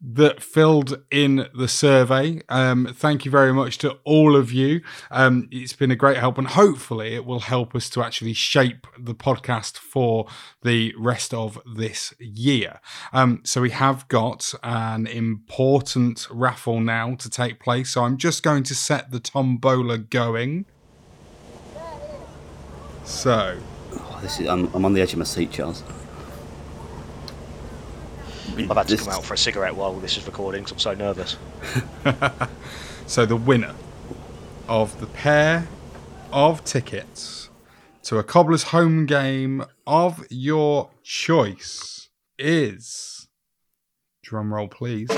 that 0.00 0.42
filled 0.42 1.02
in 1.10 1.48
the 1.54 1.68
survey. 1.68 2.40
Um, 2.48 2.88
thank 2.94 3.24
you 3.24 3.30
very 3.30 3.52
much 3.52 3.78
to 3.78 3.98
all 4.04 4.34
of 4.34 4.50
you. 4.50 4.80
Um, 5.10 5.48
it's 5.50 5.74
been 5.74 5.90
a 5.90 5.96
great 5.96 6.16
help, 6.16 6.38
and 6.38 6.48
hopefully, 6.48 7.14
it 7.14 7.24
will 7.26 7.40
help 7.40 7.74
us 7.74 7.90
to 7.90 8.02
actually 8.02 8.32
shape 8.32 8.86
the 8.98 9.14
podcast 9.14 9.76
for 9.76 10.26
the 10.62 10.94
rest 10.98 11.34
of 11.34 11.58
this 11.66 12.14
year. 12.18 12.80
Um, 13.12 13.42
so, 13.44 13.60
we 13.60 13.70
have 13.70 14.08
got 14.08 14.54
an 14.62 15.06
important 15.06 16.26
raffle 16.30 16.80
now 16.80 17.14
to 17.16 17.28
take 17.28 17.60
place. 17.60 17.90
So, 17.90 18.04
I'm 18.04 18.16
just 18.16 18.42
going 18.42 18.62
to 18.64 18.74
set 18.74 19.10
the 19.10 19.20
tombola 19.20 19.98
going. 19.98 20.64
So, 23.04 23.58
oh, 23.92 24.18
this 24.22 24.40
is, 24.40 24.46
I'm, 24.46 24.72
I'm 24.72 24.84
on 24.84 24.94
the 24.94 25.00
edge 25.02 25.12
of 25.12 25.18
my 25.18 25.24
seat, 25.24 25.50
Charles. 25.50 25.82
I've 28.68 28.76
had 28.76 28.88
to 28.88 28.96
come 28.96 29.08
out 29.08 29.24
for 29.24 29.34
a 29.34 29.38
cigarette 29.38 29.74
while 29.74 29.94
this 29.94 30.16
is 30.16 30.26
recording 30.26 30.62
because 30.62 30.72
I'm 30.72 30.78
so 30.78 30.94
nervous. 30.94 31.36
so 33.06 33.24
the 33.24 33.36
winner 33.36 33.74
of 34.68 35.00
the 35.00 35.06
pair 35.06 35.68
of 36.32 36.64
tickets 36.64 37.48
to 38.04 38.18
a 38.18 38.22
cobbler's 38.22 38.64
home 38.64 39.06
game 39.06 39.64
of 39.86 40.26
your 40.30 40.90
choice 41.02 42.08
is 42.38 43.28
drum 44.22 44.52
roll 44.54 44.68
please 44.68 45.08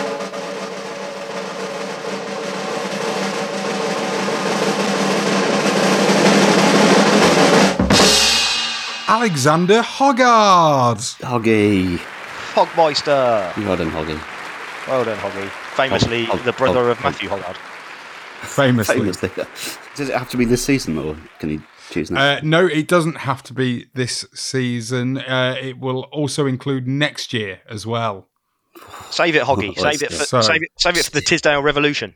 Alexander 9.08 9.82
Hoggard. 9.82 10.98
Hoggy. 11.20 12.00
Hogmeister. 12.52 13.56
Well 13.56 13.76
done, 13.76 13.90
Hoggy. 13.90 14.20
Well 14.88 15.04
done, 15.04 15.18
Hoggy. 15.18 15.48
Famously 15.74 16.24
Hog, 16.24 16.38
Hog, 16.38 16.44
the 16.44 16.52
brother 16.52 16.80
Hog, 16.80 16.98
of 16.98 17.04
Matthew 17.04 17.28
Hoggard. 17.28 17.56
Famously. 18.42 18.96
Famously. 18.96 19.30
Does 19.94 20.08
it 20.08 20.14
have 20.14 20.28
to 20.30 20.36
be 20.36 20.44
this 20.44 20.64
season, 20.64 20.98
or 20.98 21.16
can 21.38 21.48
he 21.50 21.60
choose 21.90 22.10
next? 22.10 22.42
Uh, 22.42 22.46
no, 22.46 22.66
it 22.66 22.88
doesn't 22.88 23.18
have 23.18 23.42
to 23.44 23.54
be 23.54 23.86
this 23.94 24.26
season. 24.34 25.18
Uh, 25.18 25.56
it 25.60 25.78
will 25.78 26.02
also 26.04 26.46
include 26.46 26.86
next 26.86 27.32
year 27.32 27.60
as 27.68 27.86
well. 27.86 28.28
Save 29.10 29.36
it, 29.36 29.42
Hoggy. 29.42 29.74
Save 29.78 30.02
it, 30.02 30.12
for, 30.12 30.42
save 30.42 30.62
it. 30.62 30.70
Save 30.76 30.96
it 30.96 31.04
for 31.04 31.10
the 31.10 31.20
Tisdale 31.20 31.62
Revolution. 31.62 32.14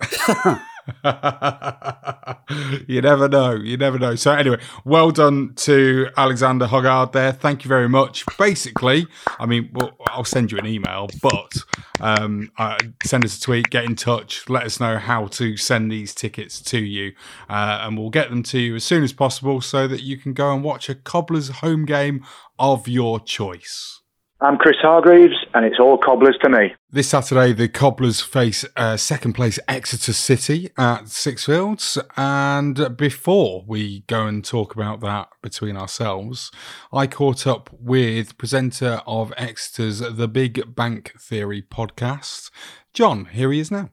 you 2.86 3.00
never 3.00 3.28
know. 3.28 3.54
You 3.54 3.76
never 3.76 3.98
know. 3.98 4.14
So 4.14 4.32
anyway, 4.32 4.60
well 4.84 5.10
done 5.10 5.54
to 5.56 6.08
Alexander 6.16 6.66
Hoggard 6.66 7.12
there. 7.12 7.32
Thank 7.32 7.64
you 7.64 7.68
very 7.68 7.88
much. 7.88 8.24
Basically, 8.38 9.06
I 9.38 9.46
mean, 9.46 9.70
well, 9.72 9.96
I'll 10.08 10.24
send 10.24 10.52
you 10.52 10.58
an 10.58 10.66
email, 10.66 11.08
but 11.22 11.58
um, 12.00 12.50
uh, 12.58 12.78
send 13.04 13.24
us 13.24 13.38
a 13.38 13.40
tweet, 13.40 13.70
get 13.70 13.84
in 13.84 13.96
touch, 13.96 14.48
let 14.48 14.64
us 14.64 14.80
know 14.80 14.98
how 14.98 15.26
to 15.28 15.56
send 15.56 15.90
these 15.90 16.14
tickets 16.14 16.60
to 16.62 16.78
you, 16.78 17.12
uh, 17.48 17.80
and 17.82 17.98
we'll 17.98 18.10
get 18.10 18.30
them 18.30 18.42
to 18.44 18.58
you 18.58 18.76
as 18.76 18.84
soon 18.84 19.02
as 19.02 19.12
possible 19.12 19.60
so 19.60 19.86
that 19.88 20.02
you 20.02 20.16
can 20.16 20.32
go 20.32 20.52
and 20.52 20.64
watch 20.64 20.88
a 20.88 20.94
Cobblers 20.94 21.48
home 21.48 21.84
game 21.84 22.24
of 22.58 22.88
your 22.88 23.20
choice. 23.20 23.97
I'm 24.40 24.56
Chris 24.56 24.76
Hargreaves, 24.80 25.34
and 25.52 25.64
it's 25.64 25.80
all 25.80 25.98
cobblers 25.98 26.38
to 26.44 26.48
me. 26.48 26.72
This 26.92 27.08
Saturday, 27.08 27.52
the 27.52 27.68
Cobblers 27.68 28.20
face 28.20 28.64
uh, 28.76 28.96
second 28.96 29.32
place 29.32 29.58
Exeter 29.66 30.12
City 30.12 30.70
at 30.78 31.06
Sixfields. 31.06 32.00
And 32.16 32.96
before 32.96 33.64
we 33.66 34.04
go 34.06 34.28
and 34.28 34.44
talk 34.44 34.76
about 34.76 35.00
that 35.00 35.28
between 35.42 35.76
ourselves, 35.76 36.52
I 36.92 37.08
caught 37.08 37.48
up 37.48 37.68
with 37.80 38.38
presenter 38.38 39.02
of 39.08 39.32
Exeter's 39.36 39.98
The 39.98 40.28
Big 40.28 40.72
Bang 40.72 41.02
Theory 41.18 41.60
podcast, 41.60 42.52
John. 42.92 43.24
Here 43.24 43.50
he 43.50 43.58
is 43.58 43.72
now. 43.72 43.90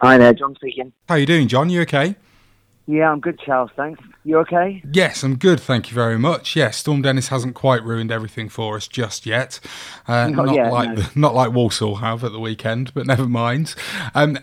Hi 0.00 0.18
there, 0.18 0.34
John 0.34 0.54
speaking. 0.54 0.92
How 1.08 1.16
are 1.16 1.18
you 1.18 1.26
doing, 1.26 1.48
John? 1.48 1.68
You 1.68 1.80
okay? 1.80 2.14
Yeah, 2.86 3.10
I'm 3.10 3.20
good, 3.20 3.40
Charles. 3.40 3.70
Thanks. 3.76 4.02
You 4.24 4.38
okay? 4.38 4.82
Yes, 4.92 5.22
I'm 5.22 5.36
good. 5.36 5.58
Thank 5.58 5.90
you 5.90 5.94
very 5.94 6.18
much. 6.18 6.54
Yes, 6.54 6.76
Storm 6.76 7.00
Dennis 7.00 7.28
hasn't 7.28 7.54
quite 7.54 7.82
ruined 7.82 8.12
everything 8.12 8.50
for 8.50 8.76
us 8.76 8.86
just 8.86 9.24
yet. 9.24 9.58
Uh, 10.06 10.28
not, 10.28 10.46
not 10.46 10.54
yet, 10.54 10.72
like 10.72 10.88
no. 10.90 10.94
the, 10.96 11.10
not 11.18 11.34
like 11.34 11.52
Walsall 11.52 11.96
have 11.96 12.22
at 12.24 12.32
the 12.32 12.40
weekend, 12.40 12.92
but 12.92 13.06
never 13.06 13.26
mind. 13.26 13.74
Um, 14.14 14.38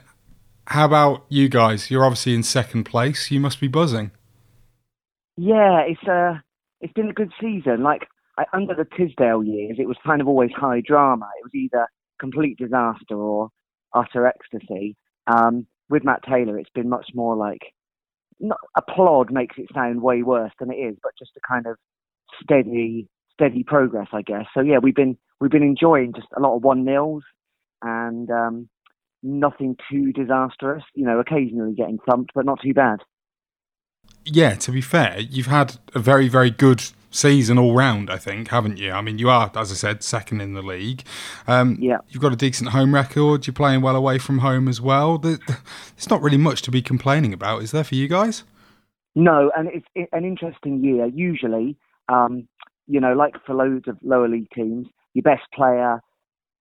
how 0.68 0.86
about 0.86 1.26
you 1.30 1.50
guys? 1.50 1.92
You're 1.92 2.04
obviously 2.04 2.34
in 2.34 2.42
second 2.42 2.86
place. 2.86 3.30
You 3.30 3.40
must 3.40 3.60
be 3.60 3.68
buzzing. 3.68 4.12
Yeah, 5.38 5.82
it's 5.82 6.08
uh, 6.08 6.40
it's 6.80 6.94
been 6.94 7.10
a 7.10 7.14
good 7.14 7.32
season. 7.40 7.84
Like 7.84 8.08
I, 8.40 8.46
under 8.54 8.74
the 8.74 8.86
Tisdale 8.86 9.44
years, 9.44 9.78
it 9.78 9.88
was 9.88 9.98
kind 10.04 10.20
of 10.20 10.28
always 10.28 10.52
high 10.56 10.82
drama. 10.82 11.30
It 11.40 11.44
was 11.44 11.54
either 11.54 11.88
complete 12.20 12.58
disaster 12.58 13.16
or 13.16 13.50
utter 13.94 14.26
ecstasy. 14.26 14.96
Um, 15.28 15.68
with 15.90 16.04
Matt 16.04 16.24
Taylor, 16.24 16.58
it's 16.58 16.70
been 16.74 16.90
much 16.90 17.08
more 17.14 17.36
like 17.36 17.62
not, 18.42 18.58
applaud 18.76 19.32
makes 19.32 19.56
it 19.58 19.68
sound 19.74 20.02
way 20.02 20.24
worse 20.24 20.52
than 20.60 20.72
it 20.72 20.76
is, 20.76 20.98
but 21.02 21.12
just 21.18 21.32
a 21.38 21.48
kind 21.48 21.68
of 21.68 21.78
steady, 22.42 23.08
steady 23.34 23.64
progress, 23.64 24.08
I 24.12 24.22
guess. 24.22 24.46
So 24.54 24.62
yeah, 24.62 24.80
we've 24.82 24.96
been 24.96 25.18
we've 25.40 25.52
been 25.52 25.64
enjoying 25.64 26.14
just 26.14 26.28
a 26.36 26.42
lot 26.42 26.56
of 26.56 26.64
one 26.64 26.84
nils 26.84 27.24
and 27.82 28.30
um, 28.30 28.70
nothing 29.24 29.78
too 29.90 30.12
disastrous. 30.12 30.84
You 30.96 31.06
know, 31.06 31.20
occasionally 31.20 31.74
getting 31.74 32.00
thumped, 32.10 32.32
but 32.36 32.46
not 32.46 32.60
too 32.62 32.74
bad. 32.74 33.00
Yeah, 34.26 34.56
to 34.56 34.72
be 34.72 34.82
fair, 34.82 35.20
you've 35.20 35.48
had 35.48 35.78
a 35.96 36.00
very, 36.00 36.28
very 36.28 36.52
good 36.52 36.84
season 37.12 37.60
all 37.60 37.76
round, 37.76 38.10
I 38.10 38.18
think, 38.18 38.48
haven't 38.48 38.78
you? 38.78 38.92
I 38.92 39.02
mean, 39.02 39.20
you 39.20 39.30
are, 39.30 39.52
as 39.56 39.72
I 39.72 39.76
said, 39.76 40.04
second 40.04 40.42
in 40.42 40.54
the 40.54 40.62
league. 40.62 41.04
Um, 41.48 41.78
yeah. 41.80 41.98
You've 42.10 42.22
got 42.22 42.34
a 42.34 42.38
decent 42.38 42.72
home 42.72 42.96
record. 42.96 43.46
You're 43.46 43.54
playing 43.54 43.82
well 43.82 43.96
away 43.96 44.18
from 44.18 44.40
home 44.40 44.68
as 44.68 44.82
well. 44.82 45.18
There's 45.18 45.40
not 46.10 46.22
really 46.22 46.38
much 46.38 46.62
to 46.64 46.72
be 46.72 46.82
complaining 46.82 47.34
about, 47.34 47.62
is 47.62 47.72
there, 47.72 47.84
for 47.84 47.96
you 47.96 48.08
guys? 48.08 48.44
No, 49.14 49.52
and 49.56 49.70
it's 49.74 50.10
an 50.14 50.26
interesting 50.26 50.84
year. 50.84 51.06
Usually, 51.06 51.78
um, 52.08 52.48
you 52.88 53.00
know, 53.00 53.14
like 53.14 53.36
for 53.46 53.54
loads 53.54 53.88
of 53.88 53.98
lower 54.02 54.30
league 54.30 54.50
teams, 54.56 54.88
your 55.14 55.24
best 55.24 55.44
player 55.54 56.02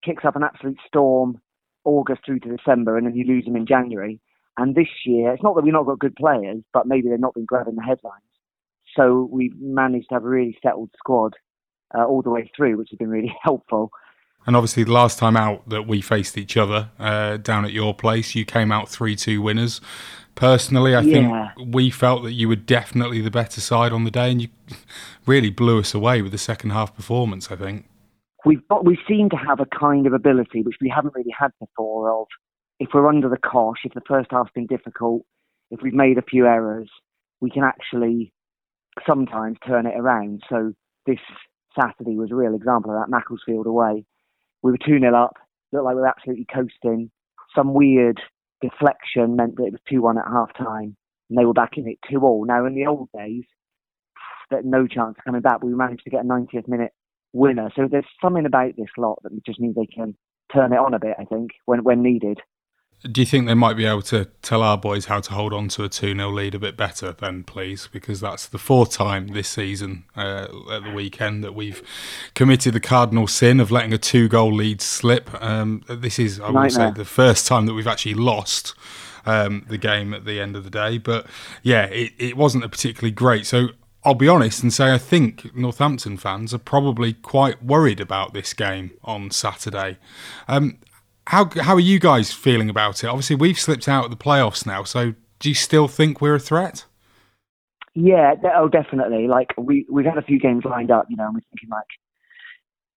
kicks 0.05 0.25
up 0.25 0.37
an 0.37 0.43
absolute 0.43 0.79
storm 0.87 1.41
August 1.85 2.23
through 2.27 2.41
to 2.41 2.57
December, 2.57 2.99
and 2.99 3.07
then 3.07 3.15
you 3.15 3.25
lose 3.25 3.45
them 3.45 3.57
in 3.57 3.67
January. 3.67 4.21
And 4.57 4.75
this 4.75 4.89
year, 5.07 5.33
it's 5.33 5.43
not 5.43 5.55
that 5.55 5.63
we've 5.63 5.73
not 5.73 5.87
got 5.87 6.01
good 6.01 6.17
players, 6.17 6.59
but 6.73 6.87
maybe 6.87 7.09
they've 7.09 7.21
not 7.21 7.35
been 7.35 7.47
grabbing 7.47 7.77
the 7.77 7.83
headlines. 7.83 8.25
So 8.97 9.29
we've 9.31 9.55
managed 9.61 10.09
to 10.09 10.17
have 10.17 10.25
a 10.25 10.29
really 10.29 10.57
settled 10.63 10.91
squad 10.99 11.35
uh, 11.97 12.05
all 12.05 12.23
the 12.23 12.31
way 12.31 12.51
through, 12.57 12.77
which 12.77 12.91
has 12.91 12.99
been 12.99 13.11
really 13.11 13.35
helpful. 13.43 13.91
And 14.47 14.57
obviously, 14.57 14.85
the 14.85 14.93
last 14.93 15.19
time 15.19 15.37
out 15.37 15.69
that 15.69 15.87
we 15.87 16.01
faced 16.01 16.39
each 16.39 16.57
other 16.57 16.91
uh, 16.99 17.37
down 17.37 17.65
at 17.65 17.73
your 17.73 17.95
place, 17.95 18.35
you 18.35 18.45
came 18.45 18.73
out 18.73 18.89
3 18.89 19.15
2 19.15 19.43
winners. 19.43 19.81
Personally, 20.35 20.95
I 20.95 21.01
yeah. 21.01 21.53
think 21.55 21.75
we 21.75 21.91
felt 21.91 22.23
that 22.23 22.33
you 22.33 22.49
were 22.49 22.57
definitely 22.57 23.21
the 23.21 23.31
better 23.31 23.61
side 23.61 23.93
on 23.93 24.05
the 24.05 24.11
day, 24.11 24.31
and 24.31 24.41
you 24.41 24.49
really 25.27 25.51
blew 25.51 25.81
us 25.81 25.93
away 25.93 26.23
with 26.23 26.33
the 26.33 26.39
second 26.39 26.71
half 26.71 26.95
performance, 26.95 27.51
I 27.51 27.57
think. 27.57 27.87
We've 28.47 28.67
got, 28.69 28.87
we 28.87 28.99
seem 29.07 29.29
to 29.31 29.37
have 29.37 29.61
a 29.61 29.67
kind 29.67 30.07
of 30.07 30.15
ability 30.15 30.63
which 30.63 30.77
we 30.81 30.89
haven't 30.89 31.15
really 31.15 31.35
had 31.39 31.51
before 31.61 32.11
of 32.11 32.27
if 32.79 32.89
we're 32.95 33.07
under 33.07 33.29
the 33.29 33.37
cosh, 33.37 33.81
if 33.85 33.93
the 33.93 34.01
first 34.09 34.29
half's 34.31 34.51
been 34.55 34.67
difficult, 34.67 35.23
if 35.71 35.81
we've 35.83 35.93
made 35.93 36.17
a 36.17 36.23
few 36.23 36.47
errors, 36.47 36.89
we 37.41 37.51
can 37.51 37.63
actually 37.63 38.33
sometimes 39.07 39.59
turn 39.67 39.87
it 39.87 39.95
around. 39.97 40.43
So 40.49 40.73
this 41.07 41.19
Saturday 41.79 42.17
was 42.17 42.31
a 42.31 42.37
real 42.37 42.55
example 42.55 42.91
of 42.91 43.01
that. 43.01 43.11
Macclesfield 43.11 43.67
away, 43.67 44.05
we 44.63 44.73
were 44.73 44.79
two 44.79 44.99
0 44.99 45.15
up, 45.15 45.37
looked 45.73 45.85
like 45.85 45.95
we 45.95 46.01
were 46.01 46.09
absolutely 46.09 46.47
coasting. 46.53 47.11
Some 47.55 47.75
weird 47.75 48.21
deflection 48.61 49.37
meant 49.37 49.57
that 49.57 49.65
it 49.65 49.73
was 49.73 49.81
two 49.89 50.03
one 50.03 50.19
at 50.19 50.27
half 50.27 50.53
time, 50.57 50.97
and 51.29 51.39
they 51.39 51.45
were 51.45 51.53
back 51.53 51.77
in 51.77 51.89
it 51.89 51.99
two 52.11 52.21
all. 52.21 52.45
Now 52.45 52.67
in 52.67 52.75
the 52.75 52.87
old 52.87 53.09
days, 53.17 53.45
that 54.51 54.65
no 54.65 54.87
chance 54.87 55.17
of 55.19 55.25
coming 55.25 55.41
back. 55.41 55.63
We 55.63 55.75
managed 55.75 56.05
to 56.05 56.11
get 56.11 56.25
a 56.25 56.29
90th 56.29 56.69
minute 56.69 56.93
winner. 57.33 57.71
So 57.75 57.89
there's 57.91 58.05
something 58.21 58.47
about 58.47 58.73
this 58.77 58.91
lot 58.99 59.21
that 59.23 59.33
just 59.47 59.61
means 59.61 59.75
they 59.75 59.87
can 59.87 60.15
turn 60.53 60.73
it 60.73 60.79
on 60.79 60.95
a 60.95 60.99
bit. 60.99 61.17
I 61.19 61.25
think 61.25 61.53
when 61.65 61.85
when 61.85 62.03
needed. 62.03 62.41
Do 63.03 63.23
you 63.23 63.27
think 63.27 63.47
they 63.47 63.55
might 63.55 63.79
be 63.79 63.87
able 63.87 64.03
to 64.03 64.27
tell 64.43 64.63
our 64.63 64.77
boys 64.77 65.07
how 65.07 65.21
to 65.21 65.33
hold 65.33 65.55
on 65.55 65.69
to 65.69 65.85
a 65.85 65.89
2 65.89 66.15
0 66.15 66.31
lead 66.31 66.55
a 66.55 66.59
bit 66.59 66.77
better 66.77 67.13
then, 67.13 67.45
please? 67.45 67.89
Because 67.91 68.21
that's 68.21 68.47
the 68.47 68.59
fourth 68.59 68.93
time 68.93 69.29
this 69.29 69.49
season 69.49 70.05
uh, 70.17 70.49
at 70.71 70.85
the 70.85 70.93
weekend 70.95 71.43
that 71.43 71.55
we've 71.55 71.83
committed 72.35 72.75
the 72.75 72.81
cardinal 72.81 73.27
sin 73.27 73.59
of 73.59 73.71
letting 73.71 73.95
a 73.95 73.99
two 73.99 74.29
goal 74.29 74.53
lead 74.53 74.83
slip. 74.83 75.31
Um, 75.43 75.83
this 75.89 76.19
is, 76.19 76.41
I 76.41 76.51
would 76.51 76.73
say, 76.73 76.91
the 76.91 77.07
first 77.07 77.47
time 77.47 77.65
that 77.67 77.75
we've 77.75 77.87
actually 77.87 78.15
lost 78.15 78.75
um, 79.25 79.65
the 79.69 79.79
game 79.79 80.13
at 80.13 80.27
the 80.27 80.39
end 80.39 80.55
of 80.55 80.65
the 80.65 80.71
day. 80.71 80.99
But 80.99 81.27
yeah, 81.63 81.85
it, 81.87 82.13
it 82.19 82.37
wasn't 82.37 82.65
a 82.65 82.69
particularly 82.69 83.13
great. 83.13 83.47
So 83.47 83.69
I'll 84.05 84.15
be 84.15 84.29
honest 84.29 84.63
and 84.63 84.73
say 84.73 84.93
I 84.93 84.99
think 84.99 85.55
Northampton 85.55 86.17
fans 86.17 86.55
are 86.55 86.59
probably 86.59 87.15
quite 87.15 87.63
worried 87.63 88.01
about 88.01 88.33
this 88.33 88.55
game 88.55 88.93
on 89.05 89.31
Saturday. 89.31 89.99
Um, 90.49 90.79
how 91.31 91.49
how 91.61 91.75
are 91.75 91.81
you 91.81 92.01
guys 92.01 92.33
feeling 92.33 92.69
about 92.69 93.05
it? 93.05 93.07
Obviously, 93.07 93.37
we've 93.37 93.59
slipped 93.59 93.89
out 93.89 94.05
of 94.05 94.11
the 94.11 94.17
playoffs 94.17 94.67
now, 94.67 94.83
so 94.83 95.15
do 95.39 95.49
you 95.49 95.55
still 95.55 95.87
think 95.87 96.21
we're 96.21 96.35
a 96.35 96.41
threat? 96.41 96.87
Yeah, 97.95 98.35
oh, 98.57 98.69
definitely. 98.69 99.29
Like 99.29 99.55
we 99.57 99.87
we've 99.89 100.05
had 100.05 100.19
a 100.19 100.23
few 100.23 100.41
games 100.41 100.65
lined 100.65 100.91
up, 100.91 101.07
you 101.09 101.17
know, 101.17 101.27
and 101.27 101.35
we're 101.35 101.41
thinking 101.53 101.69
like, 101.71 101.87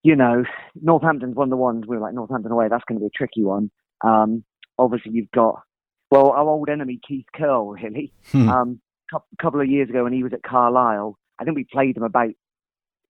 you 0.02 0.16
know, 0.16 0.46
Northampton's 0.82 1.36
one 1.36 1.46
of 1.46 1.52
the 1.52 1.58
ones 1.58 1.86
we 1.88 1.96
are 1.96 2.00
like 2.00 2.16
Northampton 2.16 2.52
away. 2.52 2.70
That's 2.70 2.84
going 2.88 3.00
to 3.00 3.04
be 3.04 3.08
a 3.08 3.16
tricky 3.16 3.44
one. 3.44 3.70
Um, 4.04 4.44
obviously, 4.80 5.12
you've 5.12 5.30
got 5.30 5.62
well 6.10 6.32
our 6.32 6.50
old 6.50 6.70
enemy 6.70 7.00
Keith 7.08 7.28
Curle, 7.36 7.74
really. 7.74 8.14
Hmm. 8.32 8.50
Um, 8.50 8.82
a 9.14 9.20
couple 9.40 9.62
of 9.62 9.70
years 9.70 9.92
ago 9.92 10.06
when 10.06 10.14
he 10.14 10.24
was 10.24 10.34
at 10.34 10.42
Carlisle, 10.42 11.20
I 11.38 11.44
think 11.44 11.56
we 11.56 11.68
played 11.72 11.96
them 11.96 12.04
about 12.04 12.32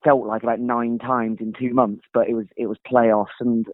felt 0.03 0.27
like 0.27 0.43
about 0.43 0.59
nine 0.59 0.97
times 0.97 1.37
in 1.39 1.53
two 1.57 1.73
months, 1.73 2.03
but 2.13 2.27
it 2.27 2.33
was 2.33 2.47
it 2.57 2.67
was 2.67 2.77
playoffs 2.85 3.39
and 3.39 3.65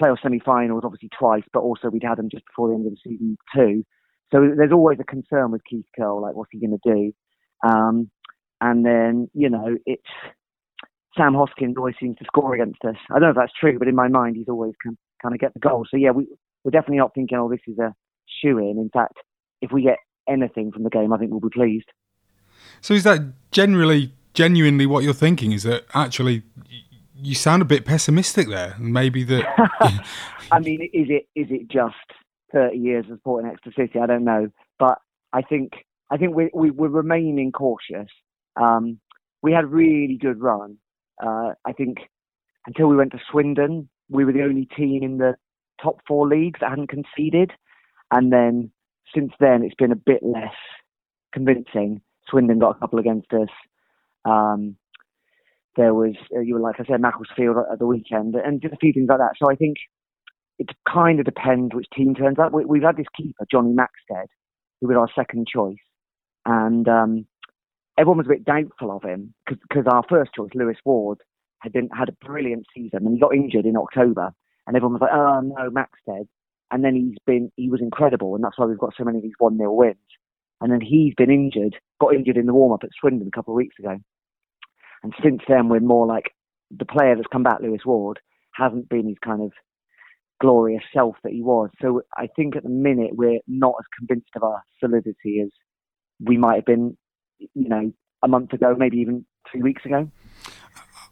playoff 0.00 0.22
semi-finals, 0.22 0.82
obviously 0.84 1.10
twice, 1.18 1.44
but 1.52 1.60
also 1.60 1.88
we'd 1.88 2.02
had 2.02 2.18
him 2.18 2.28
just 2.30 2.44
before 2.46 2.68
the 2.68 2.74
end 2.74 2.86
of 2.86 2.92
the 2.92 3.10
season 3.10 3.36
too. 3.54 3.84
So 4.32 4.40
there's 4.56 4.72
always 4.72 4.98
a 5.00 5.04
concern 5.04 5.50
with 5.52 5.62
Keith 5.68 5.86
Curle, 5.96 6.22
like 6.22 6.34
what's 6.34 6.50
he 6.52 6.60
going 6.60 6.78
to 6.82 6.90
do? 6.90 7.12
Um, 7.68 8.10
and 8.60 8.84
then 8.84 9.28
you 9.34 9.50
know 9.50 9.76
it's 9.86 10.02
Sam 11.16 11.34
Hoskins 11.34 11.76
always 11.76 11.94
seems 12.00 12.16
to 12.18 12.24
score 12.24 12.54
against 12.54 12.84
us. 12.84 12.96
I 13.10 13.14
don't 13.14 13.22
know 13.22 13.30
if 13.30 13.36
that's 13.36 13.52
true, 13.58 13.78
but 13.78 13.88
in 13.88 13.94
my 13.94 14.08
mind 14.08 14.36
he's 14.36 14.48
always 14.48 14.74
can 14.82 14.96
kind 15.22 15.34
of 15.34 15.40
get 15.40 15.54
the 15.54 15.60
goal. 15.60 15.86
So 15.88 15.96
yeah, 15.96 16.10
we 16.10 16.26
we're 16.64 16.70
definitely 16.70 16.98
not 16.98 17.14
thinking, 17.14 17.38
oh, 17.38 17.50
this 17.50 17.60
is 17.66 17.78
a 17.78 17.94
shoe 18.26 18.58
in. 18.58 18.78
In 18.78 18.90
fact, 18.92 19.18
if 19.60 19.70
we 19.70 19.82
get 19.82 19.98
anything 20.28 20.72
from 20.72 20.82
the 20.82 20.90
game, 20.90 21.12
I 21.12 21.18
think 21.18 21.30
we'll 21.30 21.40
be 21.40 21.50
pleased. 21.50 21.86
So 22.80 22.94
is 22.94 23.04
that 23.04 23.20
generally 23.50 24.12
genuinely 24.32 24.86
what 24.86 25.04
you're 25.04 25.12
thinking? 25.12 25.52
Is 25.52 25.62
that 25.64 25.84
actually 25.94 26.42
you 27.16 27.34
sound 27.34 27.62
a 27.62 27.64
bit 27.64 27.84
pessimistic 27.84 28.48
there. 28.48 28.74
Maybe 28.78 29.22
that. 29.24 30.04
I 30.52 30.58
mean, 30.58 30.82
is 30.92 31.06
it 31.08 31.28
is 31.34 31.46
it 31.50 31.68
just 31.68 31.94
thirty 32.52 32.78
years 32.78 33.04
of 33.10 33.18
supporting 33.18 33.50
Exeter 33.50 33.72
City? 33.76 33.98
I 33.98 34.06
don't 34.06 34.24
know, 34.24 34.48
but 34.78 34.98
I 35.32 35.42
think 35.42 35.72
I 36.10 36.16
think 36.16 36.34
we, 36.34 36.50
we 36.54 36.70
we're 36.70 36.88
remaining 36.88 37.52
cautious. 37.52 38.08
Um, 38.60 38.98
we 39.42 39.52
had 39.52 39.64
a 39.64 39.68
really 39.68 40.18
good 40.20 40.40
run. 40.40 40.78
Uh, 41.22 41.52
I 41.64 41.72
think 41.72 41.98
until 42.66 42.88
we 42.88 42.96
went 42.96 43.12
to 43.12 43.20
Swindon, 43.30 43.88
we 44.08 44.24
were 44.24 44.32
the 44.32 44.42
only 44.42 44.66
team 44.76 45.02
in 45.02 45.18
the 45.18 45.34
top 45.82 46.00
four 46.06 46.26
leagues 46.26 46.60
that 46.60 46.70
hadn't 46.70 46.88
conceded, 46.88 47.52
and 48.10 48.32
then 48.32 48.70
since 49.14 49.32
then 49.38 49.62
it's 49.62 49.74
been 49.74 49.92
a 49.92 49.96
bit 49.96 50.22
less 50.22 50.54
convincing. 51.32 52.00
Swindon 52.28 52.58
got 52.58 52.76
a 52.76 52.78
couple 52.78 52.98
against 52.98 53.32
us. 53.32 53.48
Um, 54.24 54.76
there 55.76 55.94
was, 55.94 56.14
uh, 56.34 56.40
you 56.40 56.54
were 56.54 56.60
like 56.60 56.76
I 56.78 56.84
said, 56.84 57.00
Macclesfield 57.00 57.56
at 57.70 57.78
the 57.78 57.86
weekend, 57.86 58.34
and 58.34 58.60
just 58.60 58.74
a 58.74 58.78
few 58.78 58.92
things 58.92 59.08
like 59.08 59.18
that. 59.18 59.34
So 59.38 59.50
I 59.50 59.54
think 59.54 59.76
it 60.58 60.70
kind 60.88 61.18
of 61.18 61.24
depends 61.24 61.74
which 61.74 61.86
team 61.94 62.14
turns 62.14 62.38
up. 62.38 62.52
We, 62.52 62.78
have 62.80 62.94
had 62.94 62.96
this 62.96 63.06
keeper, 63.16 63.44
Jonny 63.50 63.72
Maxted, 63.72 64.30
who 64.80 64.88
was 64.88 64.96
our 64.96 65.08
second 65.14 65.46
choice, 65.48 65.76
and 66.46 66.88
um, 66.88 67.26
everyone 67.98 68.18
was 68.18 68.26
a 68.26 68.34
bit 68.34 68.44
doubtful 68.44 68.94
of 68.94 69.02
him 69.02 69.34
because 69.46 69.84
our 69.90 70.02
first 70.08 70.32
choice, 70.34 70.50
Lewis 70.54 70.78
Ward, 70.84 71.18
had 71.60 71.72
been 71.72 71.88
had 71.96 72.08
a 72.08 72.26
brilliant 72.26 72.66
season, 72.74 73.06
and 73.06 73.14
he 73.14 73.20
got 73.20 73.34
injured 73.34 73.66
in 73.66 73.76
October, 73.76 74.32
and 74.66 74.76
everyone 74.76 74.94
was 74.94 75.02
like, 75.02 75.12
"Oh 75.12 75.40
no, 75.40 75.70
Maxted," 75.70 76.28
and 76.70 76.84
then 76.84 76.94
he's 76.94 77.18
been 77.26 77.50
he 77.56 77.68
was 77.68 77.80
incredible, 77.80 78.34
and 78.34 78.44
that's 78.44 78.58
why 78.58 78.66
we've 78.66 78.78
got 78.78 78.94
so 78.96 79.04
many 79.04 79.18
of 79.18 79.24
these 79.24 79.32
one 79.38 79.56
0 79.56 79.72
wins. 79.72 79.96
And 80.60 80.72
then 80.72 80.80
he's 80.80 81.14
been 81.14 81.30
injured, 81.30 81.76
got 82.00 82.14
injured 82.14 82.36
in 82.36 82.46
the 82.46 82.54
warm 82.54 82.72
up 82.72 82.84
at 82.84 82.90
Swindon 82.98 83.28
a 83.28 83.36
couple 83.36 83.52
of 83.52 83.56
weeks 83.56 83.78
ago. 83.78 83.98
And 85.04 85.14
since 85.22 85.42
then, 85.46 85.68
we're 85.68 85.80
more 85.80 86.06
like 86.06 86.32
the 86.70 86.86
player 86.86 87.14
that's 87.14 87.28
come 87.30 87.42
back, 87.42 87.60
Lewis 87.60 87.82
Ward, 87.84 88.18
hasn't 88.54 88.88
been 88.88 89.06
his 89.06 89.18
kind 89.22 89.42
of 89.42 89.52
glorious 90.40 90.82
self 90.92 91.16
that 91.22 91.32
he 91.32 91.42
was. 91.42 91.68
So 91.80 92.02
I 92.16 92.26
think 92.34 92.56
at 92.56 92.62
the 92.62 92.70
minute 92.70 93.10
we're 93.12 93.40
not 93.46 93.74
as 93.78 93.84
convinced 93.98 94.30
of 94.34 94.42
our 94.42 94.62
solidity 94.80 95.40
as 95.44 95.50
we 96.20 96.38
might 96.38 96.56
have 96.56 96.64
been, 96.64 96.96
you 97.38 97.68
know, 97.68 97.92
a 98.22 98.28
month 98.28 98.54
ago, 98.54 98.74
maybe 98.76 98.96
even 98.96 99.26
three 99.50 99.62
weeks 99.62 99.84
ago. 99.84 100.10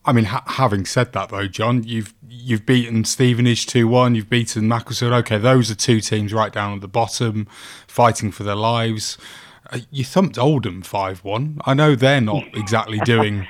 I 0.04 0.12
mean, 0.12 0.24
ha- 0.24 0.42
having 0.46 0.86
said 0.86 1.12
that 1.12 1.28
though, 1.28 1.46
John, 1.46 1.84
you've 1.84 2.14
you've 2.26 2.66
beaten 2.66 3.04
Stevenage 3.04 3.66
two 3.66 3.86
one, 3.86 4.14
you've 4.14 4.30
beaten 4.30 4.66
Macclesfield. 4.66 5.12
Okay, 5.12 5.38
those 5.38 5.70
are 5.70 5.76
two 5.76 6.00
teams 6.00 6.32
right 6.32 6.52
down 6.52 6.74
at 6.74 6.80
the 6.80 6.88
bottom, 6.88 7.46
fighting 7.86 8.32
for 8.32 8.42
their 8.42 8.56
lives. 8.56 9.16
Uh, 9.70 9.80
you 9.90 10.02
thumped 10.02 10.38
Oldham 10.38 10.82
five 10.82 11.22
one. 11.22 11.60
I 11.66 11.74
know 11.74 11.94
they're 11.94 12.20
not 12.20 12.42
exactly 12.54 12.98
doing 13.00 13.46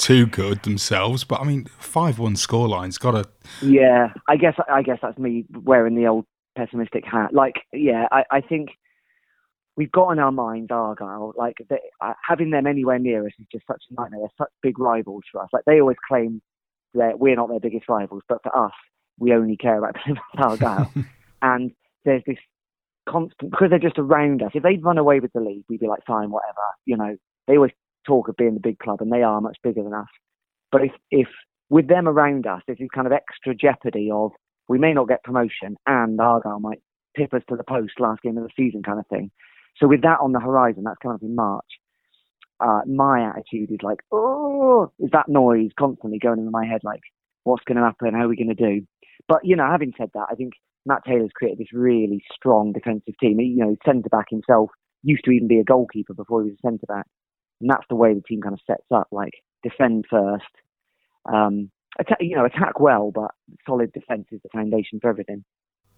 too 0.00 0.26
good 0.26 0.62
themselves, 0.62 1.24
but 1.24 1.40
I 1.40 1.44
mean, 1.44 1.66
five-one 1.78 2.34
scoreline's 2.34 2.98
got 2.98 3.12
to. 3.12 3.24
Yeah, 3.62 4.12
I 4.28 4.36
guess 4.36 4.54
I 4.68 4.82
guess 4.82 4.98
that's 5.02 5.18
me 5.18 5.44
wearing 5.52 5.94
the 5.94 6.06
old 6.06 6.24
pessimistic 6.56 7.04
hat. 7.04 7.32
Like, 7.32 7.56
yeah, 7.72 8.06
I, 8.10 8.24
I 8.30 8.40
think 8.40 8.70
we've 9.76 9.92
got 9.92 10.10
in 10.10 10.18
our 10.18 10.32
minds 10.32 10.70
Argyle. 10.70 11.34
Like, 11.36 11.56
they, 11.68 11.78
uh, 12.00 12.14
having 12.26 12.50
them 12.50 12.66
anywhere 12.66 12.98
near 12.98 13.26
us 13.26 13.32
is 13.38 13.46
just 13.52 13.66
such 13.66 13.82
a 13.90 14.00
nightmare. 14.00 14.20
They're 14.20 14.46
such 14.46 14.52
big 14.62 14.78
rivals 14.78 15.24
for 15.30 15.42
us. 15.42 15.48
Like, 15.52 15.64
they 15.66 15.80
always 15.80 15.98
claim 16.08 16.40
that 16.94 17.18
we're 17.18 17.36
not 17.36 17.48
their 17.48 17.60
biggest 17.60 17.88
rivals, 17.88 18.22
but 18.28 18.42
for 18.42 18.56
us, 18.56 18.72
we 19.18 19.32
only 19.32 19.56
care 19.56 19.78
about 19.78 19.96
Argyle. 20.38 20.92
and 21.42 21.72
there's 22.04 22.22
this 22.26 22.38
constant 23.08 23.50
because 23.50 23.70
they're 23.70 23.78
just 23.78 23.98
around 23.98 24.42
us. 24.42 24.52
If 24.54 24.62
they'd 24.62 24.82
run 24.82 24.98
away 24.98 25.20
with 25.20 25.32
the 25.32 25.40
league, 25.40 25.64
we'd 25.68 25.80
be 25.80 25.86
like, 25.86 26.04
fine, 26.06 26.30
whatever. 26.30 26.58
You 26.86 26.96
know, 26.96 27.16
they 27.46 27.56
always 27.56 27.72
talk 28.06 28.28
of 28.28 28.36
being 28.36 28.54
the 28.54 28.60
big 28.60 28.78
club, 28.78 29.00
and 29.00 29.12
they 29.12 29.22
are 29.22 29.40
much 29.40 29.56
bigger 29.62 29.82
than 29.82 29.94
us. 29.94 30.08
But 30.72 30.84
if, 30.84 30.92
if 31.10 31.28
with 31.68 31.88
them 31.88 32.08
around 32.08 32.46
us, 32.46 32.62
there's 32.66 32.78
this 32.78 32.88
kind 32.94 33.06
of 33.06 33.12
extra 33.12 33.54
jeopardy 33.54 34.10
of 34.12 34.32
we 34.68 34.78
may 34.78 34.92
not 34.92 35.08
get 35.08 35.24
promotion, 35.24 35.76
and 35.86 36.20
Argyle 36.20 36.60
might 36.60 36.80
tip 37.16 37.34
us 37.34 37.42
to 37.48 37.56
the 37.56 37.64
post 37.64 37.94
last 37.98 38.22
game 38.22 38.38
of 38.38 38.44
the 38.44 38.50
season, 38.56 38.82
kind 38.82 38.98
of 38.98 39.06
thing. 39.08 39.30
So 39.78 39.88
with 39.88 40.02
that 40.02 40.20
on 40.20 40.32
the 40.32 40.40
horizon, 40.40 40.84
that's 40.84 40.98
coming 41.02 41.16
up 41.16 41.22
in 41.22 41.34
March. 41.34 41.64
Uh, 42.60 42.80
my 42.86 43.26
attitude 43.26 43.70
is 43.70 43.82
like, 43.82 44.00
oh, 44.12 44.92
is 44.98 45.10
that 45.12 45.28
noise 45.28 45.70
constantly 45.78 46.18
going 46.18 46.38
in 46.38 46.50
my 46.50 46.66
head? 46.66 46.82
Like, 46.84 47.00
what's 47.44 47.64
going 47.64 47.78
to 47.78 47.84
happen? 47.84 48.14
How 48.14 48.24
are 48.24 48.28
we 48.28 48.36
going 48.36 48.54
to 48.54 48.54
do? 48.54 48.86
But 49.28 49.40
you 49.44 49.56
know, 49.56 49.68
having 49.70 49.92
said 49.96 50.10
that, 50.14 50.26
I 50.30 50.34
think 50.34 50.52
Matt 50.86 51.04
Taylor's 51.06 51.30
created 51.34 51.58
this 51.58 51.72
really 51.72 52.22
strong 52.34 52.72
defensive 52.72 53.14
team. 53.20 53.40
You 53.40 53.64
know, 53.64 53.76
centre 53.84 54.08
back 54.08 54.26
himself 54.30 54.70
used 55.02 55.24
to 55.24 55.30
even 55.30 55.48
be 55.48 55.58
a 55.58 55.64
goalkeeper 55.64 56.14
before 56.14 56.42
he 56.42 56.50
was 56.50 56.58
a 56.62 56.68
centre 56.68 56.86
back 56.86 57.06
and 57.60 57.70
that's 57.70 57.86
the 57.88 57.96
way 57.96 58.14
the 58.14 58.22
team 58.22 58.40
kind 58.40 58.54
of 58.54 58.60
sets 58.66 58.86
up. 58.90 59.08
Like 59.10 59.34
defend 59.62 60.06
first, 60.10 60.44
um, 61.30 61.70
attack, 61.98 62.18
you 62.20 62.36
know, 62.36 62.44
attack 62.44 62.80
well, 62.80 63.10
but 63.10 63.30
solid 63.66 63.92
defense 63.92 64.26
is 64.32 64.40
the 64.42 64.48
foundation 64.50 65.00
for 65.00 65.10
everything. 65.10 65.44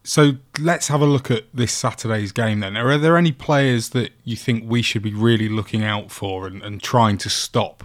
So 0.04 0.32
let's 0.58 0.88
have 0.88 1.00
a 1.00 1.06
look 1.06 1.30
at 1.30 1.44
this 1.54 1.72
Saturday's 1.72 2.32
game 2.32 2.60
then. 2.60 2.76
Are 2.76 2.98
there 2.98 3.16
any 3.16 3.30
players 3.30 3.90
that 3.90 4.10
you 4.24 4.34
think 4.34 4.64
we 4.66 4.82
should 4.82 5.02
be 5.02 5.14
really 5.14 5.48
looking 5.48 5.84
out 5.84 6.10
for 6.10 6.46
and, 6.46 6.60
and 6.62 6.82
trying 6.82 7.18
to 7.18 7.30
stop 7.30 7.84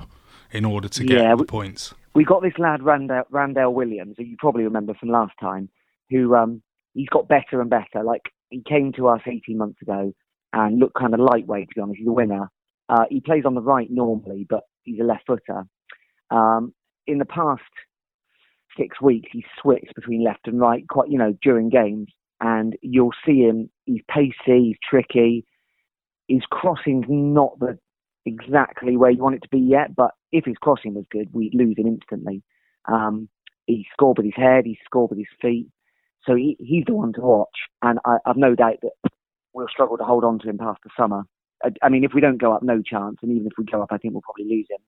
in 0.52 0.66
order 0.66 0.88
to 0.88 1.04
get 1.04 1.20
yeah, 1.20 1.36
the 1.36 1.44
points? 1.44 1.94
We 2.16 2.26
got 2.26 2.42
this 2.42 2.58
lad 2.58 2.82
Randell, 2.82 3.26
Randell 3.30 3.72
Williams, 3.72 4.16
who 4.18 4.24
you 4.24 4.36
probably 4.40 4.64
remember 4.64 4.96
from 4.96 5.10
last 5.10 5.34
time, 5.40 5.70
who 6.10 6.36
um, 6.36 6.64
he's 6.96 7.10
got 7.10 7.28
better 7.28 7.62
and 7.62 7.70
better. 7.70 8.04
Like 8.04 8.24
he 8.50 8.64
came 8.68 8.94
to 8.94 9.10
us 9.10 9.22
18 9.28 9.56
months 9.56 9.82
ago 9.84 10.14
and 10.54 10.80
looked 10.80 10.98
kind 10.98 11.14
of 11.14 11.20
lightweight. 11.20 11.70
To 11.70 11.76
be 11.76 11.82
honest, 11.82 12.00
he's 12.00 12.08
a 12.08 12.12
winner. 12.12 12.50
Uh, 12.90 13.04
he 13.10 13.20
plays 13.20 13.44
on 13.46 13.56
the 13.56 13.62
right 13.62 13.90
normally, 13.90 14.46
but 14.50 14.64
he's 14.84 15.00
a 15.00 15.04
left 15.04 15.26
footer. 15.28 15.66
Um, 16.30 16.74
in 17.06 17.18
the 17.18 17.26
past 17.26 17.62
six 18.78 19.02
weeks, 19.02 19.30
he's 19.32 19.44
switched 19.62 19.94
between 19.96 20.24
left 20.24 20.48
and 20.48 20.60
right 20.60 20.88
quite, 20.88 21.10
you 21.10 21.18
know, 21.18 21.36
during 21.42 21.70
games, 21.70 22.08
and 22.40 22.76
you'll 22.82 23.12
see 23.26 23.40
him. 23.40 23.70
He's 23.86 24.02
pacey, 24.10 24.34
he's 24.46 24.78
tricky. 24.90 25.46
His 26.28 26.44
crossing's 26.50 27.06
not 27.08 27.60
the 27.60 27.78
exactly 28.26 28.98
where 28.98 29.10
you 29.10 29.24
want 29.24 29.36
it 29.36 29.42
to 29.44 29.50
be 29.50 29.60
yet, 29.60 29.96
but 29.96 30.12
if 30.32 30.46
his 30.46 30.58
crossing 30.58 30.94
was 30.94 31.06
good, 31.10 31.30
we'd 31.32 31.56
lose 31.56 31.76
him 31.78 31.88
instantly. 31.88 32.44
Um, 32.86 33.30
he 33.66 33.86
scored 33.94 34.18
with 34.18 34.26
his 34.26 34.36
head, 34.36 34.66
he 34.66 34.78
scored 34.86 35.10
with 35.10 35.20
his 35.20 35.28
feet, 35.42 35.68
so 36.26 36.36
he, 36.36 36.58
he's 36.60 36.84
the 36.86 36.94
one 36.94 37.14
to 37.14 37.22
watch, 37.22 37.58
and 37.82 38.00
I, 38.06 38.18
I've 38.26 38.38
no 38.38 38.56
doubt 38.56 38.80
that 38.82 39.12
we'll 39.54 39.68
struggle 39.70 39.98
to 39.98 40.04
hold 40.04 40.24
on 40.24 40.40
to 40.40 40.50
him 40.50 40.58
past 40.58 40.80
the 40.84 40.90
summer. 40.98 41.24
I 41.82 41.90
mean, 41.90 42.04
if 42.04 42.12
we 42.14 42.22
don't 42.22 42.40
go 42.40 42.54
up, 42.54 42.64
no 42.64 42.82
chance. 42.82 43.18
And 43.22 43.32
even 43.32 43.48
if 43.48 43.54
we 43.58 43.66
go 43.66 43.82
up, 43.82 43.90
I 43.92 43.98
think 43.98 44.14
we'll 44.14 44.22
probably 44.22 44.46
lose 44.46 44.68
him. 44.70 44.80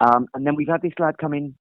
Um, 0.00 0.26
and 0.34 0.46
then 0.46 0.56
we've 0.56 0.68
had 0.68 0.82
this 0.82 0.92
lad 0.98 1.18
come 1.18 1.32
in, 1.32 1.54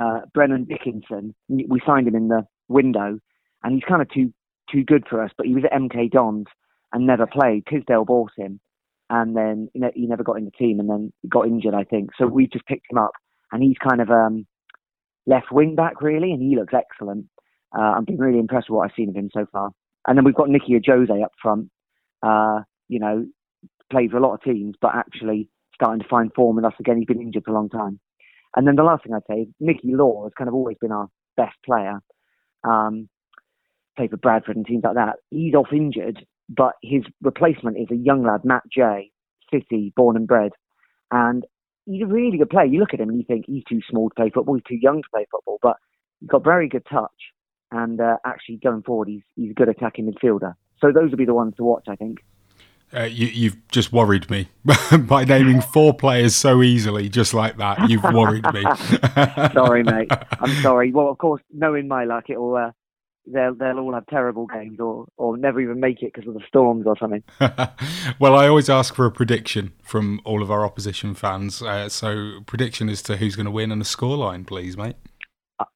uh, 0.00 0.20
Brennan 0.32 0.64
Dickenson. 0.64 1.34
We 1.48 1.80
signed 1.86 2.08
him 2.08 2.14
in 2.14 2.28
the 2.28 2.46
window, 2.68 3.18
and 3.62 3.74
he's 3.74 3.84
kind 3.88 4.02
of 4.02 4.10
too 4.10 4.32
too 4.70 4.84
good 4.84 5.04
for 5.08 5.22
us, 5.22 5.30
but 5.36 5.46
he 5.46 5.54
was 5.54 5.64
at 5.64 5.72
MK 5.72 6.10
Dons 6.10 6.46
and 6.92 7.06
never 7.06 7.26
played. 7.26 7.64
Tisdale 7.66 8.04
bought 8.04 8.32
him, 8.36 8.60
and 9.10 9.36
then 9.36 9.68
you 9.74 9.80
know, 9.80 9.90
he 9.94 10.06
never 10.06 10.22
got 10.22 10.36
in 10.36 10.44
the 10.44 10.50
team, 10.50 10.80
and 10.80 10.88
then 10.88 11.12
got 11.28 11.46
injured, 11.46 11.74
I 11.74 11.84
think. 11.84 12.10
So 12.18 12.26
we 12.26 12.46
just 12.46 12.66
picked 12.66 12.86
him 12.90 12.98
up, 12.98 13.12
and 13.52 13.62
he's 13.62 13.76
kind 13.78 14.00
of 14.00 14.10
um, 14.10 14.46
left 15.26 15.52
wing 15.52 15.74
back 15.74 16.00
really, 16.00 16.32
and 16.32 16.42
he 16.42 16.56
looks 16.56 16.74
excellent. 16.74 17.26
Uh, 17.76 17.94
I've 17.96 18.06
been 18.06 18.18
really 18.18 18.38
impressed 18.38 18.70
with 18.70 18.76
what 18.76 18.84
I've 18.84 18.96
seen 18.96 19.10
of 19.10 19.16
him 19.16 19.30
so 19.32 19.46
far. 19.52 19.70
And 20.06 20.16
then 20.16 20.24
we've 20.24 20.34
got 20.34 20.48
Nicky 20.48 20.72
Ajose 20.78 21.22
up 21.22 21.32
front. 21.40 21.70
Uh, 22.22 22.60
you 22.88 22.98
know, 22.98 23.26
played 23.90 24.10
for 24.10 24.18
a 24.18 24.22
lot 24.22 24.34
of 24.34 24.42
teams, 24.42 24.74
but 24.80 24.94
actually 24.94 25.48
starting 25.74 26.02
to 26.02 26.08
find 26.08 26.32
form 26.34 26.56
with 26.56 26.64
us 26.64 26.74
again. 26.80 26.98
He's 26.98 27.06
been 27.06 27.20
injured 27.20 27.44
for 27.44 27.52
a 27.52 27.54
long 27.54 27.68
time. 27.68 28.00
And 28.56 28.66
then 28.66 28.76
the 28.76 28.82
last 28.82 29.04
thing 29.04 29.14
I'd 29.14 29.22
say 29.28 29.42
is 29.42 29.48
Nicky 29.60 29.94
Law 29.94 30.24
has 30.24 30.32
kind 30.36 30.48
of 30.48 30.54
always 30.54 30.76
been 30.80 30.92
our 30.92 31.08
best 31.36 31.56
player. 31.64 32.00
Um, 32.64 33.08
played 33.96 34.10
for 34.10 34.16
Bradford 34.16 34.56
and 34.56 34.66
teams 34.66 34.84
like 34.84 34.94
that. 34.94 35.16
He's 35.30 35.54
off 35.54 35.68
injured, 35.72 36.24
but 36.48 36.74
his 36.82 37.02
replacement 37.22 37.78
is 37.78 37.88
a 37.90 37.96
young 37.96 38.24
lad, 38.24 38.44
Matt 38.44 38.62
Jay, 38.72 39.10
City, 39.52 39.92
born 39.94 40.16
and 40.16 40.26
bred. 40.26 40.52
And 41.10 41.44
he's 41.84 42.02
a 42.02 42.06
really 42.06 42.38
good 42.38 42.50
player. 42.50 42.66
You 42.66 42.80
look 42.80 42.94
at 42.94 43.00
him 43.00 43.08
and 43.08 43.18
you 43.18 43.24
think 43.24 43.44
he's 43.46 43.64
too 43.68 43.80
small 43.88 44.08
to 44.08 44.14
play 44.14 44.30
football, 44.30 44.54
he's 44.54 44.64
too 44.64 44.80
young 44.80 45.02
to 45.02 45.08
play 45.12 45.26
football, 45.30 45.58
but 45.62 45.76
he's 46.20 46.28
got 46.28 46.44
very 46.44 46.68
good 46.68 46.86
touch. 46.90 47.10
And 47.70 48.00
uh, 48.00 48.16
actually, 48.24 48.56
going 48.56 48.82
forward, 48.82 49.08
he's 49.08 49.22
he's 49.36 49.50
a 49.50 49.54
good 49.54 49.68
attacking 49.68 50.10
midfielder. 50.10 50.54
So 50.80 50.90
those 50.90 51.10
will 51.10 51.18
be 51.18 51.26
the 51.26 51.34
ones 51.34 51.54
to 51.56 51.64
watch, 51.64 51.84
I 51.88 51.96
think. 51.96 52.18
Uh, 52.94 53.02
you, 53.02 53.50
have 53.50 53.58
just 53.70 53.92
worried 53.92 54.30
me 54.30 54.48
by 55.00 55.22
naming 55.24 55.60
four 55.60 55.92
players 55.92 56.34
so 56.34 56.62
easily, 56.62 57.08
just 57.08 57.34
like 57.34 57.58
that. 57.58 57.90
You've 57.90 58.02
worried 58.02 58.46
me. 58.54 58.62
sorry, 59.52 59.82
mate. 59.82 60.10
I'm 60.40 60.54
sorry. 60.62 60.90
Well, 60.90 61.08
of 61.08 61.18
course, 61.18 61.42
knowing 61.52 61.86
my 61.86 62.04
luck, 62.04 62.30
it'll 62.30 62.56
uh, 62.56 62.70
they'll 63.26 63.54
they'll 63.54 63.78
all 63.78 63.92
have 63.92 64.06
terrible 64.06 64.46
games 64.46 64.80
or 64.80 65.06
or 65.18 65.36
never 65.36 65.60
even 65.60 65.80
make 65.80 66.02
it 66.02 66.14
because 66.14 66.26
of 66.26 66.32
the 66.32 66.40
storms 66.48 66.86
or 66.86 66.96
something. 66.98 67.22
well, 68.18 68.34
I 68.34 68.48
always 68.48 68.70
ask 68.70 68.94
for 68.94 69.04
a 69.04 69.12
prediction 69.12 69.72
from 69.82 70.22
all 70.24 70.42
of 70.42 70.50
our 70.50 70.64
opposition 70.64 71.14
fans. 71.14 71.60
Uh, 71.60 71.90
so, 71.90 72.40
prediction 72.46 72.88
as 72.88 73.02
to 73.02 73.18
who's 73.18 73.36
going 73.36 73.46
to 73.46 73.52
win 73.52 73.70
and 73.70 73.82
a 73.82 73.84
scoreline, 73.84 74.46
please, 74.46 74.78
mate. 74.78 74.96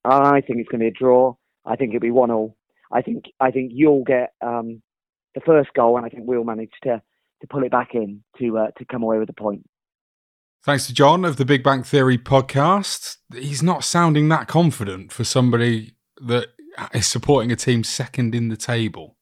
I 0.05 0.41
think 0.41 0.61
it's 0.61 0.69
going 0.69 0.81
to 0.81 0.85
be 0.85 0.89
a 0.89 0.91
draw. 0.91 1.35
I 1.67 1.77
think 1.77 1.91
it'll 1.91 2.01
be 2.01 2.11
one 2.11 2.31
all. 2.31 2.57
I 2.91 3.03
think 3.03 3.25
I 3.39 3.51
think 3.51 3.73
you'll 3.75 4.05
get 4.05 4.33
um, 4.41 4.83
the 5.35 5.41
first 5.41 5.73
goal, 5.75 5.97
and 5.97 6.07
I 6.07 6.09
think 6.09 6.25
we'll 6.27 6.45
manage 6.45 6.73
to 6.85 7.03
to 7.41 7.47
pull 7.49 7.65
it 7.65 7.71
back 7.71 7.95
in 7.95 8.23
to 8.39 8.59
uh, 8.59 8.71
to 8.79 8.85
come 8.85 9.03
away 9.03 9.19
with 9.19 9.29
the 9.29 9.35
point. 9.35 9.69
Thanks 10.65 10.87
to 10.87 10.95
John 10.95 11.25
of 11.25 11.37
the 11.37 11.45
Big 11.45 11.65
Bang 11.65 11.83
Theory 11.83 12.19
podcast. 12.19 13.17
He's 13.35 13.65
not 13.65 13.83
sounding 13.83 14.29
that 14.29 14.47
confident 14.47 15.11
for 15.11 15.25
somebody 15.25 15.97
that 16.21 16.49
is 16.95 17.07
supporting 17.07 17.51
a 17.51 17.57
team 17.57 17.83
second 17.83 18.35
in 18.35 18.49
the 18.49 18.57
table. 18.57 19.17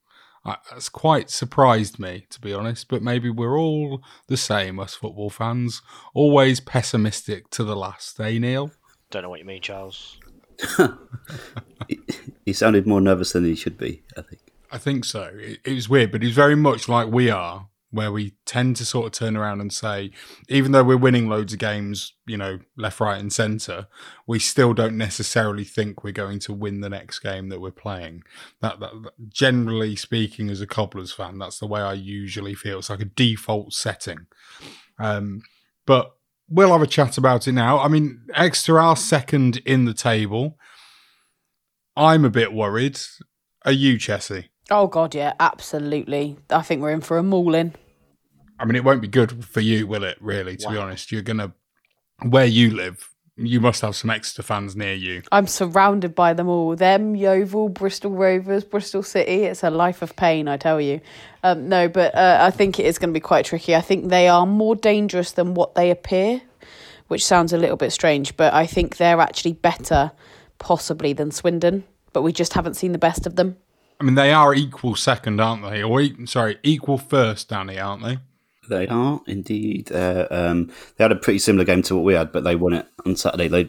That's 0.44 0.88
quite 0.88 1.30
surprised 1.30 1.98
me, 1.98 2.26
to 2.30 2.40
be 2.40 2.52
honest. 2.52 2.88
But 2.88 3.02
maybe 3.02 3.30
we're 3.30 3.58
all 3.58 4.02
the 4.26 4.36
same, 4.36 4.78
us 4.78 4.94
football 4.94 5.30
fans, 5.30 5.82
always 6.14 6.60
pessimistic 6.60 7.50
to 7.50 7.64
the 7.64 7.76
last. 7.76 8.20
Eh, 8.20 8.38
Neil? 8.38 8.70
Don't 9.10 9.22
know 9.22 9.30
what 9.30 9.40
you 9.40 9.46
mean, 9.46 9.62
Charles. 9.62 10.18
he 12.46 12.52
sounded 12.52 12.86
more 12.86 13.00
nervous 13.00 13.32
than 13.32 13.44
he 13.44 13.54
should 13.54 13.78
be. 13.78 14.02
I 14.16 14.22
think. 14.22 14.40
I 14.72 14.78
think 14.78 15.04
so. 15.04 15.32
It, 15.34 15.60
it 15.64 15.74
was 15.74 15.88
weird, 15.88 16.12
but 16.12 16.22
he's 16.22 16.34
very 16.34 16.54
much 16.54 16.88
like 16.88 17.08
we 17.08 17.30
are, 17.30 17.68
where 17.90 18.12
we 18.12 18.34
tend 18.46 18.76
to 18.76 18.84
sort 18.84 19.06
of 19.06 19.12
turn 19.12 19.36
around 19.36 19.60
and 19.60 19.72
say, 19.72 20.12
even 20.48 20.70
though 20.70 20.84
we're 20.84 20.96
winning 20.96 21.28
loads 21.28 21.52
of 21.52 21.58
games, 21.58 22.14
you 22.24 22.36
know, 22.36 22.60
left, 22.76 23.00
right, 23.00 23.20
and 23.20 23.32
centre, 23.32 23.88
we 24.28 24.38
still 24.38 24.72
don't 24.74 24.96
necessarily 24.96 25.64
think 25.64 26.04
we're 26.04 26.12
going 26.12 26.38
to 26.38 26.52
win 26.52 26.80
the 26.80 26.88
next 26.88 27.18
game 27.18 27.48
that 27.48 27.60
we're 27.60 27.72
playing. 27.72 28.22
That, 28.60 28.78
that, 28.78 28.92
that 29.02 29.28
generally 29.28 29.96
speaking, 29.96 30.50
as 30.50 30.60
a 30.60 30.68
Cobblers 30.68 31.12
fan, 31.12 31.38
that's 31.38 31.58
the 31.58 31.66
way 31.66 31.80
I 31.80 31.94
usually 31.94 32.54
feel. 32.54 32.78
It's 32.78 32.90
like 32.90 33.00
a 33.00 33.06
default 33.06 33.72
setting. 33.72 34.26
Um, 35.00 35.42
but 35.84 36.12
we'll 36.48 36.72
have 36.72 36.82
a 36.82 36.86
chat 36.86 37.18
about 37.18 37.48
it 37.48 37.52
now. 37.52 37.80
I 37.80 37.88
mean, 37.88 38.22
Exeter 38.34 38.78
are 38.78 38.96
second 38.96 39.56
in 39.66 39.84
the 39.84 39.94
table. 39.94 40.56
I'm 41.96 42.24
a 42.24 42.30
bit 42.30 42.52
worried. 42.52 43.00
Are 43.64 43.72
you, 43.72 43.96
Chessie? 43.96 44.46
Oh 44.70 44.86
God, 44.86 45.14
yeah, 45.14 45.34
absolutely. 45.40 46.36
I 46.48 46.62
think 46.62 46.80
we're 46.80 46.92
in 46.92 47.00
for 47.00 47.18
a 47.18 47.22
mauling. 47.22 47.74
I 48.58 48.64
mean, 48.64 48.76
it 48.76 48.84
won't 48.84 49.00
be 49.00 49.08
good 49.08 49.44
for 49.44 49.60
you, 49.60 49.86
will 49.86 50.04
it? 50.04 50.18
Really, 50.20 50.56
to 50.58 50.66
wow. 50.66 50.72
be 50.72 50.78
honest, 50.78 51.10
you're 51.10 51.22
gonna 51.22 51.52
where 52.22 52.44
you 52.44 52.70
live. 52.70 53.08
You 53.36 53.58
must 53.58 53.80
have 53.80 53.96
some 53.96 54.10
Exeter 54.10 54.42
fans 54.42 54.76
near 54.76 54.92
you. 54.92 55.22
I'm 55.32 55.46
surrounded 55.46 56.14
by 56.14 56.34
them 56.34 56.46
all. 56.46 56.76
Them, 56.76 57.16
Yeovil, 57.16 57.70
Bristol 57.70 58.10
Rovers, 58.10 58.64
Bristol 58.64 59.02
City. 59.02 59.44
It's 59.44 59.62
a 59.62 59.70
life 59.70 60.02
of 60.02 60.14
pain, 60.14 60.46
I 60.46 60.58
tell 60.58 60.78
you. 60.78 61.00
Um, 61.42 61.66
no, 61.66 61.88
but 61.88 62.14
uh, 62.14 62.38
I 62.42 62.50
think 62.50 62.78
it 62.78 62.84
is 62.84 62.98
going 62.98 63.08
to 63.08 63.14
be 63.14 63.20
quite 63.20 63.46
tricky. 63.46 63.74
I 63.74 63.80
think 63.80 64.08
they 64.08 64.28
are 64.28 64.44
more 64.44 64.76
dangerous 64.76 65.32
than 65.32 65.54
what 65.54 65.74
they 65.74 65.90
appear, 65.90 66.42
which 67.08 67.24
sounds 67.24 67.54
a 67.54 67.58
little 67.58 67.78
bit 67.78 67.92
strange, 67.92 68.36
but 68.36 68.52
I 68.52 68.66
think 68.66 68.98
they're 68.98 69.20
actually 69.20 69.54
better, 69.54 70.12
possibly, 70.58 71.14
than 71.14 71.30
Swindon. 71.30 71.84
But 72.12 72.20
we 72.20 72.32
just 72.34 72.52
haven't 72.52 72.74
seen 72.74 72.92
the 72.92 72.98
best 72.98 73.26
of 73.26 73.36
them. 73.36 73.56
I 74.00 74.04
mean, 74.04 74.14
they 74.14 74.32
are 74.32 74.54
equal 74.54 74.96
second, 74.96 75.40
aren't 75.40 75.62
they? 75.62 75.82
Or 75.82 76.02
sorry, 76.26 76.58
equal 76.62 76.96
first, 76.96 77.50
Danny, 77.50 77.78
aren't 77.78 78.02
they? 78.02 78.18
They 78.68 78.86
are 78.88 79.20
indeed. 79.26 79.92
Uh, 79.92 80.26
um, 80.30 80.72
they 80.96 81.04
had 81.04 81.12
a 81.12 81.16
pretty 81.16 81.38
similar 81.38 81.64
game 81.64 81.82
to 81.82 81.96
what 81.96 82.04
we 82.04 82.14
had, 82.14 82.32
but 82.32 82.44
they 82.44 82.56
won 82.56 82.72
it 82.72 82.86
on 83.04 83.16
Saturday. 83.16 83.48
They 83.48 83.64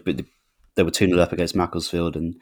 they 0.75 0.83
were 0.83 0.91
two 0.91 1.07
0 1.07 1.19
up 1.19 1.33
against 1.33 1.55
Macclesfield, 1.55 2.15
and 2.15 2.39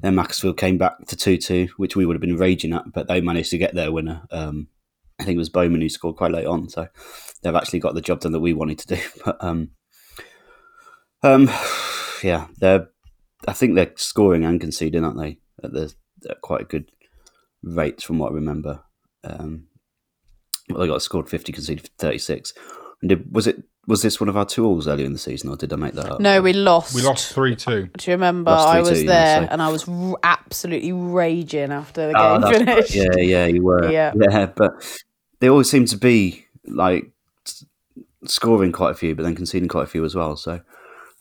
then 0.00 0.16
Macclesfield 0.16 0.56
came 0.56 0.76
back 0.76 1.06
to 1.06 1.16
two 1.16 1.36
two, 1.36 1.68
which 1.76 1.94
we 1.94 2.04
would 2.04 2.14
have 2.14 2.20
been 2.20 2.36
raging 2.36 2.72
at, 2.72 2.92
but 2.92 3.06
they 3.06 3.20
managed 3.20 3.50
to 3.50 3.58
get 3.58 3.74
their 3.74 3.92
winner. 3.92 4.22
Um, 4.32 4.68
I 5.20 5.24
think 5.24 5.36
it 5.36 5.38
was 5.38 5.50
Bowman 5.50 5.82
who 5.82 5.88
scored 5.88 6.16
quite 6.16 6.32
late 6.32 6.46
on, 6.46 6.68
so 6.68 6.88
they've 7.42 7.54
actually 7.54 7.80
got 7.80 7.94
the 7.94 8.00
job 8.00 8.20
done 8.20 8.32
that 8.32 8.40
we 8.40 8.54
wanted 8.54 8.78
to 8.80 8.96
do. 8.96 9.02
But 9.24 9.44
um, 9.44 9.70
um, 11.22 11.48
yeah, 12.24 12.48
they're. 12.58 12.88
I 13.46 13.52
think 13.52 13.74
they're 13.74 13.92
scoring 13.96 14.44
and 14.44 14.60
conceding, 14.60 15.04
aren't 15.04 15.18
they? 15.18 15.38
At 15.62 15.72
the 15.72 15.94
at 16.28 16.40
quite 16.40 16.62
a 16.62 16.64
good 16.64 16.90
rates 17.62 18.04
from 18.04 18.18
what 18.18 18.32
I 18.32 18.34
remember. 18.34 18.82
Um, 19.24 19.66
well, 20.68 20.80
they 20.80 20.86
got 20.86 21.02
scored 21.02 21.28
fifty, 21.28 21.52
conceded 21.52 21.90
thirty 21.98 22.18
six. 22.18 22.52
And 23.02 23.08
did, 23.08 23.34
was 23.34 23.46
it 23.46 23.62
was 23.86 24.02
this 24.02 24.20
one 24.20 24.28
of 24.28 24.36
our 24.36 24.44
two 24.44 24.64
alls 24.64 24.86
earlier 24.86 25.06
in 25.06 25.12
the 25.12 25.18
season, 25.18 25.50
or 25.50 25.56
did 25.56 25.72
I 25.72 25.76
make 25.76 25.94
that 25.94 26.10
up? 26.10 26.20
No, 26.20 26.40
we 26.40 26.52
lost. 26.52 26.94
We 26.94 27.02
lost 27.02 27.32
three 27.32 27.56
two. 27.56 27.88
Do 27.96 28.10
you 28.10 28.14
remember? 28.14 28.50
I 28.50 28.80
was 28.80 29.04
there, 29.04 29.42
yeah, 29.42 29.46
so. 29.46 29.48
and 29.50 29.62
I 29.62 29.68
was 29.68 29.88
r- 29.88 30.18
absolutely 30.22 30.92
raging 30.92 31.72
after 31.72 32.08
the 32.08 32.14
oh, 32.16 32.40
game 32.40 32.66
finished. 32.66 32.94
Yeah, 32.94 33.16
yeah, 33.16 33.46
you 33.46 33.62
were. 33.62 33.90
Yeah, 33.90 34.12
yeah, 34.16 34.46
but 34.46 34.72
they 35.40 35.48
always 35.48 35.70
seem 35.70 35.86
to 35.86 35.96
be 35.96 36.46
like 36.66 37.10
scoring 38.26 38.72
quite 38.72 38.90
a 38.90 38.94
few, 38.94 39.14
but 39.14 39.22
then 39.22 39.34
conceding 39.34 39.68
quite 39.68 39.84
a 39.84 39.88
few 39.88 40.04
as 40.04 40.14
well. 40.14 40.36
So, 40.36 40.60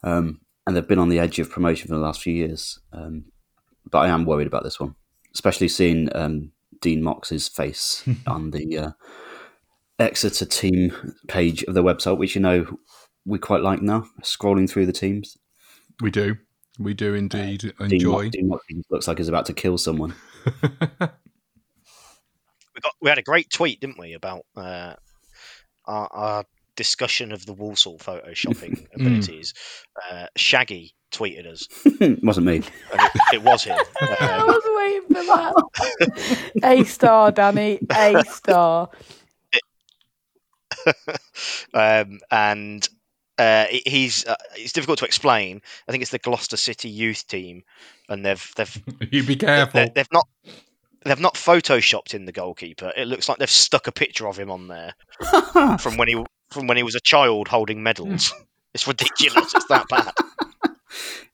um, 0.03 0.41
and 0.67 0.75
they've 0.75 0.87
been 0.87 0.99
on 0.99 1.09
the 1.09 1.19
edge 1.19 1.39
of 1.39 1.49
promotion 1.49 1.87
for 1.87 1.95
the 1.95 2.01
last 2.01 2.21
few 2.21 2.33
years. 2.33 2.79
Um, 2.91 3.25
but 3.89 3.99
I 3.99 4.09
am 4.09 4.25
worried 4.25 4.47
about 4.47 4.63
this 4.63 4.79
one 4.79 4.95
especially 5.33 5.67
seeing 5.67 6.09
um, 6.15 6.51
Dean 6.81 7.03
Moxey's 7.03 7.47
face 7.47 8.07
on 8.27 8.51
the 8.51 8.77
uh, 8.77 8.91
Exeter 9.97 10.45
team 10.45 10.93
page 11.27 11.63
of 11.63 11.73
the 11.73 11.83
website, 11.83 12.17
which 12.17 12.35
you 12.35 12.41
know 12.41 12.79
we 13.25 13.37
quite 13.37 13.61
like 13.61 13.81
now. 13.81 14.05
Scrolling 14.23 14.69
through 14.69 14.85
the 14.85 14.93
teams, 14.93 15.37
we 16.01 16.09
do, 16.09 16.37
we 16.79 16.93
do 16.93 17.13
indeed 17.13 17.73
uh, 17.79 17.83
enjoy. 17.83 17.89
Dean 17.97 18.11
Moxey, 18.11 18.29
Dean 18.29 18.47
Moxey 18.47 18.83
looks 18.89 19.07
like 19.07 19.17
he's 19.17 19.27
about 19.27 19.45
to 19.47 19.53
kill 19.53 19.77
someone. 19.77 20.15
we 20.45 20.51
got 22.81 22.93
we 23.01 23.09
had 23.09 23.17
a 23.17 23.23
great 23.23 23.49
tweet, 23.49 23.81
didn't 23.81 23.99
we, 23.99 24.13
about 24.13 24.45
uh, 24.55 24.93
our, 25.85 26.07
our 26.11 26.45
discussion 26.77 27.33
of 27.33 27.45
the 27.45 27.53
Walsall 27.53 27.97
photoshopping 27.97 28.79
hmm. 28.79 28.85
abilities. 29.01 29.53
Uh, 30.09 30.27
Shaggy 30.37 30.93
tweeted 31.11 31.47
us. 31.47 31.67
it 31.85 32.23
wasn't 32.23 32.45
me. 32.45 32.57
It, 32.57 33.11
it, 33.33 33.43
was 33.43 33.63
him. 33.63 33.77
Um, 33.77 33.85
I 34.19 34.43
was 34.43 34.63
waiting 34.77 35.07
for 35.07 35.23
that. 35.23 36.61
a 36.63 36.83
star, 36.85 37.31
Danny. 37.31 37.79
A 37.91 38.23
star. 38.25 38.89
um, 41.73 42.19
and 42.31 42.87
uh, 43.37 43.65
he's 43.85 44.25
uh, 44.25 44.35
it's 44.55 44.73
difficult 44.73 44.99
to 44.99 45.05
explain. 45.05 45.61
I 45.87 45.91
think 45.91 46.01
it's 46.01 46.11
the 46.11 46.19
Gloucester 46.19 46.57
City 46.57 46.89
youth 46.89 47.25
team, 47.27 47.63
and 48.07 48.25
they've 48.25 48.51
they've 48.55 48.83
you 49.11 49.23
be 49.23 49.35
careful. 49.35 49.79
They, 49.79 49.91
they've 49.95 50.11
not 50.11 50.27
they've 51.05 51.19
not 51.19 51.35
photoshopped 51.35 52.13
in 52.13 52.25
the 52.25 52.31
goalkeeper. 52.31 52.91
It 52.95 53.07
looks 53.07 53.29
like 53.29 53.37
they've 53.37 53.49
stuck 53.49 53.87
a 53.87 53.91
picture 53.91 54.27
of 54.27 54.37
him 54.37 54.51
on 54.51 54.67
there 54.67 54.93
from 55.79 55.97
when 55.97 56.07
he 56.07 56.23
from 56.49 56.67
when 56.67 56.77
he 56.77 56.83
was 56.83 56.95
a 56.95 56.99
child 56.99 57.47
holding 57.47 57.81
medals. 57.81 58.33
it's 58.73 58.87
ridiculous. 58.87 59.53
it's 59.55 59.67
that 59.67 59.87
bad. 59.89 60.11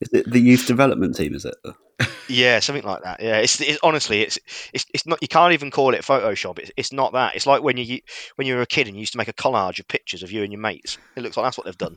Is 0.02 0.10
it 0.14 0.30
the 0.30 0.40
youth 0.40 0.68
development 0.68 1.16
team? 1.16 1.34
Is 1.34 1.46
it? 1.46 1.56
Yeah, 2.28 2.60
something 2.60 2.84
like 2.84 3.04
that. 3.04 3.22
Yeah, 3.22 3.38
it's, 3.38 3.62
it's 3.62 3.80
honestly, 3.84 4.22
it's 4.22 4.40
it's 4.74 4.86
it's 4.94 5.06
not. 5.06 5.20
You 5.22 5.28
can't 5.28 5.54
even 5.54 5.72
call 5.72 5.94
it 5.94 6.02
Photoshop. 6.02 6.60
It's, 6.60 6.72
it's 6.76 6.92
not 6.92 7.14
that. 7.14 7.36
It's 7.36 7.46
like 7.46 7.62
when 7.62 7.78
you 7.78 8.02
when 8.36 8.48
you 8.48 8.56
were 8.56 8.62
a 8.62 8.68
kid 8.68 8.88
and 8.88 8.96
you 8.96 9.02
used 9.02 9.14
to 9.14 9.18
make 9.18 9.28
a 9.28 9.34
collage 9.34 9.80
of 9.80 9.88
pictures 9.88 10.24
of 10.24 10.32
you 10.32 10.44
and 10.44 10.52
your 10.52 10.62
mates. 10.62 10.98
It 11.16 11.22
looks 11.22 11.38
like 11.38 11.46
that's 11.46 11.58
what 11.58 11.66
they've 11.66 11.78
done. 11.78 11.96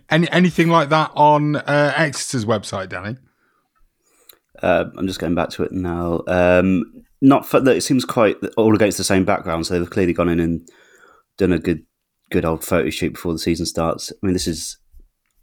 Any 0.10 0.30
anything 0.30 0.68
like 0.68 0.88
that 0.88 1.12
on 1.14 1.56
uh, 1.56 1.92
Exeter's 1.96 2.44
website, 2.44 2.88
Danny? 2.88 3.16
Uh, 4.62 4.86
I'm 4.96 5.06
just 5.06 5.20
going 5.20 5.34
back 5.34 5.50
to 5.50 5.62
it 5.62 5.72
now. 5.72 6.22
Um, 6.26 7.04
not 7.20 7.46
for, 7.46 7.66
it 7.68 7.82
seems 7.82 8.04
quite 8.04 8.36
all 8.56 8.74
against 8.74 8.98
the 8.98 9.04
same 9.04 9.24
background, 9.24 9.66
so 9.66 9.78
they've 9.78 9.90
clearly 9.90 10.12
gone 10.12 10.28
in 10.28 10.40
and 10.40 10.68
done 11.36 11.52
a 11.52 11.58
good, 11.58 11.84
good 12.30 12.44
old 12.44 12.64
photo 12.64 12.90
shoot 12.90 13.14
before 13.14 13.32
the 13.32 13.38
season 13.38 13.66
starts. 13.66 14.12
I 14.12 14.26
mean, 14.26 14.32
this 14.32 14.46
is 14.46 14.78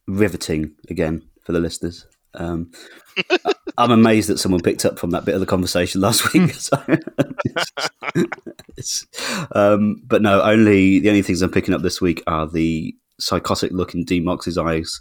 riveting 0.07 0.75
again 0.89 1.23
for 1.43 1.51
the 1.51 1.59
listeners. 1.59 2.05
Um, 2.33 2.71
I'm 3.77 3.91
amazed 3.91 4.29
that 4.29 4.39
someone 4.39 4.61
picked 4.61 4.85
up 4.85 4.99
from 4.99 5.11
that 5.11 5.25
bit 5.25 5.35
of 5.35 5.39
the 5.39 5.45
conversation 5.45 6.01
last 6.01 6.33
week. 6.33 6.53
So 6.55 6.81
it's, 8.77 9.05
um, 9.55 10.01
but 10.05 10.21
no, 10.21 10.41
only 10.41 10.99
the 10.99 11.09
only 11.09 11.21
things 11.21 11.41
I'm 11.41 11.51
picking 11.51 11.73
up 11.73 11.81
this 11.81 12.01
week 12.01 12.23
are 12.27 12.47
the 12.47 12.95
psychotic 13.19 13.71
look 13.71 13.93
in 13.93 14.03
Dean 14.03 14.25
Moxey's 14.25 14.57
eyes, 14.57 14.99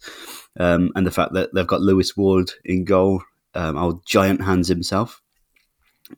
um, 0.58 0.90
and 0.94 1.06
the 1.06 1.10
fact 1.10 1.32
that 1.34 1.54
they've 1.54 1.66
got 1.66 1.80
Lewis 1.80 2.16
Ward 2.16 2.50
in 2.64 2.84
goal, 2.84 3.22
um, 3.54 3.76
our 3.76 4.00
giant 4.06 4.42
hands 4.42 4.68
himself. 4.68 5.20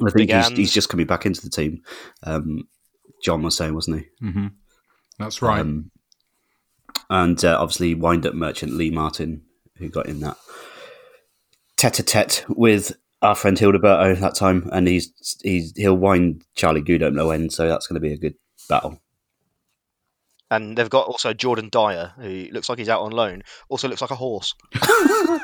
I 0.05 0.11
think 0.11 0.31
he's, 0.33 0.49
he's, 0.49 0.73
just 0.73 0.89
coming 0.89 1.07
back 1.07 1.27
into 1.27 1.41
the 1.41 1.51
team. 1.51 1.83
Um, 2.25 2.69
John 3.23 3.43
was 3.43 3.57
saying, 3.57 3.75
wasn't 3.75 4.01
he? 4.01 4.27
Mm-hmm. 4.27 4.47
That's 5.19 5.41
right. 5.41 5.61
Um, 5.61 5.91
and 7.11 7.45
uh, 7.45 7.59
obviously, 7.61 7.95
wind 7.95 8.27
up 8.27 8.35
merchant 8.35 8.73
Lee 8.73 8.91
Martin, 8.91 9.43
who 9.77 9.89
got 9.89 10.07
in 10.07 10.21
that 10.21 10.37
tete 11.77 11.99
a 11.99 12.03
tete 12.03 12.45
with 12.49 12.97
our 13.23 13.35
friend 13.35 13.57
Hildeberto 13.57 14.19
that 14.19 14.35
time, 14.35 14.69
and 14.73 14.89
he's 14.89 15.13
he's 15.43 15.73
he'll 15.77 15.97
wind 15.97 16.45
Charlie 16.55 16.83
Goode 16.83 17.03
up 17.03 17.13
no 17.13 17.31
end, 17.31 17.53
so 17.53 17.69
that's 17.69 17.87
going 17.87 17.95
to 17.95 18.01
be 18.01 18.13
a 18.13 18.19
good 18.19 18.35
battle. 18.69 19.01
And 20.51 20.79
they've 20.79 20.91
got 20.91 21.09
also 21.09 21.33
Jordan 21.33 21.69
Dyer, 21.71 22.13
who 22.17 22.49
looks 22.53 22.69
like 22.69 22.79
he's 22.79 22.89
out 22.89 23.03
on 23.03 23.11
loan. 23.11 23.43
Also 23.69 23.89
looks 23.89 24.01
like 24.01 24.13
a 24.13 24.17
horse. 24.17 24.55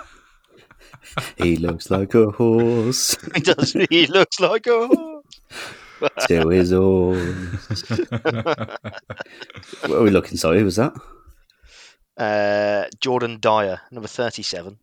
he 1.36 1.56
looks 1.56 1.90
like 1.90 2.14
a 2.14 2.30
horse. 2.30 3.16
he 3.34 3.40
does. 3.40 3.72
He 3.90 4.06
looks 4.06 4.38
like 4.40 4.66
a 4.66 4.86
horse. 4.86 5.24
to 6.28 6.48
his 6.48 6.70
horse. 6.70 7.88
what 9.80 9.90
are 9.90 10.02
we 10.02 10.10
looking? 10.10 10.36
Sorry, 10.36 10.58
who 10.58 10.64
was 10.64 10.76
that? 10.76 10.92
Uh, 12.22 12.86
Jordan 13.00 13.38
Dyer, 13.40 13.80
number 13.90 14.06
thirty-seven, 14.06 14.78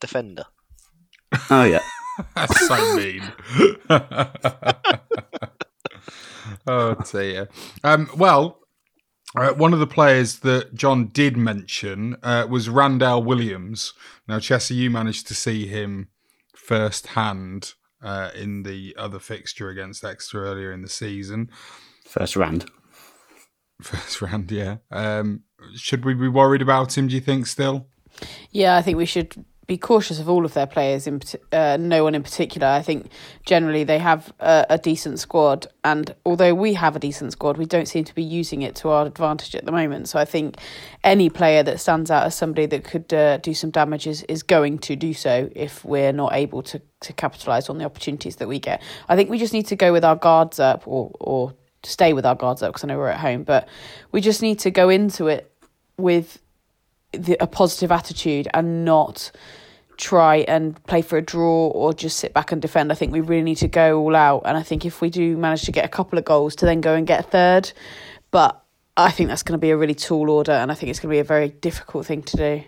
defender. 0.00 0.44
Oh 1.50 1.62
yeah. 1.62 1.82
That's 2.34 2.66
so 2.66 2.96
mean. 2.96 3.22
oh 6.66 6.94
dear. 7.12 7.48
Um, 7.84 8.10
well, 8.16 8.58
uh, 9.36 9.52
one 9.52 9.72
of 9.72 9.78
the 9.78 9.86
players 9.86 10.40
that 10.40 10.74
John 10.74 11.06
did 11.06 11.36
mention 11.36 12.16
uh, 12.24 12.48
was 12.50 12.68
Randell 12.68 13.22
Williams. 13.22 13.92
Now, 14.26 14.38
Chessie, 14.40 14.74
you 14.74 14.90
managed 14.90 15.28
to 15.28 15.36
see 15.36 15.68
him 15.68 16.08
firsthand 16.56 17.74
uh, 18.02 18.30
in 18.34 18.64
the 18.64 18.96
other 18.98 19.20
fixture 19.20 19.68
against 19.68 20.04
Exeter 20.04 20.44
earlier 20.44 20.72
in 20.72 20.82
the 20.82 20.88
season. 20.88 21.50
First 22.04 22.34
round. 22.34 22.68
First 23.80 24.20
round, 24.22 24.50
yeah. 24.50 24.76
Um, 24.90 25.42
should 25.74 26.04
we 26.04 26.14
be 26.14 26.28
worried 26.28 26.62
about 26.62 26.96
him? 26.96 27.08
Do 27.08 27.14
you 27.14 27.20
think 27.20 27.46
still? 27.46 27.86
Yeah, 28.50 28.76
I 28.76 28.82
think 28.82 28.96
we 28.96 29.06
should 29.06 29.44
be 29.68 29.76
cautious 29.76 30.18
of 30.18 30.30
all 30.30 30.46
of 30.46 30.54
their 30.54 30.66
players. 30.66 31.06
In 31.06 31.20
uh, 31.52 31.76
no 31.78 32.02
one 32.02 32.14
in 32.14 32.22
particular. 32.22 32.66
I 32.66 32.80
think 32.80 33.10
generally 33.44 33.84
they 33.84 33.98
have 33.98 34.32
a, 34.40 34.64
a, 34.70 34.78
decent 34.78 35.20
squad, 35.20 35.66
and 35.84 36.14
although 36.24 36.54
we 36.54 36.72
have 36.74 36.96
a 36.96 36.98
decent 36.98 37.32
squad, 37.32 37.58
we 37.58 37.66
don't 37.66 37.86
seem 37.86 38.02
to 38.04 38.14
be 38.14 38.22
using 38.22 38.62
it 38.62 38.74
to 38.76 38.88
our 38.88 39.06
advantage 39.06 39.54
at 39.54 39.66
the 39.66 39.72
moment. 39.72 40.08
So 40.08 40.18
I 40.18 40.24
think 40.24 40.56
any 41.04 41.28
player 41.28 41.62
that 41.62 41.80
stands 41.80 42.10
out 42.10 42.24
as 42.24 42.34
somebody 42.34 42.64
that 42.66 42.82
could 42.82 43.12
uh, 43.12 43.36
do 43.36 43.52
some 43.52 43.70
damage 43.70 44.06
is, 44.06 44.22
is 44.22 44.42
going 44.42 44.78
to 44.78 44.96
do 44.96 45.12
so 45.12 45.50
if 45.54 45.84
we're 45.84 46.12
not 46.12 46.32
able 46.32 46.62
to 46.62 46.80
to 47.00 47.12
capitalise 47.12 47.68
on 47.68 47.78
the 47.78 47.84
opportunities 47.84 48.36
that 48.36 48.48
we 48.48 48.58
get. 48.58 48.82
I 49.08 49.16
think 49.16 49.30
we 49.30 49.38
just 49.38 49.52
need 49.52 49.66
to 49.66 49.76
go 49.76 49.92
with 49.92 50.04
our 50.04 50.16
guards 50.16 50.58
up, 50.58 50.88
or 50.88 51.14
or 51.20 51.52
stay 51.82 52.12
with 52.12 52.26
our 52.26 52.34
guards 52.34 52.62
up 52.62 52.70
because 52.72 52.84
I 52.84 52.88
know 52.88 52.98
we're 52.98 53.08
at 53.08 53.20
home, 53.20 53.44
but 53.44 53.68
we 54.12 54.20
just 54.20 54.42
need 54.42 54.58
to 54.60 54.70
go 54.70 54.88
into 54.88 55.26
it 55.26 55.52
with 55.96 56.40
the, 57.12 57.36
a 57.40 57.46
positive 57.46 57.92
attitude 57.92 58.48
and 58.54 58.84
not 58.84 59.30
try 59.96 60.36
and 60.48 60.82
play 60.84 61.02
for 61.02 61.18
a 61.18 61.22
draw 61.22 61.68
or 61.68 61.92
just 61.92 62.18
sit 62.18 62.32
back 62.32 62.52
and 62.52 62.62
defend. 62.62 62.92
I 62.92 62.94
think 62.94 63.12
we 63.12 63.20
really 63.20 63.42
need 63.42 63.56
to 63.56 63.68
go 63.68 64.00
all 64.00 64.14
out. 64.14 64.42
And 64.44 64.56
I 64.56 64.62
think 64.62 64.86
if 64.86 65.00
we 65.00 65.10
do 65.10 65.36
manage 65.36 65.62
to 65.62 65.72
get 65.72 65.84
a 65.84 65.88
couple 65.88 66.18
of 66.18 66.24
goals 66.24 66.54
to 66.56 66.66
then 66.66 66.80
go 66.80 66.94
and 66.94 67.06
get 67.06 67.20
a 67.20 67.22
third, 67.24 67.72
but 68.30 68.62
I 68.96 69.10
think 69.10 69.28
that's 69.28 69.42
going 69.42 69.58
to 69.58 69.60
be 69.60 69.70
a 69.70 69.76
really 69.76 69.94
tall 69.94 70.30
order 70.30 70.52
and 70.52 70.70
I 70.70 70.74
think 70.74 70.90
it's 70.90 71.00
going 71.00 71.10
to 71.10 71.14
be 71.14 71.20
a 71.20 71.24
very 71.24 71.48
difficult 71.48 72.06
thing 72.06 72.22
to 72.22 72.36
do. 72.36 72.64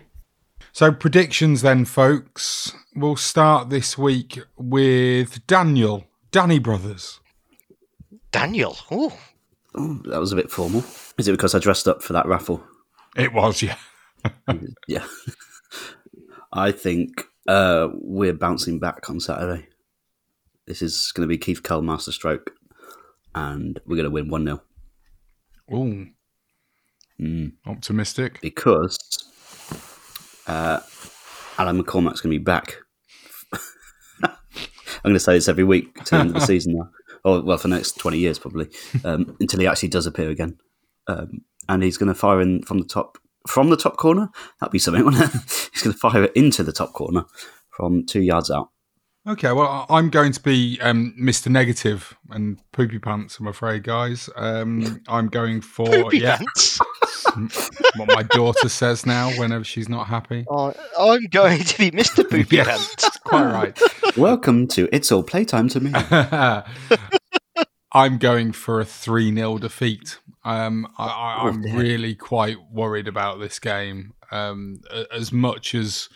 So, 0.73 0.91
predictions 0.91 1.61
then, 1.61 1.83
folks. 1.83 2.73
We'll 2.95 3.17
start 3.17 3.69
this 3.69 3.97
week 3.97 4.39
with 4.57 5.45
Daniel, 5.47 6.05
Danny 6.31 6.59
Brothers. 6.59 7.20
Daniel? 8.31 8.77
Oh. 8.89 9.17
that 10.05 10.19
was 10.19 10.31
a 10.31 10.35
bit 10.35 10.51
formal. 10.51 10.83
Is 11.17 11.27
it 11.27 11.31
because 11.31 11.55
I 11.55 11.59
dressed 11.59 11.87
up 11.87 12.01
for 12.01 12.13
that 12.13 12.25
raffle? 12.25 12.63
It 13.15 13.33
was, 13.33 13.61
yeah. 13.61 13.77
yeah. 14.87 15.05
I 16.53 16.71
think 16.71 17.25
uh, 17.47 17.89
we're 17.93 18.33
bouncing 18.33 18.79
back 18.79 19.09
on 19.09 19.19
Saturday. 19.19 19.67
This 20.67 20.81
is 20.81 21.11
going 21.13 21.27
to 21.27 21.31
be 21.31 21.37
Keith 21.37 21.63
Curle 21.63 21.81
masterstroke, 21.81 22.51
and 23.35 23.79
we're 23.85 23.95
going 23.95 24.05
to 24.05 24.11
win 24.11 24.29
1 24.29 24.45
0. 24.45 24.61
Ooh. 25.73 26.07
Mm. 27.19 27.53
Optimistic. 27.65 28.39
Because 28.41 28.97
uh, 30.47 30.79
Alan 31.57 31.81
McCormack's 31.81 32.21
going 32.21 32.33
to 32.33 32.39
be 32.39 32.43
back. 32.43 32.75
I'm 34.23 34.31
going 35.03 35.13
to 35.15 35.19
say 35.19 35.33
this 35.33 35.47
every 35.47 35.63
week 35.63 36.03
to 36.05 36.15
the 36.15 36.21
end 36.21 36.29
of 36.29 36.35
the 36.35 36.39
season 36.47 36.75
now. 36.75 36.89
Or, 37.23 37.41
well, 37.41 37.57
for 37.57 37.67
the 37.67 37.75
next 37.75 37.97
20 37.97 38.17
years, 38.17 38.39
probably, 38.39 38.69
um, 39.05 39.35
until 39.39 39.59
he 39.59 39.67
actually 39.67 39.89
does 39.89 40.05
appear 40.05 40.29
again. 40.29 40.57
Um, 41.07 41.41
and 41.69 41.83
he's 41.83 41.97
going 41.97 42.07
to 42.07 42.15
fire 42.15 42.41
in 42.41 42.63
from 42.63 42.79
the 42.79 42.85
top 42.85 43.17
from 43.47 43.69
the 43.69 43.77
top 43.77 43.97
corner. 43.97 44.29
That'd 44.59 44.71
be 44.71 44.79
something. 44.79 45.03
He's 45.73 45.81
going 45.81 45.93
to 45.93 45.99
fire 45.99 46.25
it 46.25 46.33
into 46.35 46.63
the 46.63 46.71
top 46.71 46.93
corner 46.93 47.25
from 47.69 48.05
two 48.05 48.21
yards 48.21 48.51
out. 48.51 48.69
Okay, 49.27 49.51
well, 49.51 49.85
I'm 49.87 50.09
going 50.09 50.31
to 50.31 50.41
be 50.41 50.79
um, 50.81 51.13
Mr. 51.19 51.47
Negative 51.47 52.17
and 52.31 52.59
poopy 52.71 52.97
pants. 52.97 53.37
I'm 53.39 53.45
afraid, 53.45 53.83
guys. 53.83 54.31
Um, 54.35 54.99
I'm 55.07 55.27
going 55.27 55.61
for 55.61 55.85
poopy 55.85 56.19
yeah, 56.19 56.37
pants. 56.37 56.79
what 57.97 58.07
my 58.07 58.23
daughter 58.23 58.67
says 58.67 59.05
now 59.05 59.29
whenever 59.37 59.63
she's 59.63 59.87
not 59.87 60.07
happy. 60.07 60.43
Oh, 60.49 60.73
I'm 60.97 61.27
going 61.27 61.59
to 61.59 61.77
be 61.77 61.91
Mr. 61.91 62.23
Poopy 62.29 62.55
yes, 62.55 62.67
Pants. 62.67 63.17
Quite 63.19 63.51
right. 63.51 64.17
Welcome 64.17 64.67
to 64.69 64.89
It's 64.91 65.11
All 65.11 65.21
Playtime 65.21 65.69
to 65.69 65.79
Me. 65.81 65.91
I'm 67.91 68.17
going 68.17 68.53
for 68.53 68.79
a 68.81 68.85
3 68.85 69.35
0 69.35 69.59
defeat. 69.59 70.19
Um, 70.43 70.87
I, 70.97 71.47
am 71.47 71.63
oh, 71.63 71.77
really 71.77 72.15
quite 72.15 72.57
worried 72.71 73.07
about 73.07 73.39
this 73.39 73.59
game. 73.59 74.13
Um, 74.31 74.81
as 75.13 75.31
much 75.31 75.75
as 75.75 76.09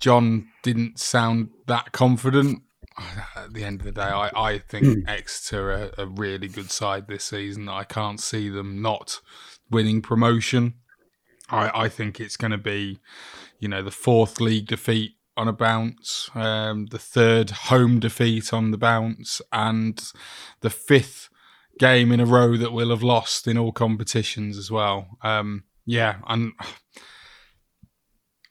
John 0.00 0.48
didn't 0.62 0.98
sound 0.98 1.50
that 1.66 1.92
confident, 1.92 2.62
at 3.36 3.52
the 3.52 3.64
end 3.64 3.80
of 3.80 3.86
the 3.86 3.92
day, 3.92 4.02
I, 4.02 4.30
I 4.34 4.58
think 4.58 4.84
mm. 4.84 5.08
Exeter 5.08 5.70
are 5.70 5.90
a 5.96 6.06
really 6.06 6.48
good 6.48 6.70
side 6.70 7.06
this 7.06 7.24
season. 7.24 7.68
I 7.68 7.84
can't 7.84 8.20
see 8.20 8.48
them 8.48 8.82
not 8.82 9.20
winning 9.70 10.02
promotion. 10.02 10.74
I, 11.48 11.84
I 11.84 11.88
think 11.88 12.20
it's 12.20 12.36
going 12.36 12.50
to 12.50 12.58
be, 12.58 12.98
you 13.58 13.68
know, 13.68 13.82
the 13.82 13.90
fourth 13.90 14.40
league 14.40 14.66
defeat 14.66 15.12
on 15.36 15.48
a 15.48 15.52
bounce, 15.52 16.30
um, 16.34 16.86
the 16.86 16.98
third 16.98 17.50
home 17.50 18.00
defeat 18.00 18.52
on 18.52 18.70
the 18.70 18.78
bounce, 18.78 19.40
and 19.52 20.12
the 20.60 20.70
fifth 20.70 21.28
game 21.78 22.12
in 22.12 22.20
a 22.20 22.26
row 22.26 22.56
that 22.56 22.72
we'll 22.72 22.90
have 22.90 23.02
lost 23.02 23.46
in 23.46 23.56
all 23.56 23.72
competitions 23.72 24.58
as 24.58 24.70
well. 24.70 25.16
Um, 25.22 25.64
yeah, 25.86 26.16
and 26.28 26.52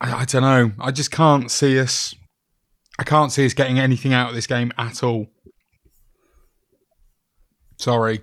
I, 0.01 0.21
I 0.21 0.25
don't 0.25 0.41
know. 0.41 0.71
I 0.79 0.91
just 0.91 1.11
can't 1.11 1.49
see 1.51 1.79
us. 1.79 2.15
I 2.97 3.03
can't 3.03 3.31
see 3.31 3.45
us 3.45 3.53
getting 3.53 3.79
anything 3.79 4.13
out 4.13 4.29
of 4.29 4.35
this 4.35 4.47
game 4.47 4.71
at 4.77 5.03
all. 5.03 5.27
Sorry. 7.77 8.21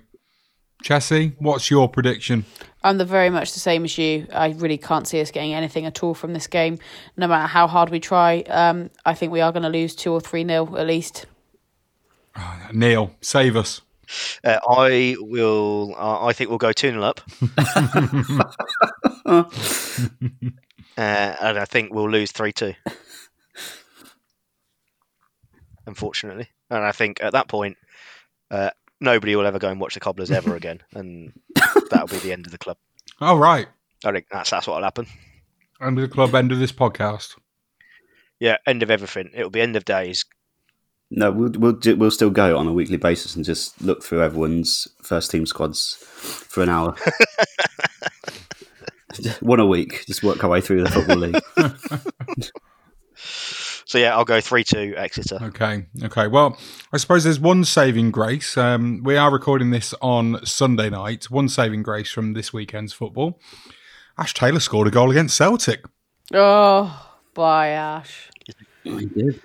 Chessie, 0.83 1.35
what's 1.39 1.71
your 1.71 1.89
prediction? 1.89 2.45
I'm 2.83 2.99
the 2.99 3.05
very 3.05 3.29
much 3.29 3.53
the 3.53 3.59
same 3.59 3.83
as 3.83 3.97
you. 3.97 4.27
I 4.31 4.49
really 4.49 4.77
can't 4.77 5.07
see 5.07 5.19
us 5.19 5.31
getting 5.31 5.53
anything 5.53 5.85
at 5.85 6.03
all 6.03 6.13
from 6.13 6.33
this 6.33 6.45
game, 6.47 6.77
no 7.17 7.27
matter 7.27 7.47
how 7.47 7.67
hard 7.67 7.89
we 7.89 7.99
try. 7.99 8.41
Um, 8.41 8.91
I 9.03 9.15
think 9.15 9.31
we 9.31 9.41
are 9.41 9.51
going 9.51 9.63
to 9.63 9.69
lose 9.69 9.95
two 9.95 10.13
or 10.13 10.21
three 10.21 10.43
nil 10.43 10.77
at 10.77 10.85
least. 10.85 11.25
Neil, 12.71 13.11
save 13.21 13.55
us. 13.55 13.81
Uh, 14.43 14.59
I 14.69 15.15
will. 15.19 15.95
Uh, 15.97 16.25
I 16.25 16.33
think 16.33 16.49
we'll 16.49 16.59
go 16.59 16.71
two 16.71 16.91
0 16.91 17.01
up, 17.03 17.21
uh, 20.97 21.35
and 21.41 21.59
I 21.59 21.65
think 21.65 21.93
we'll 21.93 22.09
lose 22.09 22.31
three 22.31 22.51
two. 22.51 22.73
Unfortunately, 25.85 26.49
and 26.69 26.83
I 26.83 26.91
think 26.91 27.23
at 27.23 27.33
that 27.33 27.47
point, 27.47 27.77
uh, 28.51 28.71
nobody 28.99 29.35
will 29.35 29.45
ever 29.45 29.59
go 29.59 29.69
and 29.69 29.79
watch 29.79 29.93
the 29.93 29.99
Cobblers 29.99 30.31
ever 30.31 30.55
again, 30.57 30.81
and 30.93 31.31
that'll 31.89 32.07
be 32.07 32.17
the 32.17 32.33
end 32.33 32.45
of 32.45 32.51
the 32.51 32.57
club. 32.57 32.77
All 33.21 33.35
oh, 33.35 33.39
right. 33.39 33.67
I 34.03 34.11
think 34.11 34.27
that's 34.31 34.49
that's 34.49 34.67
what'll 34.67 34.83
happen. 34.83 35.07
End 35.81 35.97
of 35.97 36.01
the 36.01 36.13
club. 36.13 36.35
End 36.35 36.51
of 36.51 36.59
this 36.59 36.71
podcast. 36.71 37.35
Yeah, 38.39 38.57
end 38.67 38.83
of 38.83 38.91
everything. 38.91 39.31
It'll 39.33 39.49
be 39.49 39.61
end 39.61 39.75
of 39.75 39.85
days. 39.85 40.25
No, 41.09 41.31
we'll 41.31 41.51
we'll 41.51 41.71
do, 41.71 41.95
we'll 41.95 42.11
still 42.11 42.29
go 42.29 42.57
on 42.57 42.67
a 42.67 42.73
weekly 42.73 42.97
basis 42.97 43.35
and 43.35 43.45
just 43.45 43.81
look 43.81 44.03
through 44.03 44.23
everyone's 44.23 44.87
first 45.01 45.31
team 45.31 45.45
squads 45.45 45.95
for 46.01 46.63
an 46.63 46.69
hour. 46.69 46.95
One 49.41 49.59
a 49.59 49.65
week, 49.65 50.05
just 50.07 50.23
work 50.23 50.43
our 50.43 50.49
way 50.49 50.61
through 50.61 50.83
the 50.83 50.91
football 50.91 51.17
league. 51.17 51.41
So 53.85 53.97
yeah, 53.97 54.13
I'll 54.17 54.25
go 54.25 54.41
three 54.41 54.65
two 54.65 54.93
Exeter. 54.97 55.39
Okay, 55.41 55.85
okay. 56.03 56.27
Well, 56.27 56.57
I 56.91 56.97
suppose 56.97 57.23
there's 57.23 57.39
one 57.39 57.63
saving 57.63 58.11
grace. 58.11 58.57
Um, 58.57 59.01
we 59.03 59.15
are 59.15 59.31
recording 59.31 59.69
this 59.71 59.93
on 60.01 60.45
Sunday 60.45 60.89
night. 60.89 61.31
One 61.31 61.47
saving 61.47 61.83
grace 61.83 62.11
from 62.11 62.33
this 62.33 62.51
weekend's 62.51 62.91
football. 62.91 63.39
Ash 64.17 64.33
Taylor 64.33 64.59
scored 64.59 64.89
a 64.89 64.91
goal 64.91 65.09
against 65.09 65.37
Celtic. 65.37 65.85
Oh, 66.33 67.15
bye, 67.33 67.69
Ash. 67.69 68.29
I 68.85 69.05
did. 69.05 69.41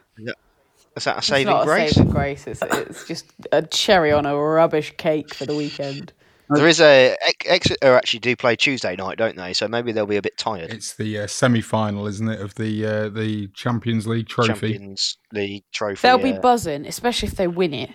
Is 0.96 1.04
that 1.04 1.14
a 1.14 1.18
It's 1.18 1.26
saving 1.28 1.52
not 1.52 1.64
grace? 1.64 1.92
a 1.92 1.94
saving 1.94 2.10
grace. 2.10 2.46
It's, 2.48 2.62
it's 2.62 3.06
just 3.06 3.26
a 3.52 3.62
cherry 3.62 4.10
on 4.10 4.26
a 4.26 4.36
rubbish 4.36 4.92
cake 4.98 5.32
for 5.34 5.46
the 5.46 5.54
weekend. 5.54 6.12
There 6.54 6.66
is 6.68 6.80
a 6.80 7.16
Ex- 7.26 7.46
Exeter 7.46 7.94
actually 7.96 8.20
do 8.20 8.34
play 8.36 8.56
Tuesday 8.56 8.96
night, 8.96 9.18
don't 9.18 9.36
they? 9.36 9.52
So 9.52 9.68
maybe 9.68 9.92
they'll 9.92 10.06
be 10.06 10.16
a 10.16 10.22
bit 10.22 10.36
tired. 10.38 10.72
It's 10.72 10.94
the 10.94 11.18
uh, 11.20 11.26
semi-final, 11.26 12.06
isn't 12.06 12.28
it, 12.28 12.40
of 12.40 12.54
the 12.56 12.84
uh, 12.86 13.08
the 13.08 13.48
Champions 13.54 14.06
League 14.06 14.28
trophy? 14.28 14.72
Champions 14.72 15.18
League 15.32 15.64
trophy. 15.72 16.00
They'll 16.02 16.18
yeah. 16.24 16.32
be 16.32 16.38
buzzing, 16.38 16.86
especially 16.86 17.28
if 17.28 17.36
they 17.36 17.46
win 17.48 17.74
it. 17.74 17.90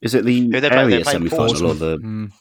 Is 0.00 0.14
it 0.14 0.24
the 0.24 0.40
Who 0.50 0.60
they 0.60 0.68
play? 0.68 0.78
area 0.78 1.00
playing 1.02 1.28
semi-final 1.28 1.66
or 1.70 1.74
the 1.74 1.98
Mm. 1.98 2.32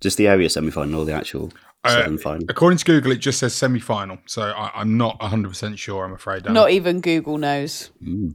just 0.00 0.16
the 0.16 0.26
area 0.26 0.48
semi-final 0.48 1.00
or 1.00 1.04
the 1.04 1.12
actual 1.14 1.52
Uh, 1.84 1.90
southern 1.90 2.18
final? 2.18 2.46
According 2.48 2.78
to 2.78 2.84
Google, 2.84 3.12
it 3.12 3.18
just 3.18 3.38
says 3.38 3.54
semi-final, 3.54 4.18
so 4.26 4.42
I, 4.42 4.70
I'm 4.74 4.96
not 4.96 5.20
100 5.20 5.48
percent 5.48 5.78
sure. 5.78 6.04
I'm 6.04 6.12
afraid. 6.14 6.44
Dan. 6.44 6.54
Not 6.54 6.70
even 6.70 7.00
Google 7.00 7.36
knows. 7.38 7.90
Mm. 8.02 8.34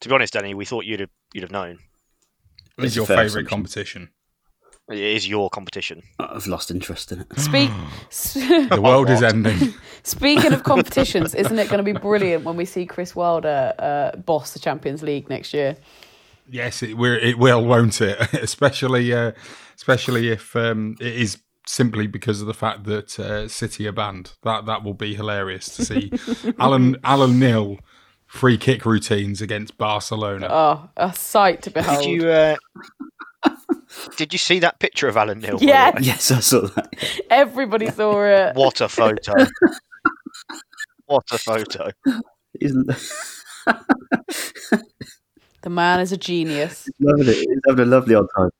To 0.00 0.08
be 0.08 0.14
honest, 0.14 0.32
Danny, 0.32 0.54
we 0.54 0.64
thought 0.64 0.84
you'd 0.84 1.00
have 1.00 1.10
you'd 1.32 1.42
have 1.42 1.50
known. 1.50 1.78
Is 2.78 2.84
It's 2.86 2.96
your 2.96 3.06
favourite 3.06 3.48
competition? 3.48 4.10
It 4.90 4.98
is 4.98 5.26
your 5.26 5.48
competition. 5.48 6.02
I've 6.18 6.46
lost 6.46 6.70
interest 6.70 7.10
in 7.12 7.20
it. 7.20 7.26
Speak. 7.38 7.70
The 8.68 8.80
world 8.82 9.08
is 9.08 9.22
ending. 9.22 9.74
Speaking 10.02 10.52
of 10.52 10.62
competitions, 10.64 11.34
isn't 11.34 11.58
it 11.58 11.68
going 11.68 11.84
to 11.84 11.84
be 11.84 11.98
brilliant 11.98 12.44
when 12.44 12.56
we 12.56 12.64
see 12.64 12.84
Chris 12.84 13.14
Wilder 13.16 13.72
uh, 13.78 14.16
boss 14.16 14.52
the 14.52 14.58
Champions 14.58 15.02
League 15.02 15.30
next 15.30 15.54
year? 15.54 15.76
Yes, 16.50 16.82
it, 16.82 16.98
will 16.98 17.18
it 17.20 17.38
will, 17.38 17.64
won't 17.64 18.00
it? 18.00 18.20
especially, 18.34 19.12
uh, 19.12 19.32
especially 19.76 20.28
if 20.28 20.54
um, 20.54 20.96
it 21.00 21.14
is 21.14 21.38
simply 21.66 22.06
because 22.06 22.42
of 22.42 22.46
the 22.46 22.54
fact 22.54 22.84
that 22.84 23.18
uh, 23.18 23.48
City 23.48 23.86
are 23.88 23.92
banned. 23.92 24.32
That 24.42 24.66
that 24.66 24.84
will 24.84 24.94
be 24.94 25.14
hilarious 25.14 25.74
to 25.76 25.84
see 25.84 26.12
Alan 26.58 26.96
Alan 27.02 27.38
Knill 27.38 27.78
free 28.34 28.58
kick 28.58 28.84
routines 28.84 29.40
against 29.40 29.78
Barcelona. 29.78 30.48
Oh, 30.50 30.88
a 30.96 31.14
sight 31.14 31.62
to 31.62 31.70
behold. 31.70 32.02
Did 32.02 32.10
you 32.22 32.28
uh, 32.28 32.56
did 34.16 34.32
you 34.32 34.38
see 34.38 34.58
that 34.58 34.78
picture 34.80 35.08
of 35.08 35.16
Alan 35.16 35.38
Knill? 35.40 35.58
by 35.58 35.58
the 35.60 35.66
Yes. 35.66 35.94
Yes, 36.00 36.30
I 36.30 36.40
saw 36.40 36.66
that. 36.68 36.88
Everybody 37.30 37.90
saw 37.90 38.24
it. 38.24 38.56
What 38.62 38.80
a 38.80 38.88
photo! 38.88 39.46
what 41.06 41.24
a 41.32 41.38
photo! 41.38 41.90
He's 42.60 42.74
The 45.62 45.70
man 45.70 46.00
is 46.00 46.12
a 46.12 46.16
genius. 46.18 46.88
loving 47.00 47.28
it. 47.28 47.36
He's 47.36 47.60
having 47.66 47.84
a 47.84 47.88
lovely 47.88 48.14
old 48.14 48.28
time. 48.36 48.50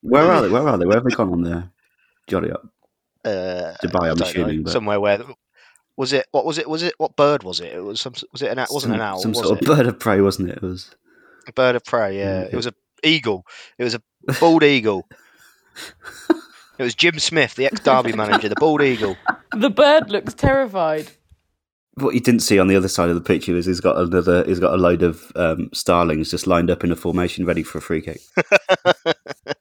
Where 0.00 0.22
are 0.24 0.42
they? 0.42 0.48
Where 0.48 0.66
are 0.66 0.78
they? 0.78 0.86
Where 0.86 0.96
have 0.96 1.04
they 1.04 1.10
gone 1.14 1.32
on 1.32 1.42
there? 1.42 1.70
jolly 2.28 2.50
up? 2.52 2.62
Uh, 3.24 3.74
Dubai, 3.82 4.04
I 4.04 4.10
I'm 4.10 4.16
don't 4.16 4.18
know, 4.20 4.26
assuming, 4.26 4.62
but- 4.62 4.72
somewhere 4.72 5.00
where 5.00 5.18
was 5.98 6.12
it? 6.12 6.26
What 6.30 6.46
was 6.46 6.56
it? 6.58 6.70
Was 6.70 6.82
it 6.82 6.94
what 6.98 7.16
bird 7.16 7.42
was 7.42 7.58
it? 7.60 7.72
It 7.74 7.80
was 7.80 8.00
some. 8.00 8.14
Was 8.32 8.40
it 8.40 8.50
an? 8.52 8.58
It 8.60 8.68
wasn't 8.70 8.92
some, 8.92 9.00
an 9.00 9.00
owl. 9.00 9.18
Some 9.20 9.32
was 9.32 9.40
sort 9.40 9.60
it? 9.60 9.68
of 9.68 9.76
bird 9.76 9.86
of 9.86 9.98
prey, 9.98 10.20
wasn't 10.20 10.48
it? 10.50 10.56
It 10.58 10.62
was. 10.62 10.94
A 11.48 11.52
bird 11.52 11.74
of 11.76 11.84
prey. 11.84 12.16
Yeah, 12.18 12.44
Mm, 12.44 12.52
it 12.52 12.56
was 12.56 12.66
a 12.66 12.74
eagle. 13.02 13.44
It 13.78 13.84
was 13.84 13.94
a 13.94 14.02
bald 14.40 14.62
eagle. 14.62 15.08
It 16.78 16.82
was 16.84 16.94
Jim 16.94 17.18
Smith, 17.18 17.56
the 17.56 17.66
ex 17.66 17.80
Derby 17.80 18.12
manager, 18.12 18.48
the 18.48 18.54
bald 18.58 18.80
eagle. 18.82 19.16
The 19.56 19.70
bird 19.70 20.10
looks 20.10 20.34
terrified. 20.34 21.10
What 21.94 22.14
you 22.14 22.20
didn't 22.20 22.42
see 22.42 22.58
on 22.60 22.68
the 22.68 22.76
other 22.76 22.86
side 22.86 23.08
of 23.08 23.14
the 23.16 23.20
picture 23.22 23.56
is 23.56 23.66
he's 23.66 23.80
got 23.80 23.96
another. 23.96 24.44
He's 24.44 24.60
got 24.60 24.74
a 24.74 24.76
load 24.76 25.02
of 25.02 25.32
um, 25.34 25.70
starlings 25.72 26.30
just 26.30 26.46
lined 26.46 26.70
up 26.70 26.84
in 26.84 26.92
a 26.92 26.96
formation, 26.96 27.44
ready 27.46 27.62
for 27.64 27.78
a 27.78 27.80
free 27.80 28.02
kick. 28.02 28.20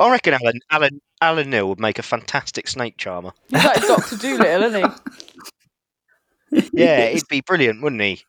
I 0.00 0.10
reckon 0.10 0.34
Alan 0.34 0.58
Alan 0.70 1.00
Alan 1.20 1.50
Knill 1.50 1.68
would 1.68 1.78
make 1.80 1.98
a 1.98 2.02
fantastic 2.02 2.66
snake 2.68 2.96
charmer. 2.96 3.32
He's 3.48 3.64
like 3.64 3.80
Doctor 3.82 4.16
Dolittle, 4.16 4.62
isn't 4.64 4.90
he? 4.90 4.96
Yeah, 6.72 7.06
he'd 7.10 7.22
be 7.28 7.42
brilliant, 7.42 7.80
wouldn't 7.80 8.02
he? 8.02 8.24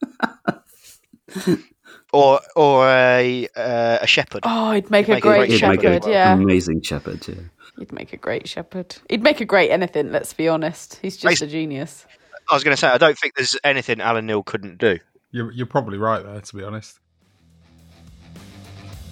or 2.13 2.39
or 2.55 2.87
a 2.87 3.47
uh, 3.55 3.97
a 4.01 4.05
shepherd. 4.07 4.41
Oh, 4.43 4.71
he'd 4.73 4.91
make 4.91 5.07
He'd 5.07 5.13
a 5.13 5.15
make 5.15 5.23
a 5.23 5.27
great 5.27 5.37
great 5.37 5.49
He'd 5.51 5.67
make 5.67 5.81
shepherd. 5.81 6.05
Yeah, 6.07 6.33
amazing 6.33 6.81
shepherd. 6.83 7.27
Yeah. 7.27 7.35
he'd 7.79 7.91
make 7.91 8.13
a 8.13 8.17
great 8.17 8.47
shepherd. 8.47 8.95
He'd 9.09 9.23
make 9.23 9.41
a 9.41 9.45
great 9.45 9.71
anything. 9.71 10.11
Let's 10.11 10.33
be 10.33 10.47
honest. 10.47 10.99
He's 11.01 11.17
just 11.17 11.31
Based- 11.31 11.41
a 11.41 11.47
genius. 11.47 12.05
I 12.49 12.53
was 12.53 12.63
going 12.63 12.75
to 12.75 12.79
say, 12.79 12.87
I 12.89 12.97
don't 12.97 13.17
think 13.17 13.35
there's 13.35 13.55
anything 13.63 14.01
Alan 14.01 14.25
Knill 14.25 14.43
couldn't 14.43 14.77
do. 14.77 14.99
You're, 15.31 15.51
you're 15.53 15.67
probably 15.67 15.97
right 15.97 16.21
there, 16.21 16.41
to 16.41 16.55
be 16.55 16.63
honest. 16.63 16.99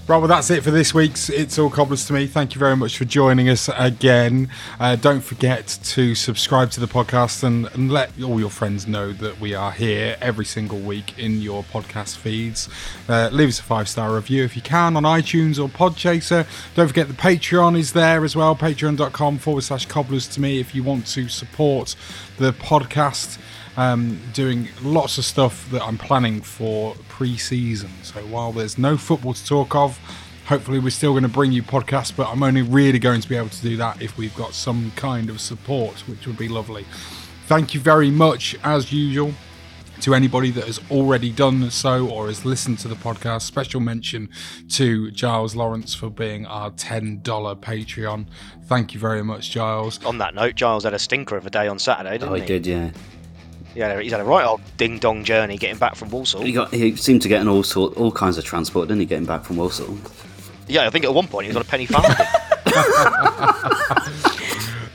Right, 0.10 0.18
well, 0.18 0.28
that's 0.28 0.50
it 0.50 0.64
for 0.64 0.72
this 0.72 0.92
week's 0.92 1.30
It's 1.30 1.60
All 1.60 1.70
Cobblers 1.70 2.08
to 2.08 2.14
Me. 2.14 2.26
Thank 2.26 2.56
you 2.56 2.60
very 2.60 2.76
much 2.76 2.98
for 2.98 3.06
joining 3.06 3.48
us 3.48 3.70
again. 3.78 4.50
Uh, 4.80 4.96
don't 4.96 5.22
forget 5.22 5.78
to 5.84 6.16
subscribe 6.16 6.72
to 6.72 6.80
the 6.80 6.88
podcast 6.88 7.44
and, 7.44 7.68
and 7.76 7.92
let 7.92 8.10
all 8.20 8.40
your 8.40 8.50
friends 8.50 8.88
know 8.88 9.14
that 9.14 9.40
we 9.40 9.54
are 9.54 9.72
here 9.72 10.18
every 10.20 10.46
single 10.46 10.80
week 10.80 11.20
in 11.20 11.42
your 11.42 11.64
podcast 11.64 12.18
feeds. 12.18 12.68
Uh, 13.08 13.30
leave 13.32 13.50
us 13.50 13.60
a 13.60 13.64
five 13.64 13.88
star 13.88 14.16
review 14.16 14.44
if 14.44 14.56
you 14.56 14.64
can 14.64 14.98
on 14.98 15.04
iTunes 15.04 15.64
or 15.64 15.70
Podchaser. 15.70 16.48
Don't 16.74 16.88
forget 16.88 17.08
the 17.08 17.14
Patreon 17.14 17.78
is 17.78 17.94
there 17.94 18.26
as 18.26 18.36
well, 18.36 18.56
patreon.com 18.56 19.38
forward 19.38 19.62
slash 19.62 19.86
cobblers 19.86 20.28
to 20.30 20.42
me 20.42 20.60
if 20.60 20.74
you 20.74 20.82
want 20.82 21.06
to 21.06 21.30
support 21.30 21.96
the 22.40 22.52
podcast 22.52 23.38
um, 23.80 24.20
doing 24.34 24.68
lots 24.84 25.18
of 25.18 25.24
stuff 25.26 25.70
that 25.72 25.82
I'm 25.82 25.98
planning 25.98 26.42
for 26.42 26.96
pre-season. 27.08 27.90
So 28.04 28.20
while 28.22 28.52
there's 28.52 28.78
no 28.78 28.98
football 28.98 29.34
to 29.34 29.46
talk 29.46 29.74
of, 29.74 29.98
hopefully 30.48 30.80
we're 30.80 30.90
still 30.90 31.12
going 31.14 31.24
to 31.24 31.30
bring 31.30 31.52
you 31.54 31.64
podcasts. 31.64 32.14
But 32.16 32.28
I'm 32.28 32.44
only 32.44 32.62
really 32.62 33.00
going 33.00 33.22
to 33.22 33.30
be 33.30 33.38
able 33.38 33.50
to 33.50 33.62
do 33.62 33.78
that 33.78 34.02
if 34.02 34.18
we've 34.18 34.36
got 34.36 34.54
some 34.54 34.92
kind 34.98 35.30
of 35.30 35.40
support, 35.40 35.96
which 36.10 36.28
would 36.28 36.38
be 36.38 36.50
lovely. 36.50 36.86
Thank 37.48 37.74
you 37.74 37.80
very 37.80 38.12
much, 38.12 38.56
as 38.64 38.92
usual. 38.92 39.34
To 40.02 40.16
anybody 40.16 40.50
that 40.52 40.64
has 40.64 40.80
already 40.90 41.30
done 41.30 41.70
so 41.72 42.08
or 42.08 42.28
has 42.28 42.46
listened 42.46 42.80
to 42.80 42.88
the 42.88 42.96
podcast, 42.96 43.42
special 43.42 43.82
mention 43.82 44.30
to 44.70 45.12
Giles 45.12 45.56
Lawrence 45.58 45.94
for 45.94 46.10
being 46.10 46.46
our 46.46 46.72
$10 46.72 47.22
Patreon. 47.22 48.26
Thank 48.66 48.94
you 48.94 49.00
very 49.00 49.24
much, 49.26 49.52
Giles. 49.52 50.04
On 50.06 50.18
that 50.20 50.36
note, 50.36 50.56
Giles 50.56 50.86
had 50.86 50.94
a 50.94 51.00
stinker 51.00 51.36
of 51.36 51.46
a 51.46 51.50
day 51.50 51.68
on 51.68 51.80
Saturday, 51.80 52.12
didn't 52.18 52.30
Oh, 52.30 52.36
he 52.36 52.42
he? 52.42 52.48
did. 52.48 52.66
Yeah. 52.66 52.92
Yeah, 53.76 54.00
he's 54.02 54.12
had 54.12 54.22
a 54.22 54.26
right 54.26 54.46
old 54.46 54.62
ding 54.78 55.00
dong 55.00 55.24
journey 55.24 55.58
getting 55.58 55.78
back 55.78 55.96
from 55.96 56.10
Walsall. 56.10 56.42
He 56.42 56.52
got. 56.52 56.74
He 56.74 56.96
seemed 56.96 57.22
to 57.22 57.28
get 57.28 57.42
in 57.42 57.48
all 57.48 57.64
sort, 57.64 57.96
all 57.98 58.12
kinds 58.12 58.38
of 58.38 58.44
transport, 58.44 58.88
didn't 58.88 59.02
he? 59.02 59.06
Getting 59.06 59.26
back 59.26 59.44
from 59.44 59.58
Walsall. 59.58 59.98
Yeah, 60.68 60.86
I 60.86 60.90
think 60.90 61.06
at 61.06 61.14
one 61.14 61.28
point 61.28 61.46
he 61.46 61.50
was 61.50 61.56
on 61.56 61.62
a 61.62 61.66
penny 61.66 61.86
farthing. 61.86 62.26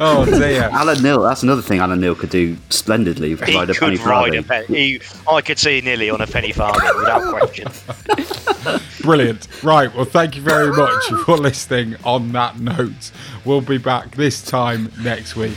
Oh 0.00 0.24
dear. 0.24 0.62
Alan 0.72 1.00
Knill. 1.02 1.22
That's 1.22 1.44
another 1.44 1.62
thing 1.62 1.78
Alan 1.78 2.00
Knill 2.00 2.16
could 2.16 2.30
do 2.30 2.56
splendidly. 2.68 3.28
he 3.28 3.34
Ride 3.56 3.70
a 3.70 3.74
penny 3.74 3.96
could 3.96 4.06
ride 4.06 4.34
a 4.34 4.42
farthing. 4.42 4.66
penny. 4.66 4.98
He, 4.98 5.00
I 5.30 5.40
could 5.40 5.58
see 5.58 5.80
nearly 5.82 6.10
on 6.10 6.20
a 6.20 6.26
penny 6.26 6.50
farthing 6.52 6.90
without 6.96 7.32
question. 7.32 7.68
Brilliant. 9.02 9.46
Right. 9.62 9.94
Well, 9.94 10.04
thank 10.04 10.34
you 10.34 10.42
very 10.42 10.72
much 10.72 11.04
for 11.24 11.36
listening. 11.36 11.94
On 12.04 12.32
that 12.32 12.58
note, 12.58 13.12
we'll 13.44 13.60
be 13.60 13.78
back 13.78 14.16
this 14.16 14.42
time 14.42 14.90
next 15.00 15.36
week. 15.36 15.56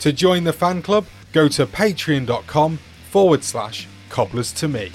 To 0.00 0.12
join 0.12 0.44
the 0.44 0.52
fan 0.52 0.82
club, 0.82 1.06
go 1.32 1.48
to 1.48 1.66
patreon.com 1.66 2.78
forward 3.10 3.44
slash 3.44 3.88
cobblers 4.08 4.52
to 4.52 4.68
me. 4.68 4.92